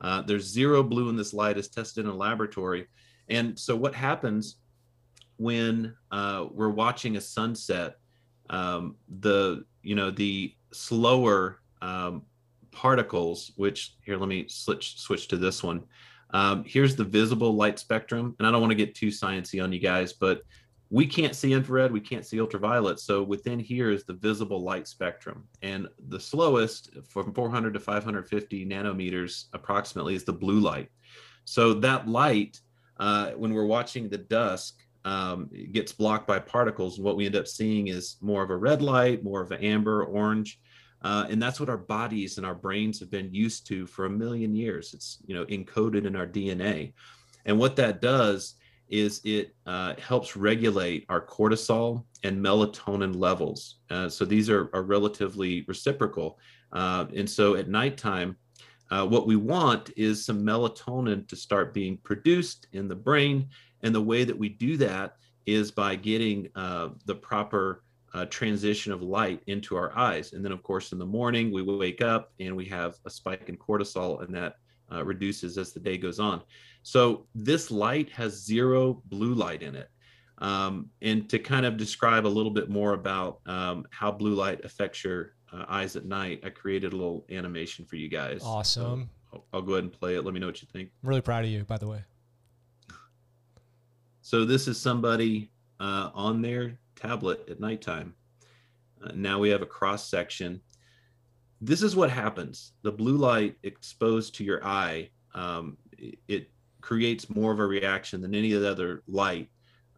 Uh, 0.00 0.22
there's 0.22 0.44
zero 0.44 0.82
blue 0.82 1.08
in 1.08 1.16
this 1.16 1.32
light. 1.32 1.56
It's 1.56 1.68
tested 1.68 2.04
in 2.04 2.10
a 2.10 2.14
laboratory. 2.14 2.88
And 3.28 3.58
so 3.58 3.76
what 3.76 3.94
happens 3.94 4.56
when 5.36 5.94
uh, 6.10 6.46
we're 6.50 6.70
watching 6.70 7.16
a 7.16 7.20
sunset, 7.20 7.96
um, 8.50 8.96
the 9.20 9.64
you 9.82 9.94
know 9.94 10.10
the 10.10 10.54
slower 10.72 11.60
um, 11.80 12.22
particles, 12.70 13.52
which 13.56 13.96
here 14.04 14.16
let 14.16 14.28
me 14.28 14.46
switch 14.48 14.98
switch 14.98 15.28
to 15.28 15.36
this 15.36 15.62
one. 15.62 15.82
Um, 16.32 16.64
here's 16.66 16.96
the 16.96 17.04
visible 17.04 17.54
light 17.54 17.78
spectrum, 17.78 18.34
and 18.38 18.46
I 18.46 18.50
don't 18.50 18.60
want 18.60 18.70
to 18.70 18.76
get 18.76 18.94
too 18.94 19.08
sciencey 19.08 19.62
on 19.62 19.72
you 19.72 19.78
guys, 19.78 20.12
but 20.12 20.42
we 20.92 21.06
can't 21.06 21.34
see 21.34 21.54
infrared, 21.54 21.90
we 21.90 22.00
can't 22.00 22.26
see 22.26 22.38
ultraviolet. 22.38 23.00
So 23.00 23.22
within 23.22 23.58
here 23.58 23.90
is 23.90 24.04
the 24.04 24.12
visible 24.12 24.62
light 24.62 24.86
spectrum. 24.86 25.44
And 25.62 25.88
the 26.08 26.20
slowest 26.20 26.90
from 27.08 27.32
400 27.32 27.72
to 27.72 27.80
550 27.80 28.66
nanometers 28.66 29.46
approximately 29.54 30.14
is 30.14 30.24
the 30.24 30.34
blue 30.34 30.60
light. 30.60 30.90
So 31.46 31.72
that 31.74 32.08
light, 32.08 32.60
uh, 32.98 33.30
when 33.30 33.54
we're 33.54 33.64
watching 33.64 34.10
the 34.10 34.18
dusk, 34.18 34.82
um, 35.06 35.50
gets 35.72 35.92
blocked 35.92 36.26
by 36.26 36.38
particles. 36.38 36.98
And 36.98 37.06
what 37.06 37.16
we 37.16 37.24
end 37.24 37.36
up 37.36 37.48
seeing 37.48 37.88
is 37.88 38.16
more 38.20 38.42
of 38.42 38.50
a 38.50 38.56
red 38.56 38.82
light, 38.82 39.24
more 39.24 39.40
of 39.40 39.50
an 39.50 39.64
amber, 39.64 40.04
orange. 40.04 40.60
Uh, 41.02 41.26
and 41.28 41.42
that's 41.42 41.58
what 41.58 41.68
our 41.68 41.78
bodies 41.78 42.36
and 42.36 42.46
our 42.46 42.54
brains 42.54 43.00
have 43.00 43.10
been 43.10 43.32
used 43.32 43.66
to 43.66 43.86
for 43.86 44.06
a 44.06 44.10
million 44.10 44.54
years. 44.54 44.94
It's 44.94 45.18
you 45.26 45.34
know 45.34 45.44
encoded 45.46 46.06
in 46.06 46.16
our 46.16 46.26
DNA. 46.26 46.92
And 47.44 47.58
what 47.58 47.76
that 47.76 48.00
does 48.00 48.54
is 48.88 49.20
it 49.24 49.56
uh, 49.66 49.94
helps 49.98 50.36
regulate 50.36 51.06
our 51.08 51.24
cortisol 51.24 52.04
and 52.24 52.44
melatonin 52.44 53.16
levels. 53.16 53.76
Uh, 53.90 54.08
so 54.08 54.24
these 54.24 54.50
are, 54.50 54.70
are 54.74 54.82
relatively 54.82 55.64
reciprocal. 55.66 56.38
Uh, 56.72 57.06
and 57.16 57.28
so 57.28 57.56
at 57.56 57.68
nighttime, 57.68 58.36
uh, 58.90 59.06
what 59.06 59.26
we 59.26 59.36
want 59.36 59.90
is 59.96 60.24
some 60.24 60.44
melatonin 60.44 61.26
to 61.26 61.34
start 61.34 61.72
being 61.72 61.96
produced 62.04 62.66
in 62.72 62.86
the 62.86 62.94
brain. 62.94 63.48
And 63.82 63.94
the 63.94 64.00
way 64.00 64.24
that 64.24 64.38
we 64.38 64.50
do 64.50 64.76
that 64.76 65.16
is 65.46 65.70
by 65.70 65.96
getting 65.96 66.48
uh, 66.54 66.90
the 67.06 67.14
proper 67.14 67.82
uh, 68.14 68.26
transition 68.26 68.92
of 68.92 69.02
light 69.02 69.42
into 69.46 69.76
our 69.76 69.96
eyes. 69.96 70.32
And 70.32 70.44
then, 70.44 70.52
of 70.52 70.62
course, 70.62 70.92
in 70.92 70.98
the 70.98 71.06
morning, 71.06 71.52
we 71.52 71.62
wake 71.62 72.02
up 72.02 72.32
and 72.40 72.54
we 72.54 72.66
have 72.66 72.96
a 73.06 73.10
spike 73.10 73.48
in 73.48 73.56
cortisol, 73.56 74.22
and 74.22 74.34
that 74.34 74.56
reduces 75.04 75.56
as 75.56 75.72
the 75.72 75.80
day 75.80 75.96
goes 75.96 76.20
on. 76.20 76.42
So 76.82 77.26
this 77.34 77.70
light 77.70 78.10
has 78.10 78.44
zero 78.44 79.02
blue 79.06 79.32
light 79.32 79.62
in 79.62 79.74
it. 79.74 79.88
Um, 80.38 80.90
and 81.00 81.30
to 81.30 81.38
kind 81.38 81.64
of 81.64 81.76
describe 81.76 82.26
a 82.26 82.28
little 82.28 82.50
bit 82.50 82.68
more 82.68 82.94
about 82.94 83.40
um, 83.46 83.86
how 83.90 84.10
blue 84.10 84.34
light 84.34 84.64
affects 84.64 85.04
your 85.04 85.34
uh, 85.52 85.64
eyes 85.68 85.94
at 85.96 86.04
night, 86.04 86.40
I 86.44 86.50
created 86.50 86.92
a 86.92 86.96
little 86.96 87.24
animation 87.30 87.84
for 87.86 87.96
you 87.96 88.08
guys. 88.08 88.42
Awesome. 88.44 89.08
So 89.30 89.36
I'll, 89.38 89.44
I'll 89.52 89.62
go 89.62 89.74
ahead 89.74 89.84
and 89.84 89.92
play 89.92 90.16
it. 90.16 90.24
Let 90.24 90.34
me 90.34 90.40
know 90.40 90.46
what 90.46 90.60
you 90.60 90.68
think. 90.72 90.90
I'm 91.02 91.08
really 91.08 91.20
proud 91.20 91.44
of 91.44 91.50
you, 91.50 91.64
by 91.64 91.78
the 91.78 91.86
way. 91.86 92.02
So 94.20 94.44
this 94.44 94.66
is 94.68 94.80
somebody 94.80 95.52
uh, 95.80 96.10
on 96.12 96.42
their 96.42 96.78
tablet 97.02 97.48
at 97.50 97.60
nighttime. 97.60 98.14
Uh, 99.02 99.12
now 99.14 99.38
we 99.38 99.50
have 99.50 99.62
a 99.62 99.66
cross 99.66 100.08
section. 100.08 100.60
This 101.60 101.82
is 101.82 101.96
what 101.96 102.10
happens. 102.10 102.72
The 102.82 102.92
blue 102.92 103.16
light 103.16 103.56
exposed 103.62 104.34
to 104.36 104.44
your 104.44 104.64
eye, 104.64 105.10
um, 105.34 105.76
it 106.28 106.50
creates 106.80 107.30
more 107.30 107.52
of 107.52 107.60
a 107.60 107.66
reaction 107.66 108.20
than 108.20 108.34
any 108.34 108.52
of 108.52 108.62
the 108.62 108.70
other 108.70 109.02
light. 109.06 109.48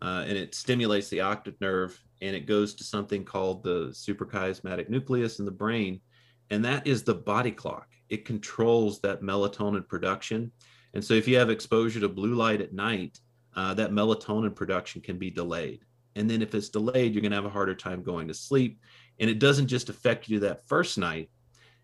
Uh, 0.02 0.24
and 0.26 0.36
it 0.36 0.54
stimulates 0.54 1.08
the 1.08 1.20
optic 1.20 1.58
nerve 1.60 1.98
and 2.20 2.36
it 2.36 2.46
goes 2.46 2.74
to 2.74 2.84
something 2.84 3.24
called 3.24 3.62
the 3.62 3.88
suprachiasmatic 3.88 4.88
nucleus 4.88 5.38
in 5.38 5.44
the 5.44 5.50
brain. 5.50 6.00
And 6.50 6.64
that 6.64 6.86
is 6.86 7.02
the 7.02 7.14
body 7.14 7.50
clock. 7.50 7.88
It 8.10 8.24
controls 8.24 9.00
that 9.00 9.22
melatonin 9.22 9.88
production. 9.88 10.52
And 10.92 11.02
so 11.02 11.14
if 11.14 11.26
you 11.26 11.36
have 11.38 11.50
exposure 11.50 12.00
to 12.00 12.08
blue 12.08 12.34
light 12.34 12.60
at 12.60 12.74
night, 12.74 13.18
uh, 13.56 13.72
that 13.74 13.92
melatonin 13.92 14.54
production 14.54 15.00
can 15.00 15.18
be 15.18 15.30
delayed. 15.30 15.80
And 16.16 16.28
then 16.28 16.42
if 16.42 16.54
it's 16.54 16.68
delayed, 16.68 17.12
you're 17.12 17.22
going 17.22 17.32
to 17.32 17.36
have 17.36 17.44
a 17.44 17.50
harder 17.50 17.74
time 17.74 18.02
going 18.02 18.28
to 18.28 18.34
sleep. 18.34 18.80
And 19.18 19.28
it 19.30 19.38
doesn't 19.38 19.68
just 19.68 19.88
affect 19.88 20.28
you 20.28 20.40
that 20.40 20.66
first 20.66 20.98
night, 20.98 21.30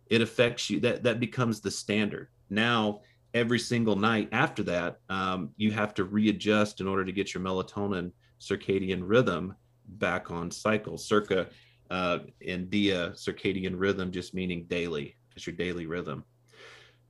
it 0.07 0.20
affects 0.20 0.68
you, 0.70 0.81
that, 0.81 1.05
that 1.05 1.20
becomes 1.20 1.61
the 1.61 1.70
standard. 1.70 2.28
Now, 2.49 3.03
every 3.33 3.59
single 3.59 3.97
night 3.97 4.28
after 4.33 4.62
that, 4.64 4.99
um, 5.09 5.51
you 5.57 5.70
have 5.70 5.95
to 5.95 6.05
readjust 6.05 6.81
in 6.81 6.89
order 6.89 7.05
to 7.05 7.12
get 7.12 7.33
your 7.33 7.43
melatonin 7.43 8.11
circadian 8.41 9.03
rhythm 9.05 9.55
back 9.87 10.31
on 10.31 10.51
cycle. 10.51 10.99
Circa 10.99 11.49
uh, 11.91 12.20
and 12.47 12.70
dia 12.70 13.11
circadian 13.11 13.74
rhythm 13.76 14.11
just 14.11 14.35
meaning 14.35 14.64
daily. 14.64 15.16
It's 15.37 15.47
your 15.47 15.57
daily 15.57 15.87
rhythm. 15.87 16.24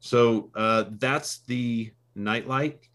So 0.01 0.51
uh, 0.55 0.85
that's 0.99 1.39
the 1.41 1.93
nightlight. 2.15 2.87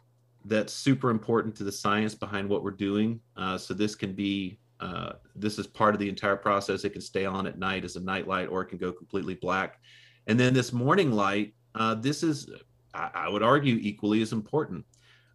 That's 0.46 0.72
super 0.72 1.10
important 1.10 1.56
to 1.56 1.64
the 1.64 1.72
science 1.72 2.16
behind 2.16 2.48
what 2.48 2.64
we're 2.64 2.72
doing. 2.72 3.20
Uh, 3.36 3.58
so 3.58 3.74
this 3.74 3.96
can 3.96 4.14
be 4.14 4.60
uh, 4.80 5.14
this 5.36 5.58
is 5.58 5.68
part 5.68 5.96
of 5.96 6.00
the 6.00 6.10
entire 6.10 6.36
process. 6.36 6.84
It 6.84 6.92
can 6.92 7.02
stay 7.02 7.26
on 7.26 7.48
at 7.48 7.58
night 7.58 7.86
as 7.86 7.96
a 7.96 8.02
night 8.02 8.28
light, 8.28 8.50
or 8.50 8.62
it 8.62 8.68
can 8.68 8.78
go 8.78 8.92
completely 8.92 9.36
black. 9.36 9.80
And 10.28 10.40
then 10.40 10.54
this 10.54 10.74
morning 10.74 11.12
light, 11.12 11.54
uh, 11.76 11.96
this 11.96 12.24
is 12.24 12.50
I, 12.94 13.10
I 13.14 13.30
would 13.30 13.44
argue 13.44 13.76
equally 13.76 14.22
as 14.22 14.34
important. 14.34 14.86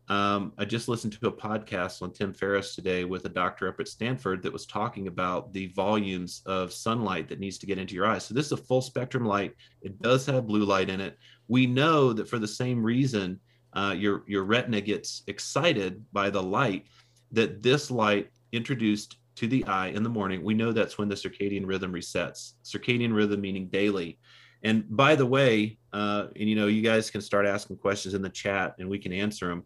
Um, 0.09 0.53
I 0.59 0.65
just 0.65 0.89
listened 0.89 1.13
to 1.13 1.29
a 1.29 1.33
podcast 1.33 2.03
on 2.03 2.13
Tim 2.13 2.33
Ferriss 2.33 2.75
today 2.75 3.05
with 3.05 3.25
a 3.27 3.29
doctor 3.29 3.69
up 3.69 3.79
at 3.79 3.87
Stanford 3.87 4.43
that 4.43 4.53
was 4.53 4.67
talking 4.67 5.07
about 5.07 5.53
the 5.53 5.69
volumes 5.69 6.43
of 6.47 6.73
sunlight 6.73 7.29
that 7.29 7.39
needs 7.39 7.59
to 7.59 7.67
get 7.67 7.79
into 7.79 7.95
your 7.95 8.07
eyes. 8.07 8.25
So 8.25 8.35
this 8.35 8.47
is 8.47 8.53
a 8.53 8.57
full 8.57 8.83
spectrum 8.83 9.25
light. 9.25 9.55
It 9.83 10.03
does 10.03 10.27
have 10.27 10.49
blue 10.49 10.65
light 10.65 10.91
in 10.91 11.01
it. 11.01 11.17
We 11.47 11.65
know 11.65 12.13
that 12.13 12.29
for 12.29 12.41
the 12.41 12.49
same 12.49 12.83
reason 12.83 13.39
uh, 13.73 13.95
your 13.97 14.25
your 14.27 14.45
retina 14.45 14.81
gets 14.81 15.23
excited 15.27 16.05
by 16.13 16.31
the 16.31 16.43
light, 16.43 16.87
that 17.33 17.63
this 17.63 17.91
light 17.91 18.31
introduced 18.53 19.17
to 19.37 19.47
the 19.47 19.65
eye 19.65 19.89
in 19.89 20.03
the 20.03 20.09
morning, 20.09 20.43
we 20.43 20.55
know 20.55 20.73
that's 20.73 20.99
when 20.99 21.09
the 21.09 21.15
circadian 21.15 21.67
rhythm 21.67 21.93
resets. 21.93 22.55
Circadian 22.65 23.15
rhythm 23.15 23.41
meaning 23.41 23.69
daily. 23.69 24.19
And 24.63 24.85
by 24.95 25.15
the 25.15 25.25
way, 25.25 25.79
uh, 25.93 26.27
and 26.37 26.49
you 26.49 26.55
know, 26.55 26.67
you 26.67 26.83
guys 26.83 27.11
can 27.11 27.21
start 27.21 27.47
asking 27.47 27.79
questions 27.79 28.15
in 28.15 28.21
the 28.21 28.29
chat 28.29 28.75
and 28.79 28.89
we 28.89 28.99
can 28.99 29.13
answer 29.13 29.49
them. 29.49 29.65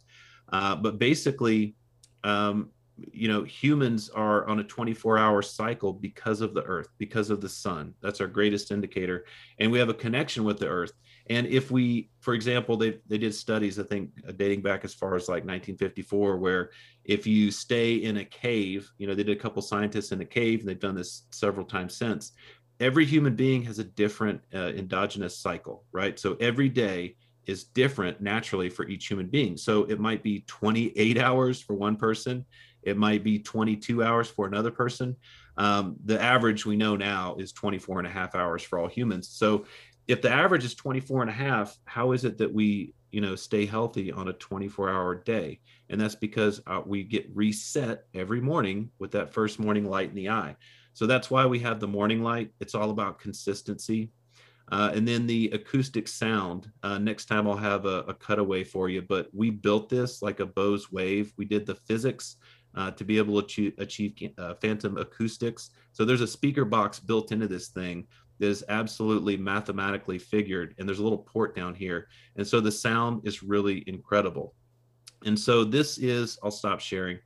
Uh, 0.52 0.76
but 0.76 0.98
basically, 0.98 1.74
um, 2.22 2.70
you 2.96 3.26
know, 3.26 3.42
humans 3.42 4.08
are 4.10 4.46
on 4.46 4.60
a 4.60 4.64
24 4.64 5.18
hour 5.18 5.42
cycle 5.42 5.92
because 5.92 6.40
of 6.40 6.54
the 6.54 6.62
earth, 6.62 6.88
because 6.98 7.30
of 7.30 7.40
the 7.40 7.48
sun. 7.48 7.94
That's 8.00 8.20
our 8.20 8.28
greatest 8.28 8.70
indicator. 8.70 9.24
And 9.58 9.72
we 9.72 9.80
have 9.80 9.88
a 9.88 9.94
connection 9.94 10.44
with 10.44 10.60
the 10.60 10.68
earth. 10.68 10.92
And 11.30 11.46
if 11.46 11.70
we, 11.70 12.10
for 12.20 12.34
example, 12.34 12.76
they, 12.76 12.98
they 13.08 13.16
did 13.16 13.34
studies, 13.34 13.78
I 13.78 13.82
think, 13.84 14.10
uh, 14.28 14.32
dating 14.32 14.60
back 14.60 14.84
as 14.84 14.92
far 14.92 15.14
as 15.14 15.28
like 15.28 15.44
1954, 15.44 16.36
where 16.36 16.70
if 17.04 17.26
you 17.26 17.50
stay 17.50 17.94
in 17.94 18.18
a 18.18 18.24
cave, 18.24 18.90
you 18.98 19.06
know, 19.06 19.14
they 19.14 19.22
did 19.22 19.36
a 19.36 19.40
couple 19.40 19.62
scientists 19.62 20.12
in 20.12 20.20
a 20.20 20.24
cave, 20.24 20.60
and 20.60 20.68
they've 20.68 20.78
done 20.78 20.94
this 20.94 21.22
several 21.30 21.64
times 21.64 21.96
since 21.96 22.32
every 22.80 23.04
human 23.04 23.34
being 23.34 23.62
has 23.62 23.78
a 23.78 23.84
different 23.84 24.40
uh, 24.54 24.72
endogenous 24.76 25.38
cycle, 25.38 25.84
right? 25.92 26.18
So 26.18 26.36
every 26.40 26.68
day 26.68 27.16
is 27.46 27.64
different 27.64 28.20
naturally 28.20 28.68
for 28.68 28.86
each 28.88 29.06
human 29.06 29.26
being. 29.26 29.56
So 29.56 29.84
it 29.84 30.00
might 30.00 30.22
be 30.22 30.44
28 30.46 31.18
hours 31.18 31.60
for 31.60 31.74
one 31.74 31.96
person, 31.96 32.44
it 32.82 32.96
might 32.96 33.24
be 33.24 33.38
22 33.38 34.02
hours 34.02 34.28
for 34.28 34.46
another 34.46 34.70
person. 34.70 35.16
Um, 35.56 35.96
the 36.04 36.20
average 36.20 36.66
we 36.66 36.76
know 36.76 36.96
now 36.96 37.36
is 37.36 37.52
24 37.52 37.98
and 37.98 38.06
a 38.06 38.10
half 38.10 38.34
hours 38.34 38.62
for 38.62 38.78
all 38.78 38.88
humans. 38.88 39.28
So 39.28 39.64
if 40.06 40.22
the 40.22 40.30
average 40.30 40.64
is 40.64 40.74
24 40.74 41.22
and 41.22 41.30
a 41.30 41.34
half, 41.34 41.76
how 41.86 42.12
is 42.12 42.24
it 42.24 42.38
that 42.38 42.52
we, 42.52 42.94
you 43.10 43.20
know, 43.20 43.34
stay 43.36 43.64
healthy 43.64 44.12
on 44.12 44.28
a 44.28 44.32
24 44.34 44.90
hour 44.90 45.14
day? 45.14 45.60
And 45.88 46.00
that's 46.00 46.14
because 46.14 46.60
uh, 46.66 46.82
we 46.84 47.04
get 47.04 47.28
reset 47.34 48.04
every 48.14 48.40
morning 48.40 48.90
with 48.98 49.10
that 49.12 49.32
first 49.32 49.58
morning 49.58 49.88
light 49.88 50.10
in 50.10 50.14
the 50.14 50.30
eye. 50.30 50.56
So 50.92 51.06
that's 51.06 51.30
why 51.30 51.46
we 51.46 51.58
have 51.60 51.80
the 51.80 51.88
morning 51.88 52.22
light. 52.22 52.50
It's 52.60 52.74
all 52.74 52.90
about 52.90 53.18
consistency. 53.18 54.10
Uh, 54.72 54.92
and 54.94 55.06
then 55.06 55.26
the 55.26 55.50
acoustic 55.52 56.08
sound. 56.08 56.70
Uh, 56.82 56.98
next 56.98 57.26
time 57.26 57.46
I'll 57.46 57.56
have 57.56 57.84
a, 57.84 58.00
a, 58.08 58.14
cutaway 58.14 58.64
for 58.64 58.88
you, 58.88 59.02
but 59.02 59.28
we 59.34 59.50
built 59.50 59.90
this 59.90 60.22
like 60.22 60.40
a 60.40 60.46
Bose 60.46 60.90
wave. 60.90 61.34
We 61.36 61.44
did 61.44 61.66
the 61.66 61.74
physics 61.74 62.36
uh, 62.74 62.90
to 62.92 63.04
be 63.04 63.18
able 63.18 63.34
to 63.34 63.38
achieve, 63.42 63.74
achieve 63.78 64.32
uh, 64.38 64.54
phantom 64.60 64.96
acoustics. 64.96 65.70
So 65.92 66.04
there's 66.04 66.22
a 66.22 66.26
speaker 66.26 66.64
box 66.64 66.98
built 66.98 67.30
into 67.30 67.46
this 67.46 67.68
thing 67.68 68.06
is 68.44 68.64
absolutely 68.68 69.36
mathematically 69.36 70.18
figured, 70.18 70.74
and 70.78 70.88
there's 70.88 71.00
a 71.00 71.02
little 71.02 71.18
port 71.18 71.56
down 71.56 71.74
here. 71.74 72.08
And 72.36 72.46
so 72.46 72.60
the 72.60 72.70
sound 72.70 73.26
is 73.26 73.42
really 73.42 73.82
incredible. 73.86 74.54
And 75.24 75.38
so 75.38 75.64
this 75.64 75.98
is, 75.98 76.38
I'll 76.42 76.50
stop 76.50 76.80
sharing. 76.80 77.18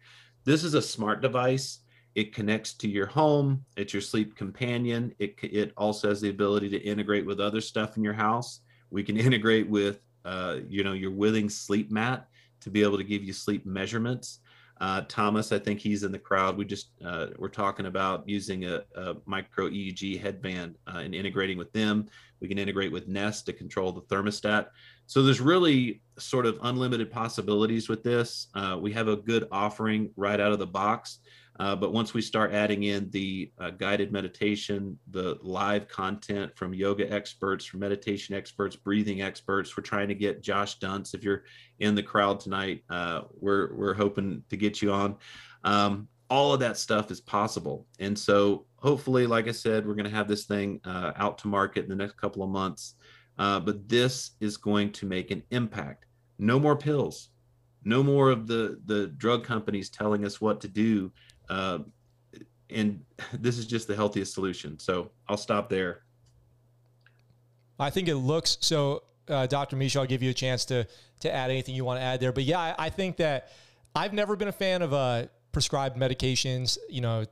This 0.45 0.65
is 0.65 0.75
a 0.75 0.83
smart 0.83 1.21
device. 1.21 1.81
It 2.15 2.35
connects 2.35 2.73
to 2.75 2.89
your 2.89 3.07
home. 3.07 3.65
It's 3.77 3.93
your 3.93 4.03
sleep 4.03 4.37
companion. 4.37 5.15
It, 5.19 5.37
it 5.43 5.73
also 5.77 6.09
has 6.09 6.21
the 6.21 6.31
ability 6.31 6.69
to 6.71 6.79
integrate 6.79 7.27
with 7.27 7.41
other 7.41 7.61
stuff 7.61 7.97
in 7.97 8.05
your 8.05 8.15
house. 8.15 8.61
We 8.91 9.03
can 9.03 9.17
integrate 9.29 9.69
with, 9.69 10.01
uh, 10.25 10.59
you 10.69 10.85
know, 10.85 10.95
your 10.95 11.11
Withings 11.11 11.53
sleep 11.53 11.91
mat 11.91 12.29
to 12.61 12.71
be 12.71 12.83
able 12.83 12.99
to 12.99 13.05
give 13.05 13.23
you 13.23 13.33
sleep 13.33 13.67
measurements. 13.67 14.41
Uh, 14.81 15.03
Thomas, 15.09 15.53
I 15.53 15.59
think 15.59 15.81
he's 15.81 16.05
in 16.05 16.13
the 16.13 16.19
crowd. 16.19 16.57
We 16.57 16.65
just 16.65 16.91
uh, 17.05 17.29
we're 17.37 17.49
talking 17.49 17.87
about 17.87 18.29
using 18.29 18.65
a, 18.65 18.83
a 18.95 19.17
micro 19.27 19.69
EEG 19.69 20.21
headband 20.21 20.77
uh, 20.87 20.99
and 20.99 21.15
integrating 21.15 21.59
with 21.59 21.73
them. 21.73 22.07
We 22.41 22.49
can 22.49 22.59
integrate 22.59 22.93
with 22.93 23.09
Nest 23.09 23.47
to 23.47 23.53
control 23.53 23.93
the 23.93 24.03
thermostat. 24.03 24.69
So 25.07 25.23
there's 25.23 25.41
really 25.41 26.03
sort 26.19 26.47
of 26.47 26.59
unlimited 26.63 27.11
possibilities 27.11 27.89
with 27.89 28.03
this. 28.03 28.49
Uh, 28.55 28.79
we 28.81 28.93
have 28.93 29.09
a 29.09 29.17
good 29.17 29.49
offering 29.51 30.11
right 30.17 30.39
out 30.39 30.53
of 30.53 30.59
the 30.59 30.67
box. 30.67 31.19
Uh, 31.59 31.75
but 31.75 31.93
once 31.93 32.15
we 32.15 32.23
start 32.23 32.53
adding 32.53 32.85
in 32.85 33.11
the 33.11 33.51
uh, 33.59 33.71
guided 33.71 34.13
meditation, 34.13 34.97
the 35.11 35.37
live 35.43 35.89
content 35.89 36.57
from 36.57 36.73
yoga 36.73 37.13
experts, 37.13 37.65
from 37.65 37.81
meditation 37.81 38.35
experts, 38.35 38.77
breathing 38.77 39.23
experts, 39.23 39.77
we're 39.77 39.83
trying 39.83 40.09
to 40.09 40.15
get 40.15 40.41
Josh 40.41 40.79
Dunce. 40.79 41.15
If 41.15 41.25
you're 41.25 41.45
in 41.81 41.97
the 41.97 42.03
crowd 42.03 42.39
tonight, 42.39 42.85
uh, 42.91 43.23
we're 43.41 43.75
we're 43.75 43.95
hoping 43.95 44.43
to 44.51 44.57
get 44.57 44.81
you 44.81 44.93
on. 44.93 45.17
Um, 45.65 46.09
all 46.31 46.53
of 46.53 46.61
that 46.61 46.77
stuff 46.77 47.11
is 47.11 47.21
possible, 47.21 47.87
and 47.99 48.17
so 48.17 48.67
hopefully, 48.77 49.27
like 49.27 49.49
I 49.49 49.53
said, 49.53 49.87
we're 49.87 49.95
going 49.95 50.05
to 50.05 50.15
have 50.15 50.29
this 50.29 50.45
thing 50.45 50.81
uh, 50.85 51.13
out 51.17 51.39
to 51.39 51.49
market 51.49 51.83
in 51.85 51.89
the 51.89 51.97
next 51.97 52.17
couple 52.19 52.45
of 52.45 52.51
months. 52.51 52.95
Uh, 53.39 53.59
but 53.59 53.89
this 53.89 54.33
is 54.41 54.57
going 54.57 54.93
to 54.93 55.07
make 55.07 55.31
an 55.31 55.43
impact. 55.51 56.07
No 56.39 56.59
more 56.59 56.77
pills. 56.77 57.31
No 57.85 58.03
more 58.03 58.31
of 58.31 58.47
the 58.47 58.81
the 58.85 59.09
drug 59.09 59.45
companies 59.45 59.91
telling 59.91 60.25
us 60.25 60.41
what 60.41 60.61
to 60.61 60.69
do 60.69 61.11
uh, 61.49 61.79
and 62.71 63.05
this 63.33 63.59
is 63.59 63.67
just 63.67 63.89
the 63.89 63.97
healthiest 63.97 64.35
solution. 64.35 64.79
So 64.79 65.11
I'll 65.29 65.37
stop 65.37 65.69
there. 65.69 66.03
I 67.79 67.91
think 67.91 68.09
it 68.09 68.17
looks 68.17 68.59
so. 68.61 69.05
Uh, 69.29 69.47
Dr. 69.47 69.77
Mishra, 69.77 70.01
I'll 70.01 70.07
give 70.07 70.23
you 70.23 70.31
a 70.31 70.35
chance 70.35 70.65
to 70.67 70.87
to 71.21 71.35
add 71.35 71.51
anything 71.51 71.75
you 71.75 71.85
want 71.85 72.01
to 72.01 72.05
add 72.05 72.21
there. 72.21 72.33
But 72.33 72.45
yeah, 72.45 72.59
I, 72.61 72.87
I 72.87 72.91
think 72.91 73.19
that 73.19 73.51
I've 73.95 74.13
never 74.13 74.37
been 74.37 74.49
a 74.49 74.53
fan 74.53 74.83
of 74.83 74.93
uh, 74.93 75.27
prescribed 75.53 75.97
medications. 75.97 76.79
You 76.89 77.03
know, 77.03 77.25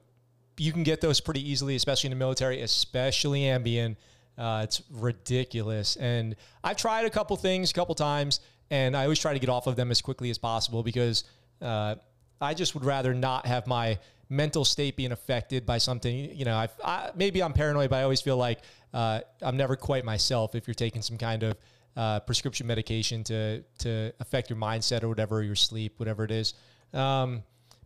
you 0.59 0.73
can 0.73 0.83
get 0.83 1.01
those 1.01 1.21
pretty 1.21 1.49
easily, 1.49 1.77
especially 1.77 2.09
in 2.09 2.13
the 2.13 2.19
military, 2.19 2.61
especially 2.63 3.43
Ambien. 3.43 3.97
Uh, 4.37 4.63
it's 4.65 4.83
ridiculous. 4.91 5.97
And 5.97 6.37
I've 6.63 6.77
tried 6.77 7.07
a 7.07 7.11
couple 7.11 7.37
things 7.37 7.71
a 7.71 7.75
couple 7.75 7.95
times, 7.95 8.41
and 8.71 8.97
I 8.97 9.05
always 9.05 9.19
try 9.19 9.33
to 9.33 9.39
get 9.39 9.49
off 9.49 9.67
of 9.67 9.77
them 9.77 9.91
as 9.91 10.01
quickly 10.01 10.31
as 10.31 10.39
possible 10.39 10.83
because 10.83 11.25
uh, 11.63 11.97
I 12.41 12.55
just 12.55 12.75
would 12.75 12.85
rather 12.85 13.15
not 13.15 13.47
have 13.47 13.67
my 13.67 13.99
mental 14.29 14.65
state 14.65 14.97
being 14.97 15.13
affected 15.13 15.65
by 15.65 15.79
something. 15.79 16.37
You 16.37 16.45
know, 16.45 16.67
I, 16.85 17.11
maybe 17.15 17.43
I'm 17.43 17.53
paranoid, 17.53 17.91
but 17.91 17.97
I 17.97 18.03
always 18.03 18.21
feel 18.21 18.37
like 18.37 18.61
uh, 18.93 19.21
I'm 19.43 19.57
never 19.57 19.77
quite 19.77 20.05
myself 20.05 20.55
if 20.55 20.67
you're 20.67 20.75
taking 20.75 21.03
some 21.03 21.19
kind 21.19 21.43
of 21.43 21.57
uh, 21.97 22.21
prescription 22.21 22.67
medication 22.67 23.25
to 23.25 23.63
to 23.79 24.13
affect 24.21 24.51
your 24.51 24.59
mindset 24.59 25.03
or 25.03 25.09
whatever, 25.09 25.43
your 25.43 25.55
sleep, 25.55 25.99
whatever 25.99 26.25
it 26.25 26.31
is. 26.31 26.55
Um, 26.93 27.43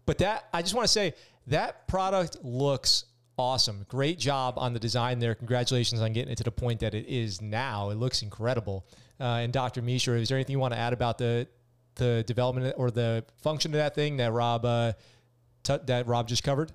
but 0.07 0.19
that 0.19 0.49
I 0.53 0.63
just 0.63 0.75
want 0.75 0.87
to 0.87 0.93
say 0.93 1.15
that 1.47 1.87
product 1.87 2.39
looks 2.43 3.05
awesome. 3.39 3.87
Great 3.89 4.19
job 4.19 4.55
on 4.57 4.73
the 4.73 4.81
design 4.81 5.19
there. 5.19 5.35
Congratulations 5.35 6.01
on 6.01 6.13
getting 6.13 6.33
it 6.33 6.37
to 6.37 6.45
the 6.45 6.51
point 6.51 6.81
that 6.81 6.95
it 6.95 7.07
is 7.07 7.41
now. 7.41 7.91
It 7.91 7.97
looks 7.97 8.23
incredible. 8.23 8.87
Uh, 9.19 9.41
and 9.43 9.53
Dr. 9.53 9.83
Mishra, 9.83 10.19
is 10.19 10.29
there 10.29 10.37
anything 10.37 10.55
you 10.55 10.59
want 10.59 10.75
to 10.75 10.79
add 10.79 10.93
about 10.93 11.19
the 11.19 11.47
the 11.97 12.25
development 12.27 12.75
or 12.77 12.91
the 12.91 13.25
function 13.37 13.73
of 13.73 13.79
that 13.79 13.95
thing 13.95 14.17
that 14.19 14.33
Rob 14.33 14.65
uh, 14.65 14.93
t- 15.63 15.79
that 15.87 16.07
Rob 16.07 16.29
just 16.29 16.43
covered? 16.43 16.73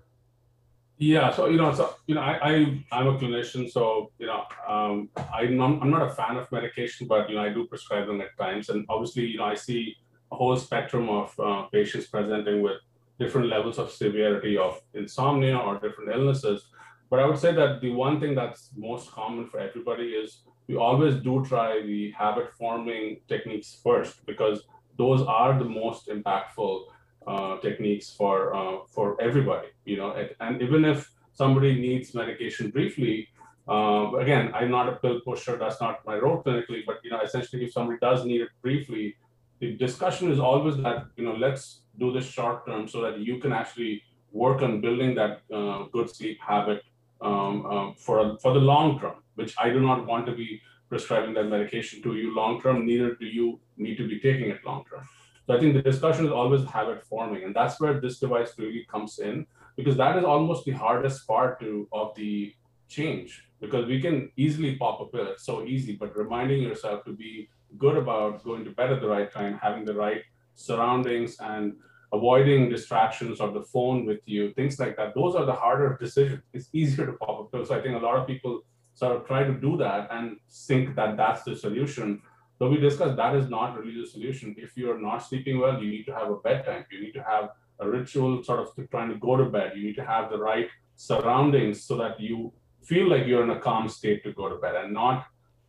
Yeah, 0.98 1.30
so 1.32 1.48
you 1.48 1.58
know, 1.58 1.74
so 1.74 1.96
you 2.08 2.16
know, 2.16 2.22
I, 2.22 2.40
I 2.42 2.52
I'm 2.92 3.08
a 3.08 3.18
clinician, 3.18 3.70
so 3.70 4.12
you 4.18 4.28
know, 4.28 4.44
um, 4.68 5.10
I'm 5.34 5.58
not, 5.58 5.82
I'm 5.82 5.90
not 5.90 6.04
a 6.04 6.10
fan 6.10 6.38
of 6.38 6.50
medication, 6.52 7.06
but 7.08 7.30
you 7.30 7.36
know, 7.36 7.42
I 7.42 7.50
do 7.50 7.68
prescribe 7.68 8.08
them 8.08 8.22
at 8.22 8.38
times, 8.38 8.70
and 8.70 8.86
obviously, 8.88 9.26
you 9.26 9.38
know, 9.40 9.44
I 9.44 9.56
see 9.56 9.96
a 10.32 10.36
whole 10.36 10.56
spectrum 10.56 11.10
of 11.10 11.38
uh, 11.40 11.64
patients 11.64 12.08
presenting 12.08 12.62
with 12.62 12.78
different 13.20 13.48
levels 13.48 13.78
of 13.78 13.92
severity 13.92 14.58
of 14.58 14.82
insomnia 14.94 15.58
or 15.58 15.80
different 15.80 16.12
illnesses. 16.14 16.68
But 17.10 17.20
I 17.20 17.26
would 17.26 17.38
say 17.38 17.54
that 17.54 17.82
the 17.82 17.92
one 17.92 18.20
thing 18.20 18.34
that's 18.34 18.72
most 18.76 19.12
common 19.12 19.48
for 19.48 19.60
everybody 19.60 20.10
is 20.10 20.42
we 20.68 20.76
always 20.76 21.16
do 21.16 21.46
try 21.46 21.82
the 21.82 22.12
habit 22.12 22.52
forming 22.58 23.20
techniques 23.28 23.80
first 23.84 24.26
because 24.26 24.64
those 24.98 25.22
are 25.22 25.58
the 25.58 25.66
most 25.66 26.08
impactful 26.08 26.86
uh, 27.28 27.58
techniques 27.60 28.12
for 28.12 28.56
uh, 28.56 28.78
for 28.88 29.20
everybody. 29.22 29.70
You 29.86 29.98
know, 29.98 30.28
and 30.40 30.62
even 30.62 30.86
if 30.86 31.12
somebody 31.34 31.74
needs 31.80 32.14
medication 32.14 32.70
briefly, 32.70 33.28
uh, 33.68 34.16
again, 34.18 34.52
I'm 34.54 34.72
not 34.72 34.90
a 34.90 34.96
pill 34.98 35.22
pusher. 35.22 35.58
That's 35.58 35.82
not 35.82 36.06
my 36.06 36.18
role 36.18 36.44
clinically. 36.44 36.82
But 36.86 36.98
you 37.04 37.12
know, 37.12 37.22
essentially, 37.22 37.66
if 37.66 37.74
somebody 37.74 37.98
does 38.00 38.26
need 38.26 38.42
it 38.42 38.50
briefly, 38.62 39.16
the 39.60 39.76
discussion 39.76 40.32
is 40.32 40.40
always 40.40 40.78
that 40.78 41.06
you 41.16 41.26
know, 41.26 41.36
let's 41.36 41.82
do 41.98 42.12
this 42.12 42.26
short 42.26 42.66
term 42.68 42.88
so 42.88 43.02
that 43.02 43.20
you 43.20 43.40
can 43.40 43.54
actually 43.54 44.04
work 44.32 44.62
on 44.62 44.82
building 44.82 45.16
that 45.16 45.42
uh, 45.54 45.86
good 45.92 46.10
sleep 46.10 46.38
habit 46.42 46.84
um, 47.22 47.66
um, 47.66 47.96
for 47.98 48.38
for 48.38 48.54
the 48.54 48.60
long 48.60 49.00
term. 49.00 49.16
Which 49.36 49.56
I 49.58 49.70
do 49.70 49.82
not 49.82 50.06
want 50.06 50.26
to 50.28 50.34
be 50.34 50.62
prescribing 50.90 51.34
that 51.34 51.46
medication 51.46 52.02
to 52.04 52.16
you 52.16 52.36
long 52.36 52.62
term. 52.62 52.86
Neither 52.86 53.16
do 53.16 53.26
you 53.26 53.60
need 53.78 53.98
to 53.98 54.08
be 54.08 54.20
taking 54.20 54.50
it 54.50 54.66
long 54.66 54.84
term. 54.90 55.08
So 55.48 55.56
I 55.56 55.60
think 55.60 55.76
the 55.76 55.82
discussion 55.82 56.26
is 56.26 56.32
always 56.32 56.64
habit 56.66 57.06
forming, 57.06 57.44
and 57.44 57.56
that's 57.56 57.80
where 57.80 58.00
this 58.00 58.20
device 58.20 58.54
really 58.58 58.86
comes 58.90 59.20
in 59.20 59.46
because 59.76 59.98
that 59.98 60.18
is 60.18 60.24
almost 60.24 60.66
the 60.66 60.72
hardest 60.72 61.28
part 61.28 61.60
to 61.60 61.88
of 61.92 62.16
the 62.16 62.54
change 62.88 63.44
because 63.60 63.86
we 63.86 64.02
can 64.02 64.32
easily 64.38 64.76
pop 64.76 65.02
a 65.02 65.06
pill. 65.06 65.28
It's 65.28 65.46
so 65.46 65.64
easy, 65.64 65.96
but 65.96 66.18
reminding 66.18 66.62
yourself 66.62 67.04
to 67.06 67.14
be 67.14 67.50
good 67.78 67.98
about 67.98 68.44
going 68.44 68.64
to 68.66 68.72
bed 68.72 68.92
at 68.92 69.02
the 69.02 69.08
right 69.08 69.32
time, 69.32 69.60
having 69.62 69.86
the 69.86 69.94
right 69.94 70.22
surroundings, 70.56 71.38
and 71.40 71.74
avoiding 72.14 72.70
distractions 72.70 73.40
or 73.40 73.52
the 73.52 73.62
phone 73.62 74.06
with 74.06 74.22
you, 74.26 74.54
things 74.54 74.80
like 74.80 74.96
that. 74.98 75.14
Those 75.14 75.36
are 75.36 75.46
the 75.46 75.54
harder 75.54 75.98
decisions. 76.00 76.42
It's 76.54 76.70
easier 76.74 77.06
to 77.06 77.14
pop 77.14 77.52
pill. 77.52 77.66
So 77.66 77.78
I 77.78 77.82
think 77.82 77.96
a 77.96 78.06
lot 78.06 78.18
of 78.18 78.28
people 78.28 78.62
sort 78.96 79.16
of 79.16 79.28
try 79.28 79.44
to 79.44 79.54
do 79.54 79.78
that 79.78 80.08
and 80.12 80.38
think 80.68 80.96
that 80.96 81.16
that's 81.16 81.44
the 81.44 81.56
solution 81.56 82.22
so 82.58 82.70
we 82.70 82.78
discussed 82.78 83.18
that 83.18 83.36
is 83.36 83.50
not 83.50 83.78
really 83.78 84.00
the 84.00 84.08
solution. 84.08 84.56
If 84.58 84.78
you're 84.78 85.00
not 85.00 85.20
sleeping 85.20 85.60
well, 85.60 85.82
you 85.82 85.90
need 85.92 86.06
to 86.06 86.14
have 86.14 86.30
a 86.30 86.38
bedtime. 86.38 86.86
You 86.90 87.02
need 87.02 87.12
to 87.14 87.24
have 87.24 87.50
a 87.80 87.90
ritual 87.90 88.44
sort 88.44 88.60
of 88.60 88.90
trying 88.90 89.10
to 89.10 89.16
go 89.16 89.36
to 89.36 89.46
bed. 89.46 89.74
You 89.76 89.84
need 89.88 89.96
to 89.96 90.06
have 90.06 90.30
the 90.30 90.38
right 90.38 90.70
surroundings 90.96 91.84
so 91.84 91.98
that 91.98 92.20
you 92.20 92.54
feel 92.84 93.10
like 93.10 93.28
you're 93.28 93.44
in 93.44 93.50
a 93.50 93.60
calm 93.60 93.90
state 93.90 94.24
to 94.24 94.32
go 94.32 94.48
to 94.48 94.56
bed 94.56 94.76
and 94.76 94.94
not, 94.94 95.26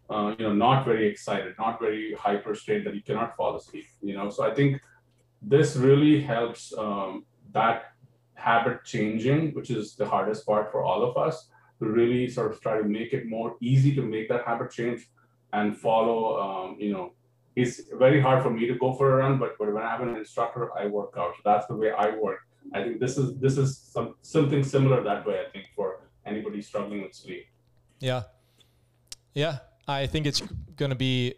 uh, 0.09 0.35
you 0.39 0.45
know, 0.45 0.55
not 0.55 0.85
very 0.85 1.09
excited, 1.09 1.55
not 1.59 1.81
very 1.81 2.15
hyper 2.15 2.55
state 2.55 2.85
that 2.85 2.95
you 2.95 3.03
cannot 3.03 3.37
fall 3.37 3.57
asleep. 3.57 3.87
You 4.01 4.15
know, 4.17 4.31
so 4.31 4.45
I 4.45 4.55
think 4.55 4.81
this 5.43 5.75
really 5.75 6.23
helps 6.23 6.73
um, 6.79 7.25
that 7.53 7.87
habit 8.35 8.85
changing, 8.85 9.55
which 9.55 9.71
is 9.71 9.97
the 9.97 10.07
hardest 10.07 10.47
part 10.47 10.71
for 10.71 10.85
all 10.85 11.03
of 11.03 11.17
us, 11.17 11.49
to 11.81 11.87
really 11.87 12.29
sort 12.29 12.53
of 12.53 12.61
try 12.61 12.79
to 12.79 12.85
make 12.85 13.13
it 13.13 13.27
more 13.27 13.57
easy 13.61 13.95
to 13.95 14.03
make 14.03 14.29
that 14.29 14.45
habit 14.45 14.71
change 14.71 15.09
and 15.53 15.77
follow, 15.77 16.41
um, 16.41 16.77
you 16.79 16.93
know, 16.93 17.13
it's 17.55 17.81
very 17.95 18.21
hard 18.21 18.43
for 18.43 18.51
me 18.51 18.67
to 18.67 18.75
go 18.75 18.93
for 18.93 19.15
a 19.15 19.17
run, 19.17 19.39
but, 19.39 19.57
but 19.59 19.73
when 19.73 19.83
I 19.83 19.91
have 19.91 20.01
an 20.03 20.15
instructor, 20.17 20.77
I 20.77 20.87
work 20.87 21.15
out. 21.17 21.35
So 21.37 21.43
that's 21.45 21.67
the 21.67 21.75
way 21.75 21.91
I 21.91 22.15
work. 22.17 22.41
I 22.75 22.83
think 22.83 23.01
this 23.01 23.17
is 23.17 23.39
this 23.39 23.57
is 23.57 23.79
some, 23.79 24.17
something 24.23 24.63
similar 24.63 25.03
that 25.05 25.25
way. 25.25 25.41
I 25.47 25.51
think 25.51 25.67
for 25.75 26.01
anybody 26.27 26.61
struggling 26.61 27.03
with 27.03 27.15
sleep. 27.15 27.47
Yeah. 28.01 28.25
Yeah. 29.35 29.59
I 29.89 30.07
think 30.07 30.27
it's 30.27 30.43
going 30.77 30.91
to 30.91 30.97
be, 30.97 31.35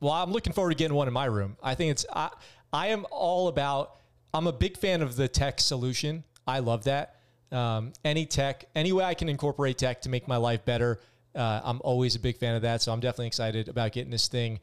well, 0.00 0.12
I'm 0.12 0.30
looking 0.30 0.52
forward 0.52 0.70
to 0.70 0.76
getting 0.76 0.94
one 0.94 1.08
in 1.08 1.14
my 1.14 1.24
room. 1.24 1.56
I 1.62 1.74
think 1.74 1.90
it's, 1.92 2.06
I, 2.14 2.28
I 2.72 2.88
am 2.88 3.06
all 3.10 3.48
about, 3.48 4.00
I'm 4.34 4.46
a 4.46 4.52
big 4.52 4.76
fan 4.76 5.00
of 5.00 5.16
the 5.16 5.26
tech 5.26 5.60
solution. 5.60 6.24
I 6.46 6.58
love 6.58 6.84
that. 6.84 7.15
Um, 7.52 7.92
any 8.04 8.26
tech, 8.26 8.64
any 8.74 8.92
way 8.92 9.04
I 9.04 9.14
can 9.14 9.28
incorporate 9.28 9.78
tech 9.78 10.02
to 10.02 10.08
make 10.08 10.26
my 10.26 10.36
life 10.36 10.64
better. 10.64 11.00
Uh, 11.34 11.60
I'm 11.64 11.80
always 11.84 12.16
a 12.16 12.20
big 12.20 12.38
fan 12.38 12.54
of 12.54 12.62
that. 12.62 12.82
So 12.82 12.92
I'm 12.92 13.00
definitely 13.00 13.28
excited 13.28 13.68
about 13.68 13.92
getting 13.92 14.10
this 14.10 14.28
thing 14.28 14.60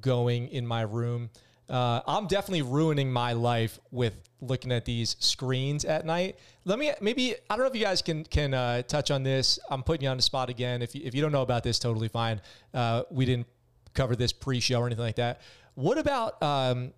going 0.00 0.48
in 0.48 0.66
my 0.66 0.82
room. 0.82 1.30
Uh, 1.68 2.00
I'm 2.06 2.26
definitely 2.26 2.62
ruining 2.62 3.12
my 3.12 3.32
life 3.32 3.78
with 3.90 4.14
looking 4.40 4.70
at 4.70 4.84
these 4.84 5.16
screens 5.18 5.84
at 5.84 6.06
night. 6.06 6.38
Let 6.64 6.78
me 6.78 6.92
maybe 7.00 7.34
I 7.50 7.56
don't 7.56 7.64
know 7.64 7.70
if 7.70 7.74
you 7.74 7.84
guys 7.84 8.02
can 8.02 8.24
can 8.24 8.54
uh, 8.54 8.82
touch 8.82 9.10
on 9.10 9.22
this. 9.22 9.58
I'm 9.70 9.82
putting 9.82 10.04
you 10.04 10.10
on 10.10 10.16
the 10.16 10.22
spot 10.22 10.48
again. 10.48 10.82
If 10.82 10.94
you, 10.94 11.02
if 11.04 11.14
you 11.14 11.22
don't 11.22 11.32
know 11.32 11.42
about 11.42 11.64
this, 11.64 11.78
totally 11.78 12.08
fine. 12.08 12.40
Uh, 12.72 13.02
we 13.10 13.24
didn't 13.24 13.46
cover 13.94 14.14
this 14.14 14.32
pre-show 14.32 14.80
or 14.80 14.86
anything 14.86 15.04
like 15.04 15.16
that. 15.16 15.40
What 15.74 15.98
about 15.98 16.40
um, 16.42 16.92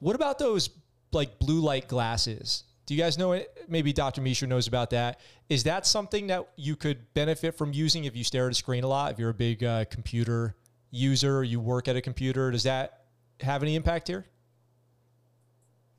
what 0.00 0.16
about 0.16 0.38
those 0.38 0.70
like 1.12 1.38
blue 1.38 1.60
light 1.60 1.86
glasses? 1.86 2.64
Do 2.90 2.96
you 2.96 3.00
guys 3.00 3.16
know 3.16 3.30
it? 3.30 3.56
Maybe 3.68 3.92
Dr. 3.92 4.20
Mishra 4.20 4.48
knows 4.48 4.66
about 4.66 4.90
that. 4.90 5.20
Is 5.48 5.62
that 5.62 5.86
something 5.86 6.26
that 6.26 6.48
you 6.56 6.74
could 6.74 7.14
benefit 7.14 7.56
from 7.56 7.72
using 7.72 8.02
if 8.02 8.16
you 8.16 8.24
stare 8.24 8.46
at 8.46 8.50
a 8.50 8.54
screen 8.56 8.82
a 8.82 8.88
lot? 8.88 9.12
If 9.12 9.18
you're 9.20 9.30
a 9.30 9.32
big 9.48 9.62
uh, 9.62 9.84
computer 9.84 10.56
user, 10.90 11.44
you 11.44 11.60
work 11.60 11.86
at 11.86 11.94
a 11.94 12.00
computer, 12.00 12.50
does 12.50 12.64
that 12.64 13.04
have 13.42 13.62
any 13.62 13.76
impact 13.76 14.08
here? 14.08 14.26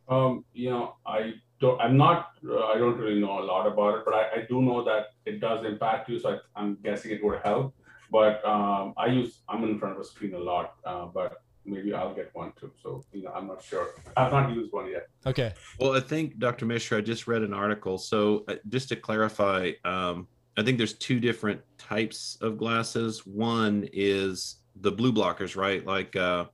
Um, 0.09 0.43
you 0.53 0.69
know, 0.69 0.95
I 1.05 1.35
don't. 1.61 1.79
I'm 1.79 1.95
not. 1.95 2.31
Uh, 2.45 2.59
I 2.65 2.77
don't 2.77 2.97
really 2.97 3.21
know 3.21 3.39
a 3.39 3.45
lot 3.45 3.67
about 3.67 3.99
it, 3.99 4.01
but 4.03 4.13
I, 4.13 4.41
I 4.41 4.45
do 4.49 4.61
know 4.61 4.83
that 4.83 5.13
it 5.25 5.39
does 5.39 5.63
impact 5.63 6.09
you. 6.09 6.19
So 6.19 6.39
I, 6.57 6.61
am 6.61 6.77
guessing 6.83 7.11
it 7.11 7.23
would 7.23 7.39
help. 7.41 7.73
But 8.11 8.43
um, 8.43 8.95
I 8.97 9.05
use. 9.05 9.43
I'm 9.47 9.63
in 9.63 9.79
front 9.79 9.95
of 9.95 10.01
a 10.01 10.03
screen 10.03 10.33
a 10.33 10.39
lot, 10.39 10.73
uh, 10.83 11.05
but 11.05 11.40
maybe 11.65 11.93
I'll 11.93 12.13
get 12.13 12.29
one 12.33 12.53
too. 12.59 12.71
So 12.81 13.03
you 13.11 13.23
know, 13.23 13.31
I'm 13.31 13.47
not 13.47 13.63
sure. 13.63 13.89
I've 14.17 14.31
not 14.31 14.51
used 14.51 14.71
one 14.71 14.89
yet. 14.89 15.07
Okay. 15.25 15.53
Well, 15.79 15.95
I 15.95 15.99
think 15.99 16.39
Dr. 16.39 16.65
Mishra, 16.65 16.99
I 16.99 17.01
just 17.01 17.27
read 17.27 17.41
an 17.41 17.53
article. 17.53 17.97
So 17.97 18.43
uh, 18.47 18.55
just 18.69 18.89
to 18.89 18.95
clarify, 18.95 19.71
um, 19.85 20.27
I 20.57 20.63
think 20.63 20.77
there's 20.77 20.93
two 20.93 21.19
different 21.19 21.61
types 21.77 22.37
of 22.41 22.57
glasses. 22.57 23.25
One 23.25 23.87
is 23.93 24.57
the 24.77 24.91
blue 24.91 25.13
blockers, 25.13 25.55
right? 25.55 25.85
Like 25.85 26.15
uh, 26.15 26.45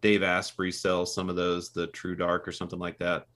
Dave 0.00 0.22
Asprey 0.22 0.72
sells 0.72 1.14
some 1.14 1.28
of 1.28 1.36
those, 1.36 1.70
the 1.70 1.86
True 1.88 2.16
Dark 2.16 2.46
or 2.46 2.52
something 2.52 2.78
like 2.78 2.98
that. 2.98 3.26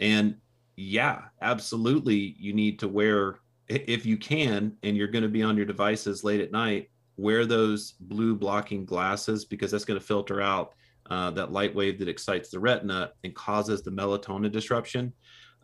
And 0.00 0.36
yeah, 0.76 1.22
absolutely, 1.42 2.36
you 2.38 2.52
need 2.52 2.78
to 2.80 2.88
wear 2.88 3.40
if 3.68 4.04
you 4.04 4.16
can, 4.16 4.76
and 4.82 4.96
you're 4.96 5.08
going 5.08 5.22
to 5.22 5.28
be 5.28 5.42
on 5.42 5.56
your 5.56 5.66
devices 5.66 6.24
late 6.24 6.40
at 6.40 6.50
night. 6.50 6.89
Wear 7.20 7.44
those 7.44 7.92
blue 8.00 8.34
blocking 8.34 8.84
glasses 8.84 9.44
because 9.44 9.70
that's 9.70 9.84
going 9.84 10.00
to 10.00 10.06
filter 10.06 10.40
out 10.40 10.74
uh, 11.10 11.30
that 11.32 11.52
light 11.52 11.74
wave 11.74 11.98
that 11.98 12.08
excites 12.08 12.50
the 12.50 12.58
retina 12.58 13.12
and 13.24 13.34
causes 13.34 13.82
the 13.82 13.90
melatonin 13.90 14.50
disruption. 14.50 15.12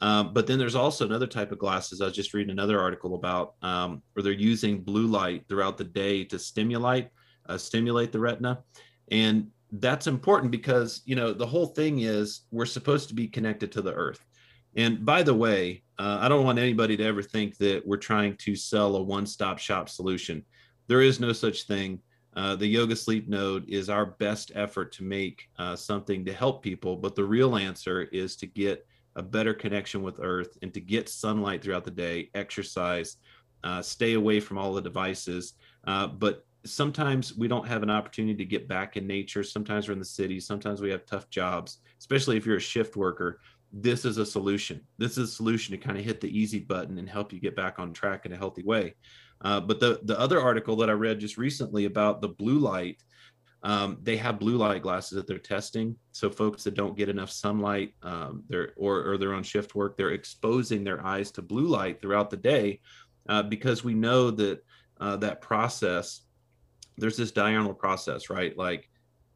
Um, 0.01 0.35
but 0.35 0.47
then 0.47 0.59
there's 0.59 0.75
also 0.75 1.07
another 1.07 1.27
type 1.27 1.53
of 1.53 1.59
glasses. 1.59 2.01
I 2.01 2.05
was 2.05 2.15
just 2.15 2.35
reading 2.35 2.51
another 2.51 2.79
article 2.81 3.15
about 3.15 3.55
um, 3.63 4.03
where 4.13 4.23
they're 4.23 4.33
using 4.33 4.83
blue 4.83 5.07
light 5.07 5.45
throughout 5.49 5.79
the 5.79 5.85
day 5.85 6.25
to 6.25 6.39
stimulate 6.39 7.09
uh, 7.49 7.57
stimulate 7.57 8.11
the 8.13 8.19
retina, 8.19 8.59
and 9.11 9.47
that's 9.73 10.07
important 10.07 10.51
because 10.51 11.03
you 11.05 11.17
know 11.17 11.33
the 11.33 11.47
whole 11.47 11.67
thing 11.67 12.01
is 12.01 12.43
we're 12.51 12.67
supposed 12.67 13.09
to 13.09 13.15
be 13.15 13.27
connected 13.27 13.73
to 13.73 13.83
the 13.83 13.93
earth 13.93 14.25
and 14.77 15.05
by 15.05 15.23
the 15.23 15.35
way 15.35 15.83
uh, 15.99 16.19
i 16.21 16.29
don't 16.29 16.45
want 16.45 16.59
anybody 16.59 16.97
to 16.97 17.05
ever 17.05 17.23
think 17.23 17.57
that 17.59 17.83
we're 17.85 17.97
trying 17.97 18.37
to 18.37 18.55
sell 18.55 18.97
a 18.97 19.03
one-stop 19.03 19.59
shop 19.59 19.89
solution 19.89 20.45
there 20.87 21.03
is 21.03 21.21
no 21.21 21.33
such 21.33 21.65
thing 21.65 22.01
uh, 22.37 22.55
the 22.55 22.67
yoga 22.67 22.95
sleep 22.95 23.29
node 23.29 23.67
is 23.69 23.89
our 23.89 24.05
best 24.05 24.53
effort 24.55 24.93
to 24.93 25.03
make 25.03 25.49
uh, 25.59 25.75
something 25.75 26.25
to 26.25 26.33
help 26.33 26.63
people 26.63 26.97
but 26.97 27.15
the 27.15 27.25
real 27.25 27.57
answer 27.57 28.03
is 28.13 28.37
to 28.37 28.47
get 28.47 28.87
a 29.17 29.23
better 29.23 29.55
connection 29.55 30.03
with 30.03 30.21
earth 30.23 30.59
and 30.63 30.75
to 30.75 30.81
get 30.81 31.09
sunlight 31.09 31.63
throughout 31.63 31.85
the 31.85 31.91
day 31.91 32.31
exercise 32.35 33.17
uh, 33.65 33.81
stay 33.81 34.13
away 34.13 34.39
from 34.41 34.59
all 34.59 34.73
the 34.73 34.83
devices 34.83 35.55
uh, 35.87 36.07
but 36.07 36.45
sometimes 36.67 37.37
we 37.37 37.49
don't 37.49 37.67
have 37.67 37.83
an 37.83 37.91
opportunity 37.91 38.37
to 38.37 38.45
get 38.45 38.69
back 38.69 38.97
in 38.97 39.07
nature. 39.07 39.43
Sometimes 39.43 39.89
we're 39.89 39.95
in 39.95 39.99
the 39.99 40.05
city. 40.05 40.41
Sometimes 40.41 40.81
we 40.81 40.91
have 40.91 41.07
tough 41.07 41.31
jobs, 41.31 41.79
especially 41.99 42.37
if 42.37 42.45
you're 42.45 42.57
a 42.57 42.61
shift 42.61 42.97
worker. 42.97 43.41
This 43.73 44.05
is 44.05 44.19
a 44.19 44.27
solution. 44.27 44.81
This 44.99 45.13
is 45.13 45.31
a 45.31 45.33
solution 45.33 45.73
to 45.73 45.79
kind 45.79 45.99
of 45.99 46.05
hit 46.05 46.21
the 46.21 46.39
easy 46.39 46.61
button 46.61 46.99
and 46.99 47.09
help 47.09 47.33
you 47.33 47.41
get 47.41 47.57
back 47.57 47.79
on 47.79 47.93
track 47.93 48.27
in 48.27 48.33
a 48.33 48.37
healthy 48.37 48.63
way. 48.63 48.95
Uh, 49.43 49.61
but 49.61 49.81
the 49.81 50.01
the 50.05 50.19
other 50.19 50.41
article 50.41 50.77
that 50.77 50.91
I 50.91 50.95
read 50.95 51.21
just 51.21 51.37
recently 51.37 51.85
about 51.85 52.21
the 52.21 52.29
blue 52.29 52.59
light, 52.59 53.03
um, 53.63 53.99
they 54.03 54.17
have 54.17 54.39
blue 54.39 54.57
light 54.57 54.83
glasses 54.83 55.17
that 55.17 55.27
they're 55.27 55.39
testing. 55.39 55.97
So 56.13 56.31
folks 56.31 56.65
that 56.65 56.75
don't 56.75 56.97
get 56.97 57.09
enough 57.09 57.31
sunlight, 57.31 57.95
um, 58.03 58.45
they're 58.49 58.73
or 58.77 59.05
or 59.05 59.19
they're 59.19 59.35
on 59.35 59.43
shift 59.43 59.75
work, 59.75 59.97
they're 59.97 60.11
exposing 60.11 60.85
their 60.85 61.05
eyes 61.05 61.31
to 61.33 61.43
blue 61.43 61.67
light 61.67 62.01
throughout 62.01 62.31
the 62.31 62.37
day, 62.37 62.81
uh, 63.29 63.43
because 63.43 63.85
we 63.85 63.95
know 63.95 64.31
that 64.31 64.65
uh, 65.01 65.17
that 65.17 65.43
process 65.43 66.23
there's 66.99 67.17
this 67.17 67.31
diurnal 67.31 67.75
process, 67.75 68.31
right? 68.31 68.57
Like 68.57 68.89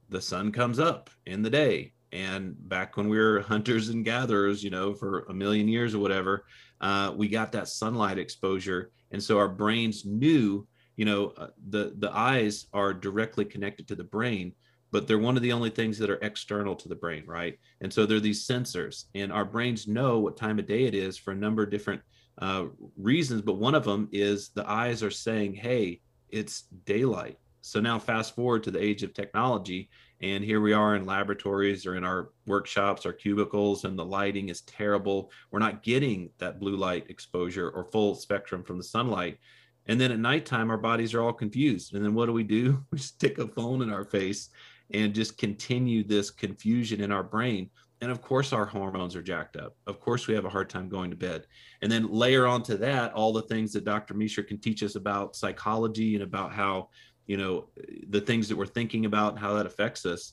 the 0.08 0.20
sun 0.20 0.52
comes 0.52 0.78
up 0.78 1.10
in 1.26 1.42
the 1.42 1.50
day. 1.50 1.92
And 2.12 2.56
back 2.68 2.96
when 2.96 3.08
we 3.08 3.18
were 3.18 3.40
hunters 3.40 3.88
and 3.88 4.04
gatherers, 4.04 4.64
you 4.64 4.70
know, 4.70 4.94
for 4.94 5.20
a 5.28 5.34
million 5.34 5.68
years 5.68 5.94
or 5.94 6.00
whatever, 6.00 6.44
uh, 6.80 7.12
we 7.16 7.28
got 7.28 7.52
that 7.52 7.68
sunlight 7.68 8.18
exposure. 8.18 8.90
And 9.12 9.22
so 9.22 9.38
our 9.38 9.48
brains 9.48 10.04
knew, 10.04 10.66
you 10.96 11.04
know, 11.04 11.32
uh, 11.36 11.48
the, 11.68 11.94
the 11.98 12.14
eyes 12.16 12.66
are 12.72 12.92
directly 12.92 13.44
connected 13.44 13.86
to 13.88 13.94
the 13.94 14.04
brain, 14.04 14.52
but 14.90 15.06
they're 15.06 15.18
one 15.18 15.36
of 15.36 15.42
the 15.42 15.52
only 15.52 15.70
things 15.70 15.98
that 15.98 16.10
are 16.10 16.18
external 16.22 16.74
to 16.76 16.88
the 16.88 16.94
brain, 16.96 17.24
right? 17.26 17.58
And 17.80 17.92
so 17.92 18.06
they're 18.06 18.20
these 18.20 18.46
sensors, 18.46 19.04
and 19.14 19.32
our 19.32 19.44
brains 19.44 19.86
know 19.86 20.18
what 20.18 20.36
time 20.36 20.58
of 20.58 20.66
day 20.66 20.84
it 20.84 20.94
is 20.94 21.16
for 21.16 21.30
a 21.30 21.36
number 21.36 21.62
of 21.62 21.70
different 21.70 22.02
uh, 22.38 22.66
reasons. 22.96 23.42
But 23.42 23.58
one 23.58 23.74
of 23.74 23.84
them 23.84 24.08
is 24.10 24.50
the 24.50 24.68
eyes 24.68 25.02
are 25.02 25.10
saying, 25.10 25.54
hey, 25.54 26.00
it's 26.30 26.62
daylight 26.84 27.38
so 27.62 27.80
now 27.80 27.98
fast 27.98 28.34
forward 28.34 28.62
to 28.64 28.70
the 28.70 28.82
age 28.82 29.02
of 29.02 29.14
technology 29.14 29.88
and 30.22 30.44
here 30.44 30.60
we 30.60 30.72
are 30.74 30.96
in 30.96 31.06
laboratories 31.06 31.86
or 31.86 31.96
in 31.96 32.04
our 32.04 32.30
workshops 32.46 33.06
our 33.06 33.12
cubicles 33.12 33.84
and 33.84 33.98
the 33.98 34.04
lighting 34.04 34.50
is 34.50 34.60
terrible. 34.62 35.30
We're 35.50 35.60
not 35.60 35.82
getting 35.82 36.30
that 36.38 36.60
blue 36.60 36.76
light 36.76 37.06
exposure 37.08 37.70
or 37.70 37.84
full 37.84 38.14
spectrum 38.14 38.62
from 38.62 38.76
the 38.76 38.84
sunlight. 38.84 39.38
And 39.86 39.98
then 39.98 40.12
at 40.12 40.18
nighttime 40.18 40.70
our 40.70 40.76
bodies 40.76 41.14
are 41.14 41.22
all 41.22 41.32
confused. 41.32 41.94
And 41.94 42.04
then 42.04 42.12
what 42.14 42.26
do 42.26 42.32
we 42.32 42.44
do? 42.44 42.84
We 42.92 42.98
stick 42.98 43.38
a 43.38 43.48
phone 43.48 43.80
in 43.80 43.90
our 43.90 44.04
face 44.04 44.50
and 44.92 45.14
just 45.14 45.38
continue 45.38 46.04
this 46.04 46.30
confusion 46.30 47.00
in 47.00 47.12
our 47.12 47.22
brain. 47.22 47.70
And 48.02 48.10
of 48.10 48.20
course 48.20 48.52
our 48.52 48.66
hormones 48.66 49.16
are 49.16 49.22
jacked 49.22 49.56
up. 49.56 49.74
Of 49.86 50.00
course 50.00 50.26
we 50.26 50.34
have 50.34 50.44
a 50.44 50.50
hard 50.50 50.68
time 50.68 50.90
going 50.90 51.10
to 51.10 51.16
bed. 51.16 51.46
And 51.80 51.90
then 51.90 52.10
layer 52.10 52.46
onto 52.46 52.76
that 52.76 53.12
all 53.14 53.32
the 53.32 53.42
things 53.42 53.72
that 53.72 53.84
dr 53.84 54.12
mishra 54.12 54.44
can 54.44 54.58
teach 54.58 54.82
us 54.82 54.96
about 54.96 55.34
psychology 55.34 56.14
and 56.14 56.24
about 56.24 56.52
how 56.52 56.90
you 57.30 57.36
know 57.36 57.68
the 58.08 58.20
things 58.20 58.48
that 58.48 58.56
we're 58.56 58.74
thinking 58.78 59.04
about 59.04 59.32
and 59.32 59.38
how 59.38 59.52
that 59.54 59.66
affects 59.66 60.04
us 60.04 60.32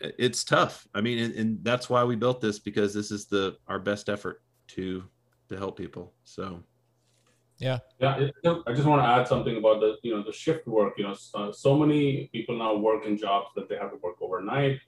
it's 0.00 0.44
tough. 0.44 0.86
I 0.94 1.00
mean 1.00 1.18
and, 1.18 1.34
and, 1.34 1.64
that's 1.64 1.88
why 1.88 2.04
we 2.04 2.16
built 2.16 2.40
this 2.40 2.58
because 2.58 2.92
this 2.92 3.10
is 3.10 3.26
the 3.26 3.56
our 3.66 3.78
best 3.78 4.08
effort 4.08 4.42
to 4.74 5.04
to 5.48 5.56
help 5.56 5.76
people 5.76 6.14
so. 6.24 6.62
Yeah. 7.58 7.78
Yeah 7.98 8.14
it, 8.22 8.34
i 8.66 8.72
just 8.78 8.88
want 8.90 9.00
to 9.02 9.08
add 9.08 9.26
something 9.26 9.56
about 9.56 9.80
the 9.80 9.90
you 10.02 10.12
know 10.14 10.22
the 10.22 10.32
shift 10.32 10.66
work 10.66 10.92
you 10.98 11.04
know 11.06 11.16
uh, 11.34 11.50
so 11.52 11.70
many 11.82 12.28
people 12.34 12.54
now 12.64 12.72
work 12.88 13.06
in 13.06 13.16
jobs 13.26 13.48
that 13.56 13.66
they 13.68 13.76
have 13.76 13.90
to 13.92 13.98
work 14.06 14.16
overnight. 14.20 14.78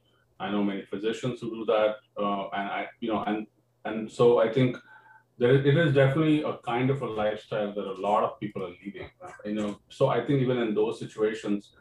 I 0.41 0.51
know 0.53 0.62
many 0.62 0.82
physicians 0.93 1.41
who 1.41 1.49
do 1.59 1.64
that 1.74 1.93
uh, 2.22 2.45
and 2.59 2.66
i 2.78 2.80
you 3.01 3.09
know 3.11 3.20
and 3.30 3.47
and 3.86 4.11
so 4.18 4.24
i 4.47 4.49
think 4.57 4.70
there 5.39 5.55
it 5.55 5.76
is 5.76 5.95
definitely 5.95 6.43
a 6.43 6.55
kind 6.64 6.91
of 6.91 7.03
a 7.03 7.07
lifestyle 7.07 7.72
that 7.72 7.86
a 7.86 8.01
lot 8.01 8.24
of 8.24 8.39
people 8.41 8.64
are 8.64 8.74
leading. 8.84 9.09
You 9.45 9.55
know, 9.55 9.78
so 9.89 10.09
I 10.09 10.24
think 10.24 10.43
even 10.43 10.59
in 10.59 10.74
those 10.74 10.99
situations, 10.99 11.72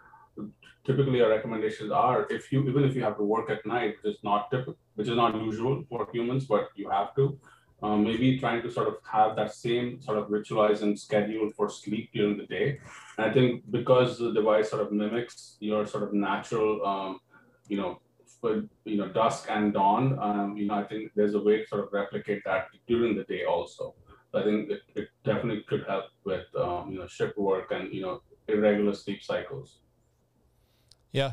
typically 0.86 1.22
our 1.22 1.30
recommendations 1.30 1.91
are 1.91 2.28
if 2.30 2.51
you 2.51 2.68
even 2.70 2.84
if 2.84 2.95
you 2.95 3.03
have 3.03 3.18
to 3.18 3.24
work 3.24 3.49
at 3.49 3.66
night, 3.66 3.95
which 4.01 4.16
is 4.16 4.24
not 4.24 4.51
typical, 4.51 4.78
which 4.95 5.08
is 5.08 5.16
not 5.16 5.36
usual 5.36 5.84
for 5.89 6.08
humans, 6.14 6.45
but 6.45 6.70
you 6.76 6.89
have 6.89 7.16
to. 7.16 7.39
Um, 7.84 8.03
maybe 8.03 8.39
trying 8.39 8.64
to 8.64 8.72
sort 8.72 8.88
of 8.88 8.95
have 9.12 9.36
that 9.36 9.53
same 9.53 10.01
sort 10.01 10.18
of 10.18 10.30
ritualize 10.30 10.82
and 10.82 10.99
schedule 10.99 11.51
for 11.55 11.70
sleep 11.70 12.10
during 12.12 12.36
the 12.36 12.47
day. 12.47 12.80
And 13.18 13.30
I 13.30 13.32
think 13.32 13.70
because 13.70 14.18
the 14.18 14.34
device 14.34 14.72
sort 14.72 14.82
of 14.82 14.91
mimics 14.91 15.58
your 15.60 15.86
sort 15.86 16.03
of 16.03 16.12
natural, 16.12 16.84
um, 16.84 17.20
you 17.68 17.78
know, 17.78 18.01
for 18.42 18.64
you 18.86 18.98
know 18.98 19.10
dusk 19.10 19.48
and 19.50 19.74
dawn, 19.74 20.18
um, 20.20 20.58
you 20.58 20.66
know, 20.68 20.76
I 20.76 20.84
think 20.84 21.12
there's 21.16 21.34
a 21.34 21.40
way 21.40 21.58
to 21.58 21.68
sort 21.68 21.84
of 21.84 21.90
replicate 21.92 22.44
that 22.46 22.68
during 22.88 23.16
the 23.16 23.24
day 23.24 23.46
also. 23.46 23.96
So 24.32 24.40
I 24.40 24.44
think 24.44 24.70
it, 24.70 24.82
it 24.96 25.08
definitely 25.24 25.64
could 25.68 25.86
help 25.88 26.06
with 26.24 26.46
um, 26.60 26.92
you 26.92 27.00
know 27.00 27.08
shift 27.08 27.38
work 27.38 27.72
and 27.72 27.94
you 27.94 28.02
know 28.02 28.22
irregular 28.48 28.94
sleep 28.94 29.24
cycles. 29.24 29.80
Yeah, 31.12 31.32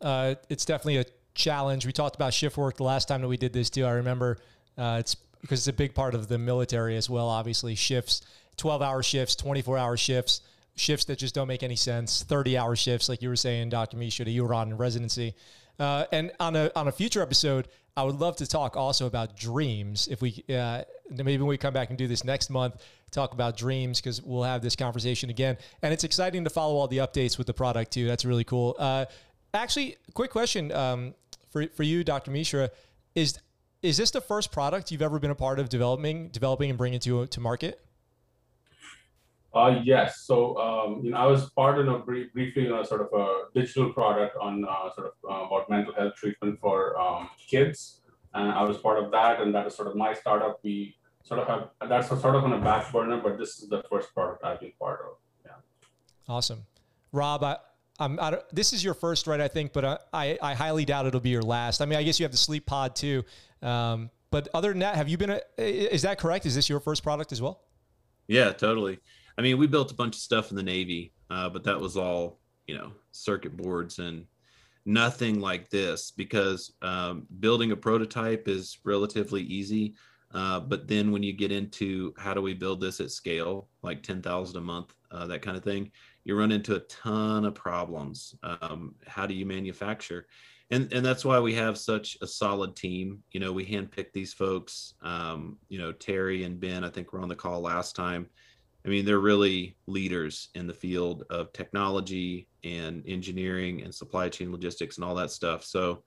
uh, 0.00 0.34
it's 0.48 0.64
definitely 0.64 0.98
a 0.98 1.04
challenge. 1.34 1.86
We 1.86 1.92
talked 1.92 2.16
about 2.16 2.34
shift 2.34 2.56
work 2.56 2.76
the 2.76 2.84
last 2.84 3.08
time 3.08 3.22
that 3.22 3.28
we 3.28 3.36
did 3.36 3.52
this 3.52 3.70
too. 3.70 3.84
I 3.84 3.92
remember 3.92 4.38
uh, 4.76 4.96
it's 5.00 5.14
because 5.40 5.60
it's 5.60 5.68
a 5.68 5.72
big 5.72 5.94
part 5.94 6.14
of 6.14 6.28
the 6.28 6.38
military 6.38 6.96
as 6.96 7.08
well. 7.08 7.28
Obviously, 7.28 7.74
shifts, 7.74 8.22
twelve 8.56 8.82
hour 8.82 9.02
shifts, 9.02 9.34
twenty 9.36 9.62
four 9.62 9.78
hour 9.78 9.96
shifts. 9.96 10.42
shifts 10.74 11.04
that 11.06 11.18
just 11.18 11.34
don't 11.34 11.48
make 11.48 11.62
any 11.62 11.76
sense, 11.76 12.22
30 12.22 12.56
hour 12.56 12.74
shifts, 12.74 13.06
like 13.08 13.20
you 13.20 13.28
were 13.28 13.36
saying, 13.36 13.68
Dr. 13.68 13.98
Mishra, 13.98 14.24
you 14.26 14.42
were 14.42 14.54
on 14.54 14.70
in 14.70 14.78
residency. 14.78 15.34
Uh, 15.78 16.04
and 16.12 16.32
on 16.38 16.56
a, 16.56 16.70
on 16.76 16.88
a 16.88 16.92
future 16.92 17.22
episode, 17.22 17.68
I 17.96 18.04
would 18.04 18.16
love 18.16 18.36
to 18.36 18.46
talk 18.46 18.76
also 18.76 19.06
about 19.06 19.36
dreams. 19.36 20.08
If 20.08 20.22
we, 20.22 20.44
uh, 20.48 20.82
maybe 21.10 21.38
when 21.38 21.46
we 21.46 21.58
come 21.58 21.74
back 21.74 21.90
and 21.90 21.98
do 21.98 22.06
this 22.06 22.24
next 22.24 22.48
month, 22.48 22.76
talk 23.10 23.34
about 23.34 23.56
dreams 23.56 24.00
because 24.00 24.22
we'll 24.22 24.42
have 24.42 24.62
this 24.62 24.74
conversation 24.74 25.28
again. 25.28 25.58
And 25.82 25.92
it's 25.92 26.04
exciting 26.04 26.44
to 26.44 26.50
follow 26.50 26.76
all 26.76 26.88
the 26.88 26.98
updates 26.98 27.36
with 27.36 27.46
the 27.46 27.54
product 27.54 27.92
too. 27.92 28.06
That's 28.06 28.24
really 28.24 28.44
cool. 28.44 28.76
Uh, 28.78 29.04
actually, 29.52 29.96
quick 30.14 30.30
question 30.30 30.72
um, 30.72 31.14
for, 31.50 31.66
for 31.68 31.82
you, 31.82 32.02
Dr. 32.02 32.30
Mishra, 32.30 32.70
is, 33.14 33.38
is 33.82 33.98
this 33.98 34.10
the 34.10 34.22
first 34.22 34.52
product 34.52 34.90
you've 34.90 35.02
ever 35.02 35.18
been 35.18 35.30
a 35.30 35.34
part 35.34 35.58
of 35.58 35.68
developing, 35.68 36.28
developing 36.28 36.70
and 36.70 36.78
bringing 36.78 37.00
to, 37.00 37.26
to 37.26 37.40
market? 37.40 37.78
Uh, 39.54 39.80
yes. 39.84 40.22
So, 40.22 40.56
um, 40.56 41.04
you 41.04 41.10
know, 41.10 41.18
I 41.18 41.26
was 41.26 41.50
part 41.50 41.78
of 41.78 41.86
a 41.86 41.98
brief, 41.98 42.32
briefly, 42.32 42.62
you 42.62 42.70
know, 42.70 42.82
sort 42.82 43.02
of 43.02 43.08
a 43.12 43.44
digital 43.54 43.92
product 43.92 44.36
on 44.40 44.64
uh, 44.64 44.90
sort 44.94 45.08
of 45.08 45.12
uh, 45.30 45.46
about 45.46 45.68
mental 45.68 45.92
health 45.94 46.14
treatment 46.14 46.58
for 46.58 46.98
um, 46.98 47.28
kids. 47.38 48.00
And 48.34 48.50
I 48.50 48.62
was 48.62 48.78
part 48.78 49.02
of 49.02 49.10
that. 49.10 49.40
And 49.40 49.54
that 49.54 49.66
is 49.66 49.74
sort 49.74 49.88
of 49.88 49.96
my 49.96 50.14
startup. 50.14 50.60
We 50.62 50.96
sort 51.22 51.40
of 51.40 51.48
have, 51.48 51.68
that's 51.88 52.08
sort 52.08 52.34
of 52.34 52.44
on 52.44 52.54
a 52.54 52.60
back 52.60 52.90
burner, 52.90 53.20
but 53.22 53.38
this 53.38 53.60
is 53.60 53.68
the 53.68 53.82
first 53.90 54.14
product 54.14 54.42
I've 54.42 54.60
been 54.60 54.72
part 54.78 55.00
of. 55.06 55.16
Yeah. 55.44 55.52
Awesome. 56.28 56.64
Rob, 57.12 57.44
I, 57.44 57.58
I'm, 57.98 58.18
I 58.18 58.38
this 58.52 58.72
is 58.72 58.82
your 58.82 58.94
first, 58.94 59.26
right? 59.26 59.40
I 59.40 59.48
think, 59.48 59.74
but 59.74 60.08
I, 60.14 60.38
I 60.40 60.54
highly 60.54 60.86
doubt 60.86 61.04
it'll 61.04 61.20
be 61.20 61.28
your 61.28 61.42
last. 61.42 61.82
I 61.82 61.84
mean, 61.84 61.98
I 61.98 62.02
guess 62.02 62.18
you 62.18 62.24
have 62.24 62.32
the 62.32 62.38
sleep 62.38 62.64
pod 62.64 62.96
too. 62.96 63.22
Um, 63.60 64.10
but 64.30 64.48
other 64.54 64.70
than 64.70 64.78
that, 64.78 64.96
have 64.96 65.10
you 65.10 65.18
been, 65.18 65.28
a, 65.30 65.40
is 65.58 66.02
that 66.02 66.18
correct? 66.18 66.46
Is 66.46 66.54
this 66.54 66.70
your 66.70 66.80
first 66.80 67.02
product 67.02 67.32
as 67.32 67.42
well? 67.42 67.60
Yeah, 68.28 68.52
totally. 68.52 68.98
I 69.38 69.42
mean, 69.42 69.58
we 69.58 69.66
built 69.66 69.90
a 69.90 69.96
bunch 69.96 70.16
of 70.16 70.20
stuff 70.20 70.50
in 70.50 70.56
the 70.56 70.62
Navy, 70.62 71.12
uh, 71.30 71.48
but 71.48 71.64
that 71.64 71.80
was 71.80 71.96
all, 71.96 72.40
you 72.66 72.76
know, 72.76 72.92
circuit 73.12 73.56
boards 73.56 73.98
and 73.98 74.26
nothing 74.84 75.40
like 75.40 75.70
this 75.70 76.10
because 76.10 76.72
um, 76.82 77.26
building 77.40 77.72
a 77.72 77.76
prototype 77.76 78.48
is 78.48 78.78
relatively 78.84 79.42
easy. 79.42 79.94
Uh, 80.34 80.60
but 80.60 80.88
then 80.88 81.12
when 81.12 81.22
you 81.22 81.32
get 81.32 81.52
into 81.52 82.14
how 82.16 82.32
do 82.32 82.40
we 82.40 82.54
build 82.54 82.80
this 82.80 83.00
at 83.00 83.10
scale, 83.10 83.68
like 83.82 84.02
10,000 84.02 84.56
a 84.56 84.60
month, 84.60 84.94
uh, 85.10 85.26
that 85.26 85.42
kind 85.42 85.56
of 85.56 85.62
thing, 85.62 85.90
you 86.24 86.38
run 86.38 86.52
into 86.52 86.76
a 86.76 86.80
ton 86.80 87.44
of 87.44 87.54
problems. 87.54 88.34
Um, 88.42 88.94
how 89.06 89.26
do 89.26 89.34
you 89.34 89.44
manufacture? 89.44 90.26
And, 90.70 90.90
and 90.92 91.04
that's 91.04 91.24
why 91.24 91.38
we 91.38 91.54
have 91.54 91.76
such 91.76 92.16
a 92.22 92.26
solid 92.26 92.74
team. 92.74 93.22
You 93.32 93.40
know, 93.40 93.52
we 93.52 93.66
handpicked 93.66 94.12
these 94.14 94.32
folks. 94.32 94.94
Um, 95.02 95.58
you 95.68 95.78
know, 95.78 95.92
Terry 95.92 96.44
and 96.44 96.58
Ben, 96.58 96.82
I 96.82 96.88
think 96.88 97.12
were 97.12 97.20
on 97.20 97.28
the 97.28 97.36
call 97.36 97.60
last 97.60 97.94
time. 97.94 98.26
I 98.84 98.88
mean, 98.88 99.04
they're 99.04 99.20
really 99.20 99.76
leaders 99.86 100.48
in 100.54 100.66
the 100.66 100.74
field 100.74 101.24
of 101.30 101.52
technology 101.52 102.48
and 102.64 103.04
engineering 103.06 103.82
and 103.82 103.94
supply 103.94 104.28
chain 104.28 104.50
logistics 104.50 104.96
and 104.96 105.04
all 105.04 105.14
that 105.14 105.30
stuff. 105.30 105.64
So, 105.64 106.02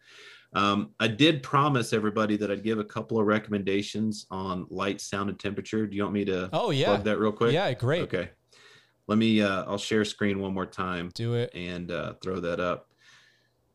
um, 0.53 0.91
I 0.99 1.07
did 1.07 1.43
promise 1.43 1.91
everybody 1.91 2.38
that 2.38 2.49
I'd 2.49 2.63
give 2.63 2.80
a 2.80 2.84
couple 2.84 3.19
of 3.19 3.26
recommendations 3.28 4.26
on 4.32 4.65
light, 4.69 5.01
sound, 5.01 5.30
and 5.30 5.39
temperature. 5.39 5.86
Do 5.86 5.97
you 5.97 6.03
want 6.03 6.13
me 6.13 6.26
to? 6.26 6.49
Oh 6.53 6.71
yeah, 6.71 6.86
plug 6.88 7.03
that 7.03 7.19
real 7.19 7.34
quick. 7.34 7.53
Yeah, 7.53 7.73
great. 7.73 8.03
Okay, 8.03 8.30
let 9.07 9.17
me. 9.17 9.41
Uh, 9.41 9.65
I'll 9.65 9.78
share 9.78 10.05
screen 10.05 10.39
one 10.39 10.53
more 10.53 10.65
time. 10.65 11.11
Do 11.13 11.34
it 11.34 11.53
and 11.53 11.91
uh, 11.91 12.13
throw 12.21 12.39
that 12.39 12.59
up. 12.59 12.88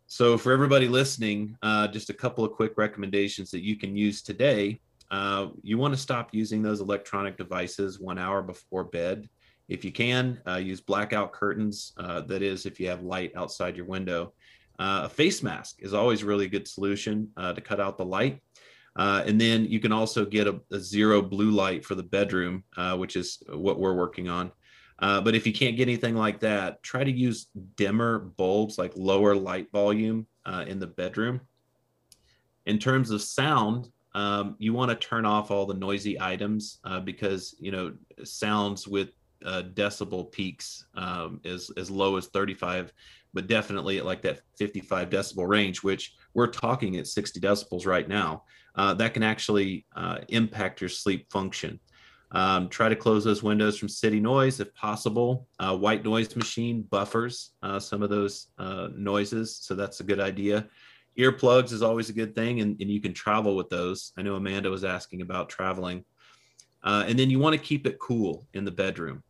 So 0.07 0.37
for 0.37 0.53
everybody 0.53 0.89
listening, 0.89 1.57
uh, 1.63 1.87
just 1.87 2.11
a 2.11 2.15
couple 2.15 2.45
of 2.45 2.53
quick 2.53 2.73
recommendations 2.77 3.51
that 3.53 3.63
you 3.63 3.77
can 3.77 3.95
use 3.95 4.23
today 4.23 4.81
uh, 5.11 5.49
you 5.63 5.77
want 5.77 5.93
to 5.93 6.01
stop 6.01 6.31
using 6.33 6.63
those 6.63 6.81
electronic 6.81 7.37
devices 7.37 7.99
one 7.99 8.19
hour 8.19 8.43
before 8.43 8.85
bed. 8.85 9.29
If 9.69 9.85
you 9.85 9.93
can, 9.93 10.41
uh, 10.47 10.57
use 10.57 10.81
blackout 10.81 11.33
curtains. 11.33 11.93
Uh, 11.97 12.21
that 12.23 12.43
is, 12.43 12.67
if 12.67 12.79
you 12.79 12.89
have 12.89 13.03
light 13.03 13.33
outside 13.37 13.77
your 13.77 13.87
window. 13.87 14.33
Uh, 14.79 15.03
a 15.05 15.09
face 15.09 15.43
mask 15.43 15.77
is 15.81 15.95
always 15.95 16.23
a 16.23 16.27
really 16.27 16.49
good 16.49 16.67
solution 16.67 17.29
uh, 17.37 17.53
to 17.53 17.61
cut 17.61 17.81
out 17.81 17.99
the 17.99 18.05
light. 18.05 18.41
and 18.97 19.41
then 19.41 19.65
you 19.65 19.81
can 19.81 19.93
also 19.93 20.25
get 20.25 20.47
a, 20.47 20.61
a 20.73 20.79
zero 20.79 21.21
blue 21.21 21.51
light 21.51 21.85
for 21.85 21.95
the 21.95 22.03
bedroom, 22.03 22.65
which 22.97 23.17
is 23.17 23.43
what 23.53 23.79
we're 23.79 23.95
working 23.95 24.29
on. 24.29 24.51
but 24.99 25.35
if 25.35 25.47
you 25.47 25.53
can't 25.53 25.77
get 25.77 25.89
anything 25.89 26.15
like 26.15 26.41
that, 26.41 26.83
try 26.83 27.05
to 27.05 27.11
use 27.11 27.49
dimmer 27.77 28.19
bulbs, 28.19 28.79
like 28.79 28.93
lower 28.97 29.35
light 29.35 29.71
volume 29.73 30.27
in 30.67 30.79
the 30.79 30.87
bedroom. 30.87 31.41
In 32.67 32.79
terms 32.79 33.11
of 33.11 33.21
sound, 33.21 33.91
um, 34.15 34.57
you 34.59 34.73
want 34.73 34.91
to 34.91 34.97
turn 34.97 35.25
off 35.25 35.51
all 35.51 35.67
the 35.67 35.75
noisy 35.75 36.21
items 36.21 36.79
uh, 36.85 37.01
because 37.01 37.55
you 37.61 37.71
know 37.71 37.93
sounds 38.25 38.89
with 38.89 39.11
uh, 39.45 39.63
decibel 39.75 40.31
peaks 40.31 40.87
um, 40.95 41.41
as 41.45 41.71
as 41.77 41.91
low 41.91 42.17
as 42.17 42.27
35 42.27 42.93
but 43.33 43.47
definitely 43.47 43.99
at 43.99 44.05
like 44.05 44.23
that 44.23 44.41
55 44.59 45.09
decibel 45.09 45.49
range 45.49 45.83
which 45.83 46.15
we're 46.35 46.49
talking 46.49 46.97
at 46.97 47.07
60 47.07 47.41
decibels 47.41 47.87
right 47.87 48.09
now 48.09 48.43
uh, 48.75 48.95
that 48.95 49.15
can 49.15 49.23
actually 49.23 49.87
uh, 49.97 50.19
impact 50.29 50.81
your 50.81 50.91
sleep 50.91 51.31
function. 51.31 51.81
Um, 52.33 52.69
try 52.69 52.89
to 52.89 52.95
close 52.95 53.25
those 53.25 53.43
windows 53.43 53.77
from 53.77 53.89
city 53.89 54.21
noise 54.21 54.61
if 54.61 54.73
possible 54.75 55.49
uh, 55.59 55.77
white 55.77 56.05
noise 56.05 56.37
machine 56.37 56.83
buffers 56.83 57.55
uh, 57.65 57.81
some 57.81 58.05
of 58.05 58.11
those 58.11 58.47
noises 58.97 59.57
so 59.57 59.75
that's 59.75 59.99
a 59.99 60.05
good 60.05 60.21
idea 60.21 60.69
earplugs 61.19 61.73
is 61.73 61.83
always 61.83 62.09
a 62.09 62.15
good 62.15 62.35
thing 62.35 62.61
and, 62.61 62.81
and 62.81 62.91
you 62.91 63.01
can 63.01 63.13
travel 63.13 63.57
with 63.57 63.69
those. 63.69 64.13
I 64.17 64.23
know 64.23 64.37
amanda 64.37 64.71
was 64.71 64.85
asking 64.85 65.23
about 65.23 65.49
traveling. 65.49 66.05
Uh, 66.83 67.05
and 67.07 67.19
then 67.19 67.31
you 67.31 67.39
want 67.39 67.55
to 67.55 67.61
keep 67.61 67.87
it 67.87 67.99
cool 67.99 68.47
in 68.55 68.65
the 68.65 68.71
bedroom. 68.71 69.23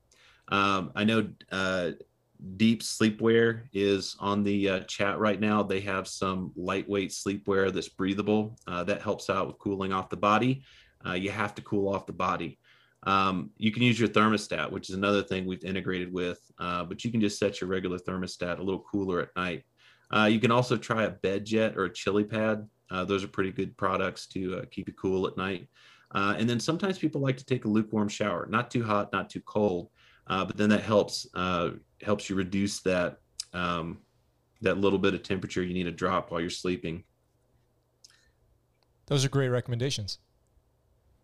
Um, 0.49 0.93
i 0.97 1.05
know 1.05 1.29
uh, 1.53 1.93
deep 2.57 2.83
sleepwear 2.83 3.63
is 3.73 4.17
on 4.19 4.43
the 4.43 4.69
uh, 4.69 4.81
chat 4.81 5.19
right 5.19 5.41
now. 5.41 5.63
They 5.63 5.81
have 5.81 6.09
some 6.09 6.53
lightweight 6.57 7.11
sleepwear 7.11 7.73
that's 7.73 7.89
breathable 7.89 8.59
uh, 8.67 8.85
that 8.85 9.03
helps 9.03 9.31
out 9.31 9.47
with 9.47 9.59
cooling 9.59 9.93
off 9.93 10.09
the 10.09 10.17
body. 10.17 10.63
Uh, 11.07 11.13
you 11.13 11.31
have 11.31 11.55
to 11.57 11.63
cool 11.63 11.93
off 11.93 12.07
the 12.07 12.13
body. 12.13 12.59
Um, 13.05 13.51
you 13.57 13.73
can 13.73 13.83
use 13.83 13.99
your 13.99 14.11
thermostat 14.11 14.71
which 14.71 14.91
is 14.91 14.95
another 14.95 15.23
thing 15.23 15.47
we've 15.47 15.65
integrated 15.65 16.13
with 16.13 16.39
uh, 16.59 16.85
but 16.85 17.03
you 17.03 17.11
can 17.11 17.21
just 17.21 17.39
set 17.39 17.59
your 17.59 17.71
regular 17.71 17.99
thermostat 17.99 18.59
a 18.59 18.63
little 18.63 18.83
cooler 18.83 19.21
at 19.21 19.35
night 19.37 19.65
uh, 20.15 20.25
you 20.25 20.41
can 20.41 20.51
also 20.51 20.77
try 20.77 21.05
a 21.05 21.11
bed 21.11 21.45
jet 21.45 21.77
or 21.77 21.85
a 21.85 21.93
chili 21.93 22.25
pad. 22.25 22.69
Uh, 22.91 23.05
those 23.05 23.23
are 23.23 23.29
pretty 23.29 23.53
good 23.53 23.77
products 23.77 24.27
to 24.27 24.59
uh, 24.59 24.65
keep 24.71 24.89
you 24.89 24.95
cool 24.95 25.27
at 25.27 25.37
night. 25.37 25.69
Uh, 26.13 26.35
and 26.37 26.51
then 26.51 26.59
sometimes 26.59 26.99
people 26.99 27.21
like 27.21 27.37
to 27.37 27.45
take 27.45 27.65
a 27.65 27.69
lukewarm 27.69 28.09
shower, 28.09 28.47
not 28.51 28.71
too 28.71 28.83
hot, 28.83 29.13
not 29.13 29.31
too 29.31 29.41
cold, 29.43 29.91
uh, 30.27 30.45
but 30.45 30.57
then 30.57 30.69
that 30.69 30.83
helps 30.83 31.27
uh, 31.35 31.71
helps 32.03 32.29
you 32.29 32.35
reduce 32.35 32.81
that 32.81 33.19
um, 33.53 33.99
that 34.61 34.79
little 34.79 34.99
bit 34.99 35.15
of 35.15 35.23
temperature 35.23 35.63
you 35.63 35.75
need 35.75 35.85
to 35.85 35.93
drop 35.93 36.31
while 36.31 36.41
you're 36.41 36.51
sleeping. 36.51 37.05
Those 39.07 39.25
are 39.25 39.29
great 39.29 39.49
recommendations. 39.49 40.19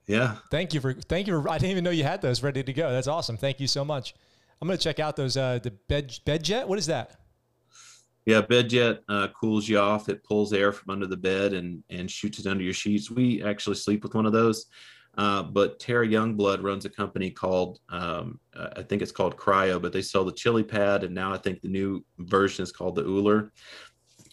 Yeah. 0.07 0.37
Thank 0.53 0.72
you 0.72 0.80
for 0.80 0.93
thank 0.93 1.26
you 1.26 1.41
for 1.41 1.49
I 1.49 1.59
didn't 1.59 1.72
even 1.72 1.84
know 1.84 1.91
you 1.91 2.05
had 2.05 2.22
those 2.22 2.43
ready 2.43 2.62
to 2.62 2.72
go. 2.72 2.91
That's 2.93 3.09
awesome. 3.09 3.37
Thank 3.37 3.59
you 3.59 3.66
so 3.66 3.84
much. 3.84 4.14
I'm 4.61 4.68
gonna 4.68 4.78
check 4.78 5.01
out 5.01 5.16
those 5.16 5.37
uh, 5.37 5.59
the 5.61 5.72
bed 5.72 6.16
bed 6.24 6.45
jet. 6.45 6.68
What 6.68 6.78
is 6.78 6.87
that? 6.87 7.20
Yeah, 8.27 8.41
bed 8.41 8.68
jet 8.68 9.03
uh, 9.09 9.29
cools 9.29 9.68
you 9.68 9.79
off. 9.79 10.09
It 10.09 10.24
pulls 10.24 10.53
air 10.53 10.72
from 10.72 10.91
under 10.91 11.07
the 11.07 11.16
bed 11.16 11.53
and 11.53 11.83
and 11.91 12.11
shoots 12.11 12.41
it 12.41 12.47
under 12.47 12.64
your 12.64 12.74
sheets. 12.74 13.11
We 13.11 13.43
actually 13.43 13.77
sleep 13.77 14.03
with 14.03 14.14
one 14.14 14.27
of 14.27 14.33
those. 14.33 14.66
Uh, 15.16 15.43
but 15.45 15.81
Tara 15.81 16.07
Youngblood 16.07 16.62
runs 16.62 16.85
a 16.85 16.91
company 16.91 17.31
called 17.31 17.79
um, 17.89 18.39
I 18.55 18.83
think 18.83 19.01
it's 19.01 19.12
called 19.12 19.37
Kryo, 19.37 19.81
but 19.81 19.93
they 19.93 20.03
sell 20.03 20.24
the 20.24 20.33
Chili 20.33 20.64
Pad, 20.64 21.05
and 21.05 21.14
now 21.14 21.33
I 21.33 21.39
think 21.39 21.62
the 21.62 21.68
new 21.68 22.05
version 22.18 22.64
is 22.64 22.72
called 22.72 22.97
the 22.97 23.05
Ooler. 23.05 23.53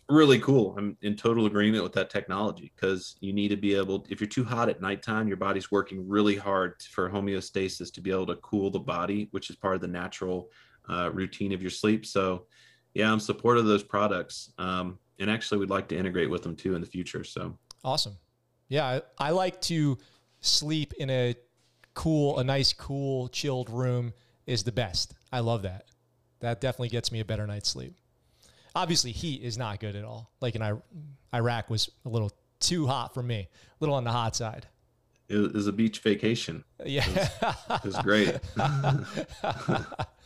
Really 0.10 0.40
cool. 0.40 0.76
I'm 0.78 0.98
in 1.02 1.16
total 1.16 1.46
agreement 1.46 1.84
with 1.84 1.94
that 1.94 2.10
technology 2.10 2.74
because 2.76 3.16
you 3.22 3.32
need 3.32 3.50
to 3.50 3.58
be 3.58 3.76
able. 3.76 4.06
If 4.10 4.20
you're 4.20 4.28
too 4.28 4.44
hot 4.44 4.70
at 4.70 4.82
nighttime, 4.82 5.28
your 5.28 5.38
body's 5.38 5.72
working 5.72 6.10
really 6.10 6.36
hard 6.36 6.82
for 6.92 7.10
homeostasis 7.10 7.94
to 7.94 8.02
be 8.02 8.12
able 8.12 8.26
to 8.28 8.36
cool 8.38 8.72
the 8.72 8.80
body, 8.80 9.30
which 9.32 9.52
is 9.52 9.56
part 9.56 9.76
of 9.76 9.82
the 9.82 9.88
natural 9.88 10.50
uh, 10.90 11.12
routine 11.14 11.54
of 11.54 11.62
your 11.62 11.72
sleep. 11.72 12.06
So 12.06 12.48
yeah, 12.94 13.12
I'm 13.12 13.20
supportive 13.20 13.64
of 13.64 13.68
those 13.68 13.84
products. 13.84 14.52
Um, 14.58 15.00
and 15.20 15.30
actually 15.30 15.60
we'd 15.60 15.70
like 15.70 15.88
to 15.90 15.98
integrate 15.98 16.30
with 16.30 16.44
them 16.44 16.56
too 16.56 16.76
in 16.76 16.82
the 16.82 16.88
future. 16.88 17.24
So 17.24 17.58
awesome. 17.84 18.18
Yeah. 18.70 18.86
I, 19.20 19.28
I 19.28 19.30
like 19.32 19.62
to 19.62 19.98
sleep 20.42 20.94
in 20.98 21.10
a 21.10 21.36
cool, 21.94 22.40
a 22.40 22.44
nice, 22.44 22.74
cool, 22.74 23.28
chilled 23.30 23.70
room 23.70 24.14
is 24.46 24.64
the 24.64 24.72
best. 24.72 25.14
I 25.32 25.40
love 25.40 25.64
that. 25.64 25.86
That 26.40 26.60
definitely 26.60 26.90
gets 26.90 27.12
me 27.12 27.20
a 27.20 27.26
better 27.26 27.48
night's 27.48 27.70
sleep. 27.70 27.96
Obviously, 28.76 29.12
heat 29.12 29.44
is 29.44 29.58
not 29.58 29.80
good 29.80 29.96
at 29.96 30.04
all. 30.04 30.32
Like 30.42 30.56
in 30.56 30.82
Iraq 31.34 31.70
was 31.70 31.90
a 32.06 32.10
little 32.10 32.32
too 32.60 32.88
hot 32.88 33.14
for 33.14 33.24
me, 33.24 33.48
a 33.48 33.48
little 33.80 33.96
on 33.96 34.04
the 34.04 34.12
hot 34.12 34.36
side. 34.36 34.68
It 35.30 35.54
was 35.54 35.68
a 35.68 35.72
beach 35.72 36.00
vacation. 36.00 36.64
Yeah, 36.86 37.06
it 37.08 37.16
was, 37.16 37.60
it 37.70 37.86
was 37.86 37.98
great. 37.98 38.40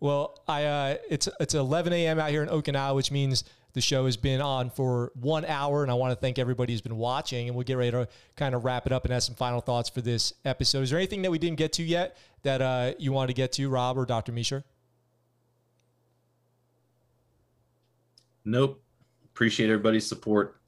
Well, 0.00 0.42
I 0.48 0.64
uh, 0.64 0.96
it's 1.08 1.28
it's 1.38 1.54
11 1.54 1.92
a.m. 1.92 2.18
out 2.18 2.30
here 2.30 2.42
in 2.42 2.48
Okinawa, 2.48 2.94
which 2.94 3.12
means 3.12 3.44
the 3.74 3.80
show 3.80 4.06
has 4.06 4.16
been 4.16 4.40
on 4.40 4.70
for 4.70 5.12
one 5.14 5.44
hour, 5.44 5.82
and 5.82 5.90
I 5.90 5.94
want 5.94 6.12
to 6.12 6.16
thank 6.16 6.38
everybody 6.38 6.72
who's 6.72 6.80
been 6.80 6.96
watching. 6.96 7.48
And 7.48 7.56
we'll 7.56 7.64
get 7.64 7.76
ready 7.76 7.90
to 7.92 8.08
kind 8.34 8.54
of 8.54 8.64
wrap 8.64 8.86
it 8.86 8.92
up 8.92 9.04
and 9.04 9.12
have 9.12 9.22
some 9.22 9.34
final 9.34 9.60
thoughts 9.60 9.88
for 9.88 10.00
this 10.00 10.32
episode. 10.44 10.82
Is 10.82 10.90
there 10.90 10.98
anything 10.98 11.22
that 11.22 11.30
we 11.30 11.38
didn't 11.38 11.58
get 11.58 11.74
to 11.74 11.82
yet 11.82 12.16
that 12.42 12.62
uh, 12.62 12.92
you 12.98 13.12
wanted 13.12 13.28
to 13.28 13.34
get 13.34 13.52
to, 13.52 13.68
Rob 13.68 13.98
or 13.98 14.06
Dr. 14.06 14.32
Mishra? 14.32 14.64
Nope. 18.44 18.82
Appreciate 19.26 19.70
everybody's 19.70 20.06
support. 20.06 20.59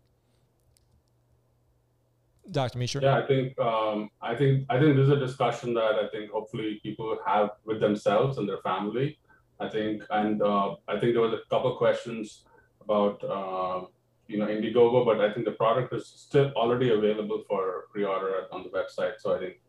Dr. 2.52 2.78
Mishra? 2.78 3.02
Yeah, 3.02 3.18
I 3.18 3.26
think 3.26 3.58
um, 3.58 4.10
I 4.20 4.34
think 4.34 4.66
I 4.70 4.78
think 4.78 4.96
this 4.96 5.04
is 5.04 5.10
a 5.10 5.16
discussion 5.16 5.74
that 5.74 5.94
I 6.02 6.08
think 6.12 6.30
hopefully 6.30 6.80
people 6.82 7.18
have 7.26 7.50
with 7.64 7.80
themselves 7.80 8.38
and 8.38 8.48
their 8.48 8.58
family. 8.58 9.18
I 9.60 9.68
think, 9.68 10.02
and 10.10 10.42
uh, 10.42 10.76
I 10.88 10.98
think 10.98 11.14
there 11.14 11.22
was 11.22 11.32
a 11.34 11.48
couple 11.48 11.74
questions 11.76 12.44
about 12.80 13.22
uh, 13.24 13.86
you 14.28 14.38
know 14.38 14.46
Indiegogo, 14.46 15.04
but 15.04 15.20
I 15.20 15.32
think 15.32 15.46
the 15.46 15.52
product 15.52 15.92
is 15.94 16.06
still 16.06 16.52
already 16.56 16.90
available 16.90 17.42
for 17.48 17.84
pre-order 17.92 18.46
on 18.52 18.62
the 18.62 18.70
website. 18.70 19.14
So 19.18 19.34
I 19.34 19.38
think 19.38 19.60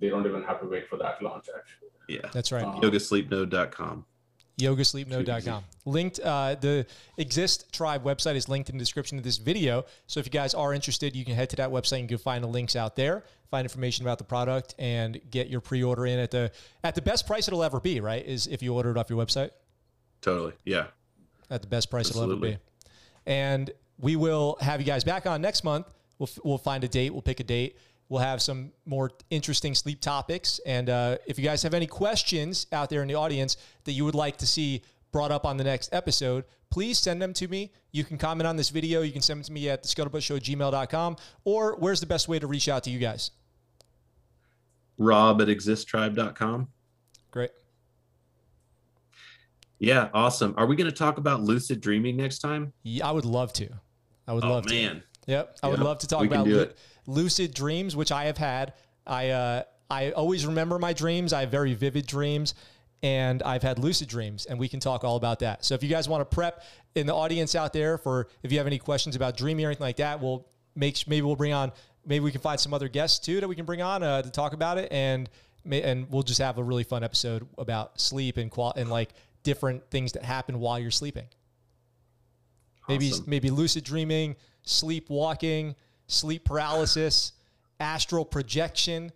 they 0.00 0.08
don't 0.08 0.26
even 0.26 0.42
have 0.42 0.60
to 0.60 0.66
wait 0.66 0.88
for 0.88 0.96
that 0.98 1.22
launch. 1.22 1.46
Actually, 1.56 1.88
Yeah. 2.08 2.28
That's 2.32 2.52
right. 2.52 2.64
Uh, 2.64 2.80
Yogasleepnode.com. 2.80 4.04
yogasleepnode.com. 4.58 5.64
Linked, 5.84 6.20
uh, 6.20 6.54
the 6.60 6.86
Exist 7.16 7.72
Tribe 7.72 8.04
website 8.04 8.34
is 8.34 8.48
linked 8.48 8.68
in 8.68 8.76
the 8.76 8.82
description 8.82 9.16
of 9.18 9.24
this 9.24 9.38
video. 9.38 9.84
So 10.06 10.20
if 10.20 10.26
you 10.26 10.30
guys 10.30 10.54
are 10.54 10.74
interested, 10.74 11.16
you 11.16 11.24
can 11.24 11.34
head 11.34 11.50
to 11.50 11.56
that 11.56 11.70
website 11.70 12.00
and 12.00 12.10
you 12.10 12.16
can 12.16 12.22
find 12.22 12.44
the 12.44 12.48
links 12.48 12.76
out 12.76 12.96
there, 12.96 13.24
find 13.50 13.64
information 13.64 14.04
about 14.04 14.18
the 14.18 14.24
product, 14.24 14.74
and 14.78 15.20
get 15.30 15.48
your 15.48 15.60
pre-order 15.60 16.06
in 16.06 16.18
at 16.18 16.30
the 16.30 16.50
at 16.84 16.94
the 16.94 17.02
best 17.02 17.26
price 17.26 17.48
it'll 17.48 17.62
ever 17.64 17.80
be. 17.80 18.00
Right? 18.00 18.24
Is 18.24 18.46
if 18.46 18.62
you 18.62 18.74
order 18.74 18.90
it 18.90 18.96
off 18.98 19.08
your 19.08 19.24
website 19.24 19.50
Totally. 20.20 20.52
Yeah. 20.64 20.88
at 21.50 21.62
the 21.62 21.68
best 21.68 21.90
price 21.90 22.10
it'll 22.10 22.24
ever 22.24 22.36
be. 22.36 22.58
And 23.26 23.70
we 23.98 24.16
will 24.16 24.56
have 24.60 24.80
you 24.80 24.86
guys 24.86 25.04
back 25.04 25.26
on 25.26 25.40
next 25.40 25.64
month. 25.64 25.86
We'll, 26.18 26.28
f- 26.28 26.38
we'll 26.44 26.58
find 26.58 26.82
a 26.84 26.88
date. 26.88 27.12
We'll 27.12 27.22
pick 27.22 27.40
a 27.40 27.44
date. 27.44 27.76
We'll 28.08 28.20
have 28.22 28.40
some 28.40 28.72
more 28.86 29.10
interesting 29.30 29.74
sleep 29.74 30.00
topics. 30.00 30.60
And 30.64 30.88
uh, 30.88 31.18
if 31.26 31.38
you 31.38 31.44
guys 31.44 31.62
have 31.62 31.74
any 31.74 31.86
questions 31.86 32.66
out 32.72 32.88
there 32.88 33.02
in 33.02 33.08
the 33.08 33.14
audience 33.16 33.56
that 33.84 33.92
you 33.92 34.04
would 34.04 34.14
like 34.14 34.38
to 34.38 34.46
see 34.46 34.82
brought 35.12 35.30
up 35.30 35.44
on 35.44 35.56
the 35.58 35.64
next 35.64 35.92
episode, 35.92 36.44
please 36.70 36.98
send 36.98 37.20
them 37.20 37.32
to 37.34 37.48
me. 37.48 37.70
You 37.92 38.04
can 38.04 38.16
comment 38.18 38.46
on 38.46 38.56
this 38.56 38.70
video. 38.70 39.02
You 39.02 39.12
can 39.12 39.20
send 39.22 39.40
them 39.40 39.44
to 39.44 39.52
me 39.52 39.68
at 39.68 39.82
the 39.82 39.88
scuttlebuttshow 39.88 40.36
at 40.36 40.42
gmail.com. 40.42 41.16
Or 41.44 41.76
where's 41.76 42.00
the 42.00 42.06
best 42.06 42.28
way 42.28 42.38
to 42.38 42.46
reach 42.46 42.68
out 42.68 42.82
to 42.84 42.90
you 42.90 42.98
guys? 42.98 43.30
Rob 44.96 45.40
at 45.42 45.48
existtribe.com. 45.48 46.68
Great. 47.30 47.50
Yeah. 49.78 50.08
Awesome. 50.14 50.54
Are 50.56 50.66
we 50.66 50.76
going 50.76 50.90
to 50.90 50.96
talk 50.96 51.18
about 51.18 51.42
lucid 51.42 51.80
dreaming 51.80 52.16
next 52.16 52.38
time? 52.40 52.72
Yeah, 52.82 53.06
I 53.08 53.12
would 53.12 53.24
love 53.24 53.52
to. 53.54 53.68
I 54.26 54.32
would 54.32 54.44
Oh, 54.44 54.50
love 54.50 54.66
to. 54.66 54.74
man. 54.74 55.02
Yep, 55.28 55.58
I 55.62 55.68
would 55.68 55.80
love 55.80 55.98
to 55.98 56.06
talk 56.06 56.24
about 56.24 56.46
lu- 56.46 56.70
lucid 57.06 57.52
dreams, 57.52 57.94
which 57.94 58.10
I 58.10 58.24
have 58.24 58.38
had. 58.38 58.72
I 59.06 59.28
uh, 59.28 59.62
I 59.90 60.10
always 60.12 60.46
remember 60.46 60.78
my 60.78 60.94
dreams. 60.94 61.34
I 61.34 61.40
have 61.40 61.50
very 61.50 61.74
vivid 61.74 62.06
dreams, 62.06 62.54
and 63.02 63.42
I've 63.42 63.62
had 63.62 63.78
lucid 63.78 64.08
dreams, 64.08 64.46
and 64.46 64.58
we 64.58 64.68
can 64.68 64.80
talk 64.80 65.04
all 65.04 65.16
about 65.16 65.40
that. 65.40 65.66
So 65.66 65.74
if 65.74 65.82
you 65.82 65.90
guys 65.90 66.08
want 66.08 66.28
to 66.28 66.34
prep 66.34 66.64
in 66.94 67.06
the 67.06 67.14
audience 67.14 67.54
out 67.54 67.74
there 67.74 67.98
for 67.98 68.28
if 68.42 68.50
you 68.50 68.58
have 68.58 68.66
any 68.66 68.78
questions 68.78 69.16
about 69.16 69.36
dreaming 69.36 69.66
or 69.66 69.68
anything 69.68 69.84
like 69.84 69.98
that, 69.98 70.18
we'll 70.18 70.46
make 70.74 71.06
maybe 71.06 71.20
we'll 71.20 71.36
bring 71.36 71.52
on 71.52 71.72
maybe 72.06 72.24
we 72.24 72.32
can 72.32 72.40
find 72.40 72.58
some 72.58 72.72
other 72.72 72.88
guests 72.88 73.18
too 73.18 73.38
that 73.38 73.48
we 73.48 73.54
can 73.54 73.66
bring 73.66 73.82
on 73.82 74.02
uh, 74.02 74.22
to 74.22 74.30
talk 74.30 74.54
about 74.54 74.78
it, 74.78 74.90
and 74.90 75.28
and 75.70 76.10
we'll 76.10 76.22
just 76.22 76.40
have 76.40 76.56
a 76.56 76.64
really 76.64 76.84
fun 76.84 77.04
episode 77.04 77.46
about 77.58 78.00
sleep 78.00 78.38
and 78.38 78.50
qual 78.50 78.72
and 78.76 78.88
like 78.88 79.10
different 79.42 79.90
things 79.90 80.12
that 80.12 80.22
happen 80.22 80.58
while 80.58 80.78
you're 80.78 80.90
sleeping 80.90 81.26
maybe 82.88 83.12
maybe 83.26 83.50
lucid 83.50 83.84
dreaming, 83.84 84.34
sleepwalking, 84.68 85.74
sleep 86.06 86.44
paralysis, 86.44 87.32
astral 87.80 88.24
projection. 88.24 89.12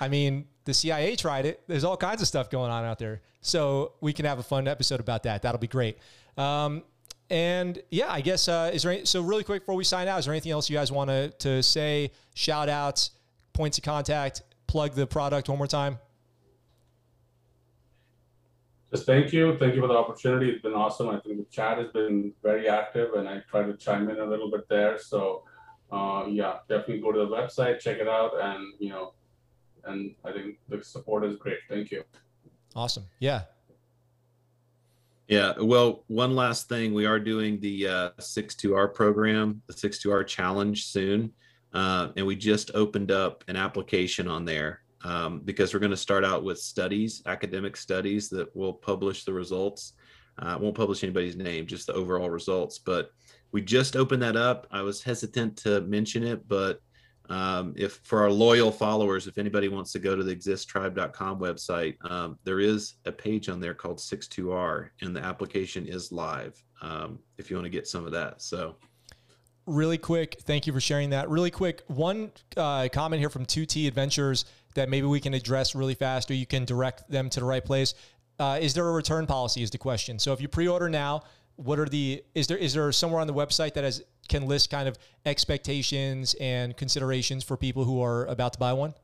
I 0.00 0.08
mean, 0.08 0.46
the 0.64 0.74
CIA 0.74 1.16
tried 1.16 1.46
it. 1.46 1.62
There's 1.66 1.84
all 1.84 1.96
kinds 1.96 2.22
of 2.22 2.28
stuff 2.28 2.50
going 2.50 2.70
on 2.70 2.84
out 2.84 2.98
there. 2.98 3.22
So 3.40 3.92
we 4.00 4.12
can 4.12 4.24
have 4.24 4.38
a 4.38 4.42
fun 4.42 4.68
episode 4.68 5.00
about 5.00 5.22
that. 5.24 5.42
That'll 5.42 5.60
be 5.60 5.68
great. 5.68 5.98
Um, 6.36 6.82
and 7.30 7.80
yeah, 7.90 8.12
I 8.12 8.20
guess 8.20 8.48
uh, 8.48 8.70
is 8.72 8.82
there 8.82 8.92
any, 8.92 9.04
so 9.04 9.22
really 9.22 9.44
quick 9.44 9.62
before 9.62 9.74
we 9.74 9.84
sign 9.84 10.08
out? 10.08 10.18
Is 10.18 10.26
there 10.26 10.34
anything 10.34 10.52
else 10.52 10.68
you 10.68 10.76
guys 10.76 10.92
want 10.92 11.10
to 11.10 11.30
to 11.30 11.62
say? 11.62 12.10
Shout 12.34 12.68
outs, 12.68 13.10
points 13.52 13.78
of 13.78 13.84
contact, 13.84 14.42
plug 14.66 14.92
the 14.92 15.06
product 15.06 15.48
one 15.48 15.58
more 15.58 15.66
time. 15.66 15.98
Just 18.94 19.06
thank 19.06 19.32
you, 19.32 19.58
thank 19.58 19.74
you 19.74 19.80
for 19.80 19.88
the 19.88 19.94
opportunity. 19.94 20.48
It's 20.50 20.62
been 20.62 20.72
awesome. 20.72 21.08
I 21.08 21.18
think 21.18 21.38
the 21.38 21.46
chat 21.50 21.78
has 21.78 21.88
been 21.88 22.32
very 22.44 22.68
active, 22.68 23.14
and 23.14 23.28
I 23.28 23.42
try 23.50 23.64
to 23.64 23.76
chime 23.76 24.08
in 24.08 24.20
a 24.20 24.24
little 24.24 24.48
bit 24.48 24.68
there. 24.68 24.98
So 24.98 25.42
uh, 25.90 26.26
yeah, 26.28 26.58
definitely 26.68 27.00
go 27.00 27.10
to 27.10 27.18
the 27.18 27.26
website, 27.26 27.80
check 27.80 27.98
it 27.98 28.06
out, 28.06 28.32
and 28.40 28.72
you 28.78 28.90
know, 28.90 29.14
and 29.84 30.14
I 30.24 30.30
think 30.30 30.58
the 30.68 30.82
support 30.84 31.24
is 31.24 31.34
great. 31.34 31.58
Thank 31.68 31.90
you. 31.90 32.04
Awesome. 32.76 33.04
Yeah. 33.18 33.42
Yeah. 35.26 35.54
Well, 35.58 36.04
one 36.06 36.36
last 36.36 36.68
thing. 36.68 36.94
We 36.94 37.04
are 37.04 37.18
doing 37.18 37.58
the 37.58 37.88
uh, 37.88 38.10
62R 38.20 38.94
program, 38.94 39.60
the 39.66 39.74
62R 39.74 40.24
challenge 40.26 40.86
soon. 40.86 41.32
Uh, 41.72 42.10
and 42.16 42.24
we 42.24 42.36
just 42.36 42.70
opened 42.74 43.10
up 43.10 43.42
an 43.48 43.56
application 43.56 44.28
on 44.28 44.44
there 44.44 44.83
um, 45.04 45.40
because 45.44 45.72
we're 45.72 45.80
going 45.80 45.90
to 45.90 45.96
start 45.96 46.24
out 46.24 46.42
with 46.42 46.58
studies, 46.58 47.22
academic 47.26 47.76
studies 47.76 48.28
that 48.30 48.54
will 48.56 48.72
publish 48.72 49.24
the 49.24 49.32
results. 49.32 49.92
Uh, 50.38 50.58
won't 50.60 50.74
publish 50.74 51.04
anybody's 51.04 51.36
name, 51.36 51.66
just 51.66 51.86
the 51.86 51.92
overall 51.92 52.30
results. 52.30 52.78
But 52.78 53.10
we 53.52 53.62
just 53.62 53.94
opened 53.94 54.22
that 54.22 54.36
up. 54.36 54.66
I 54.72 54.82
was 54.82 55.02
hesitant 55.02 55.56
to 55.58 55.82
mention 55.82 56.24
it, 56.24 56.48
but 56.48 56.80
um, 57.30 57.72
if 57.76 58.00
for 58.02 58.22
our 58.22 58.30
loyal 58.30 58.72
followers, 58.72 59.26
if 59.26 59.38
anybody 59.38 59.68
wants 59.68 59.92
to 59.92 59.98
go 59.98 60.16
to 60.16 60.22
the 60.22 60.34
existtribe.com 60.34 61.38
website, 61.38 61.94
um, 62.10 62.38
there 62.44 62.60
is 62.60 62.94
a 63.06 63.12
page 63.12 63.48
on 63.48 63.60
there 63.60 63.74
called 63.74 63.98
62R, 63.98 64.88
and 65.00 65.14
the 65.14 65.20
application 65.20 65.86
is 65.86 66.10
live. 66.12 66.60
Um, 66.82 67.20
if 67.38 67.48
you 67.48 67.56
want 67.56 67.64
to 67.64 67.70
get 67.70 67.86
some 67.86 68.04
of 68.04 68.12
that, 68.12 68.42
so 68.42 68.76
really 69.66 69.96
quick 69.96 70.36
thank 70.42 70.66
you 70.66 70.74
for 70.74 70.80
sharing 70.80 71.08
that 71.08 71.28
really 71.30 71.50
quick 71.50 71.82
one 71.86 72.30
uh, 72.58 72.86
comment 72.92 73.18
here 73.18 73.30
from 73.30 73.46
2t 73.46 73.88
adventures 73.88 74.44
that 74.74 74.88
maybe 74.88 75.06
we 75.06 75.20
can 75.20 75.34
address 75.34 75.74
really 75.74 75.94
fast 75.94 76.30
or 76.30 76.34
you 76.34 76.46
can 76.46 76.64
direct 76.64 77.08
them 77.10 77.30
to 77.30 77.40
the 77.40 77.46
right 77.46 77.64
place 77.64 77.94
uh, 78.38 78.58
is 78.60 78.74
there 78.74 78.88
a 78.88 78.92
return 78.92 79.26
policy 79.26 79.62
is 79.62 79.70
the 79.70 79.78
question 79.78 80.18
so 80.18 80.32
if 80.32 80.40
you 80.40 80.48
pre-order 80.48 80.88
now 80.88 81.22
what 81.56 81.78
are 81.78 81.86
the 81.86 82.22
is 82.34 82.46
there 82.46 82.58
is 82.58 82.74
there 82.74 82.90
somewhere 82.92 83.20
on 83.20 83.26
the 83.26 83.34
website 83.34 83.74
that 83.74 83.84
has 83.84 84.02
can 84.28 84.46
list 84.46 84.70
kind 84.70 84.88
of 84.88 84.96
expectations 85.26 86.34
and 86.40 86.76
considerations 86.76 87.44
for 87.44 87.56
people 87.56 87.84
who 87.84 88.02
are 88.02 88.24
about 88.26 88.52
to 88.52 88.58
buy 88.58 88.72
one 88.72 88.94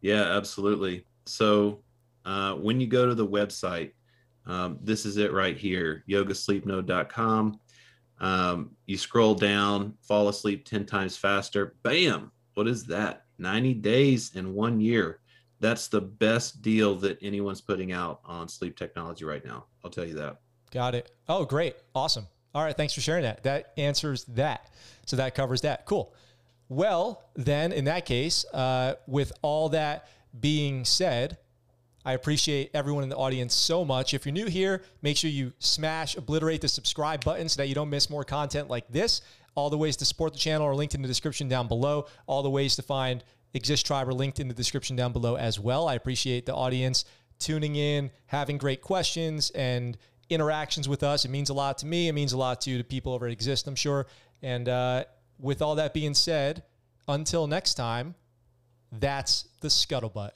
yeah, 0.00 0.36
absolutely. 0.36 1.04
So 1.26 1.80
uh, 2.24 2.54
when 2.54 2.80
you 2.80 2.86
go 2.86 3.06
to 3.06 3.14
the 3.14 3.26
website, 3.26 3.92
um, 4.46 4.78
this 4.82 5.04
is 5.04 5.16
it 5.16 5.32
right 5.32 5.56
here, 5.56 6.04
yogasleepnode.com. 6.08 7.60
Um, 8.20 8.70
you 8.86 8.98
scroll 8.98 9.34
down, 9.34 9.94
fall 10.02 10.28
asleep 10.28 10.64
10 10.64 10.86
times 10.86 11.16
faster. 11.16 11.74
Bam! 11.82 12.30
What 12.54 12.66
is 12.66 12.84
that? 12.84 13.24
90 13.40 13.74
days 13.74 14.32
in 14.34 14.54
one 14.54 14.80
year. 14.80 15.20
That's 15.60 15.88
the 15.88 16.00
best 16.00 16.62
deal 16.62 16.94
that 16.96 17.18
anyone's 17.22 17.60
putting 17.60 17.92
out 17.92 18.20
on 18.24 18.48
sleep 18.48 18.76
technology 18.76 19.24
right 19.24 19.44
now. 19.44 19.66
I'll 19.84 19.90
tell 19.90 20.06
you 20.06 20.14
that. 20.14 20.36
Got 20.70 20.94
it. 20.94 21.10
Oh, 21.28 21.44
great. 21.44 21.76
Awesome. 21.94 22.26
All 22.54 22.62
right. 22.62 22.76
Thanks 22.76 22.94
for 22.94 23.00
sharing 23.00 23.22
that. 23.24 23.42
That 23.42 23.72
answers 23.76 24.24
that. 24.26 24.70
So 25.06 25.16
that 25.16 25.34
covers 25.34 25.60
that. 25.62 25.84
Cool. 25.86 26.14
Well, 26.68 27.24
then 27.34 27.72
in 27.72 27.84
that 27.86 28.06
case, 28.06 28.44
uh, 28.54 28.94
with 29.06 29.32
all 29.42 29.70
that 29.70 30.08
being 30.38 30.84
said, 30.84 31.38
I 32.04 32.14
appreciate 32.14 32.70
everyone 32.72 33.02
in 33.02 33.08
the 33.10 33.16
audience 33.16 33.54
so 33.54 33.84
much. 33.84 34.14
If 34.14 34.24
you're 34.24 34.32
new 34.32 34.46
here, 34.46 34.82
make 35.02 35.16
sure 35.16 35.30
you 35.30 35.52
smash, 35.58 36.16
obliterate 36.16 36.62
the 36.62 36.68
subscribe 36.68 37.24
button 37.24 37.48
so 37.48 37.60
that 37.60 37.68
you 37.68 37.74
don't 37.74 37.90
miss 37.90 38.08
more 38.08 38.24
content 38.24 38.68
like 38.68 38.88
this. 38.88 39.20
All 39.54 39.68
the 39.68 39.76
ways 39.76 39.96
to 39.96 40.04
support 40.04 40.32
the 40.32 40.38
channel 40.38 40.66
are 40.66 40.74
linked 40.74 40.94
in 40.94 41.02
the 41.02 41.08
description 41.08 41.48
down 41.48 41.68
below. 41.68 42.06
All 42.26 42.42
the 42.42 42.50
ways 42.50 42.76
to 42.76 42.82
find 42.82 43.22
Exist 43.52 43.84
Tribe 43.84 44.08
are 44.08 44.14
linked 44.14 44.40
in 44.40 44.48
the 44.48 44.54
description 44.54 44.96
down 44.96 45.12
below 45.12 45.36
as 45.36 45.58
well. 45.58 45.88
I 45.88 45.94
appreciate 45.94 46.46
the 46.46 46.54
audience 46.54 47.04
tuning 47.38 47.76
in, 47.76 48.10
having 48.26 48.58
great 48.58 48.80
questions, 48.80 49.50
and 49.50 49.98
interactions 50.28 50.88
with 50.88 51.02
us. 51.02 51.24
It 51.24 51.30
means 51.30 51.50
a 51.50 51.54
lot 51.54 51.78
to 51.78 51.86
me. 51.86 52.08
It 52.08 52.12
means 52.12 52.32
a 52.32 52.38
lot 52.38 52.60
to 52.62 52.78
the 52.78 52.84
people 52.84 53.12
over 53.12 53.26
at 53.26 53.32
Exist, 53.32 53.66
I'm 53.66 53.74
sure. 53.74 54.06
And 54.42 54.68
uh, 54.68 55.04
with 55.38 55.60
all 55.60 55.74
that 55.74 55.92
being 55.92 56.14
said, 56.14 56.62
until 57.08 57.46
next 57.46 57.74
time, 57.74 58.14
that's 58.92 59.48
the 59.60 59.68
scuttlebutt. 59.68 60.30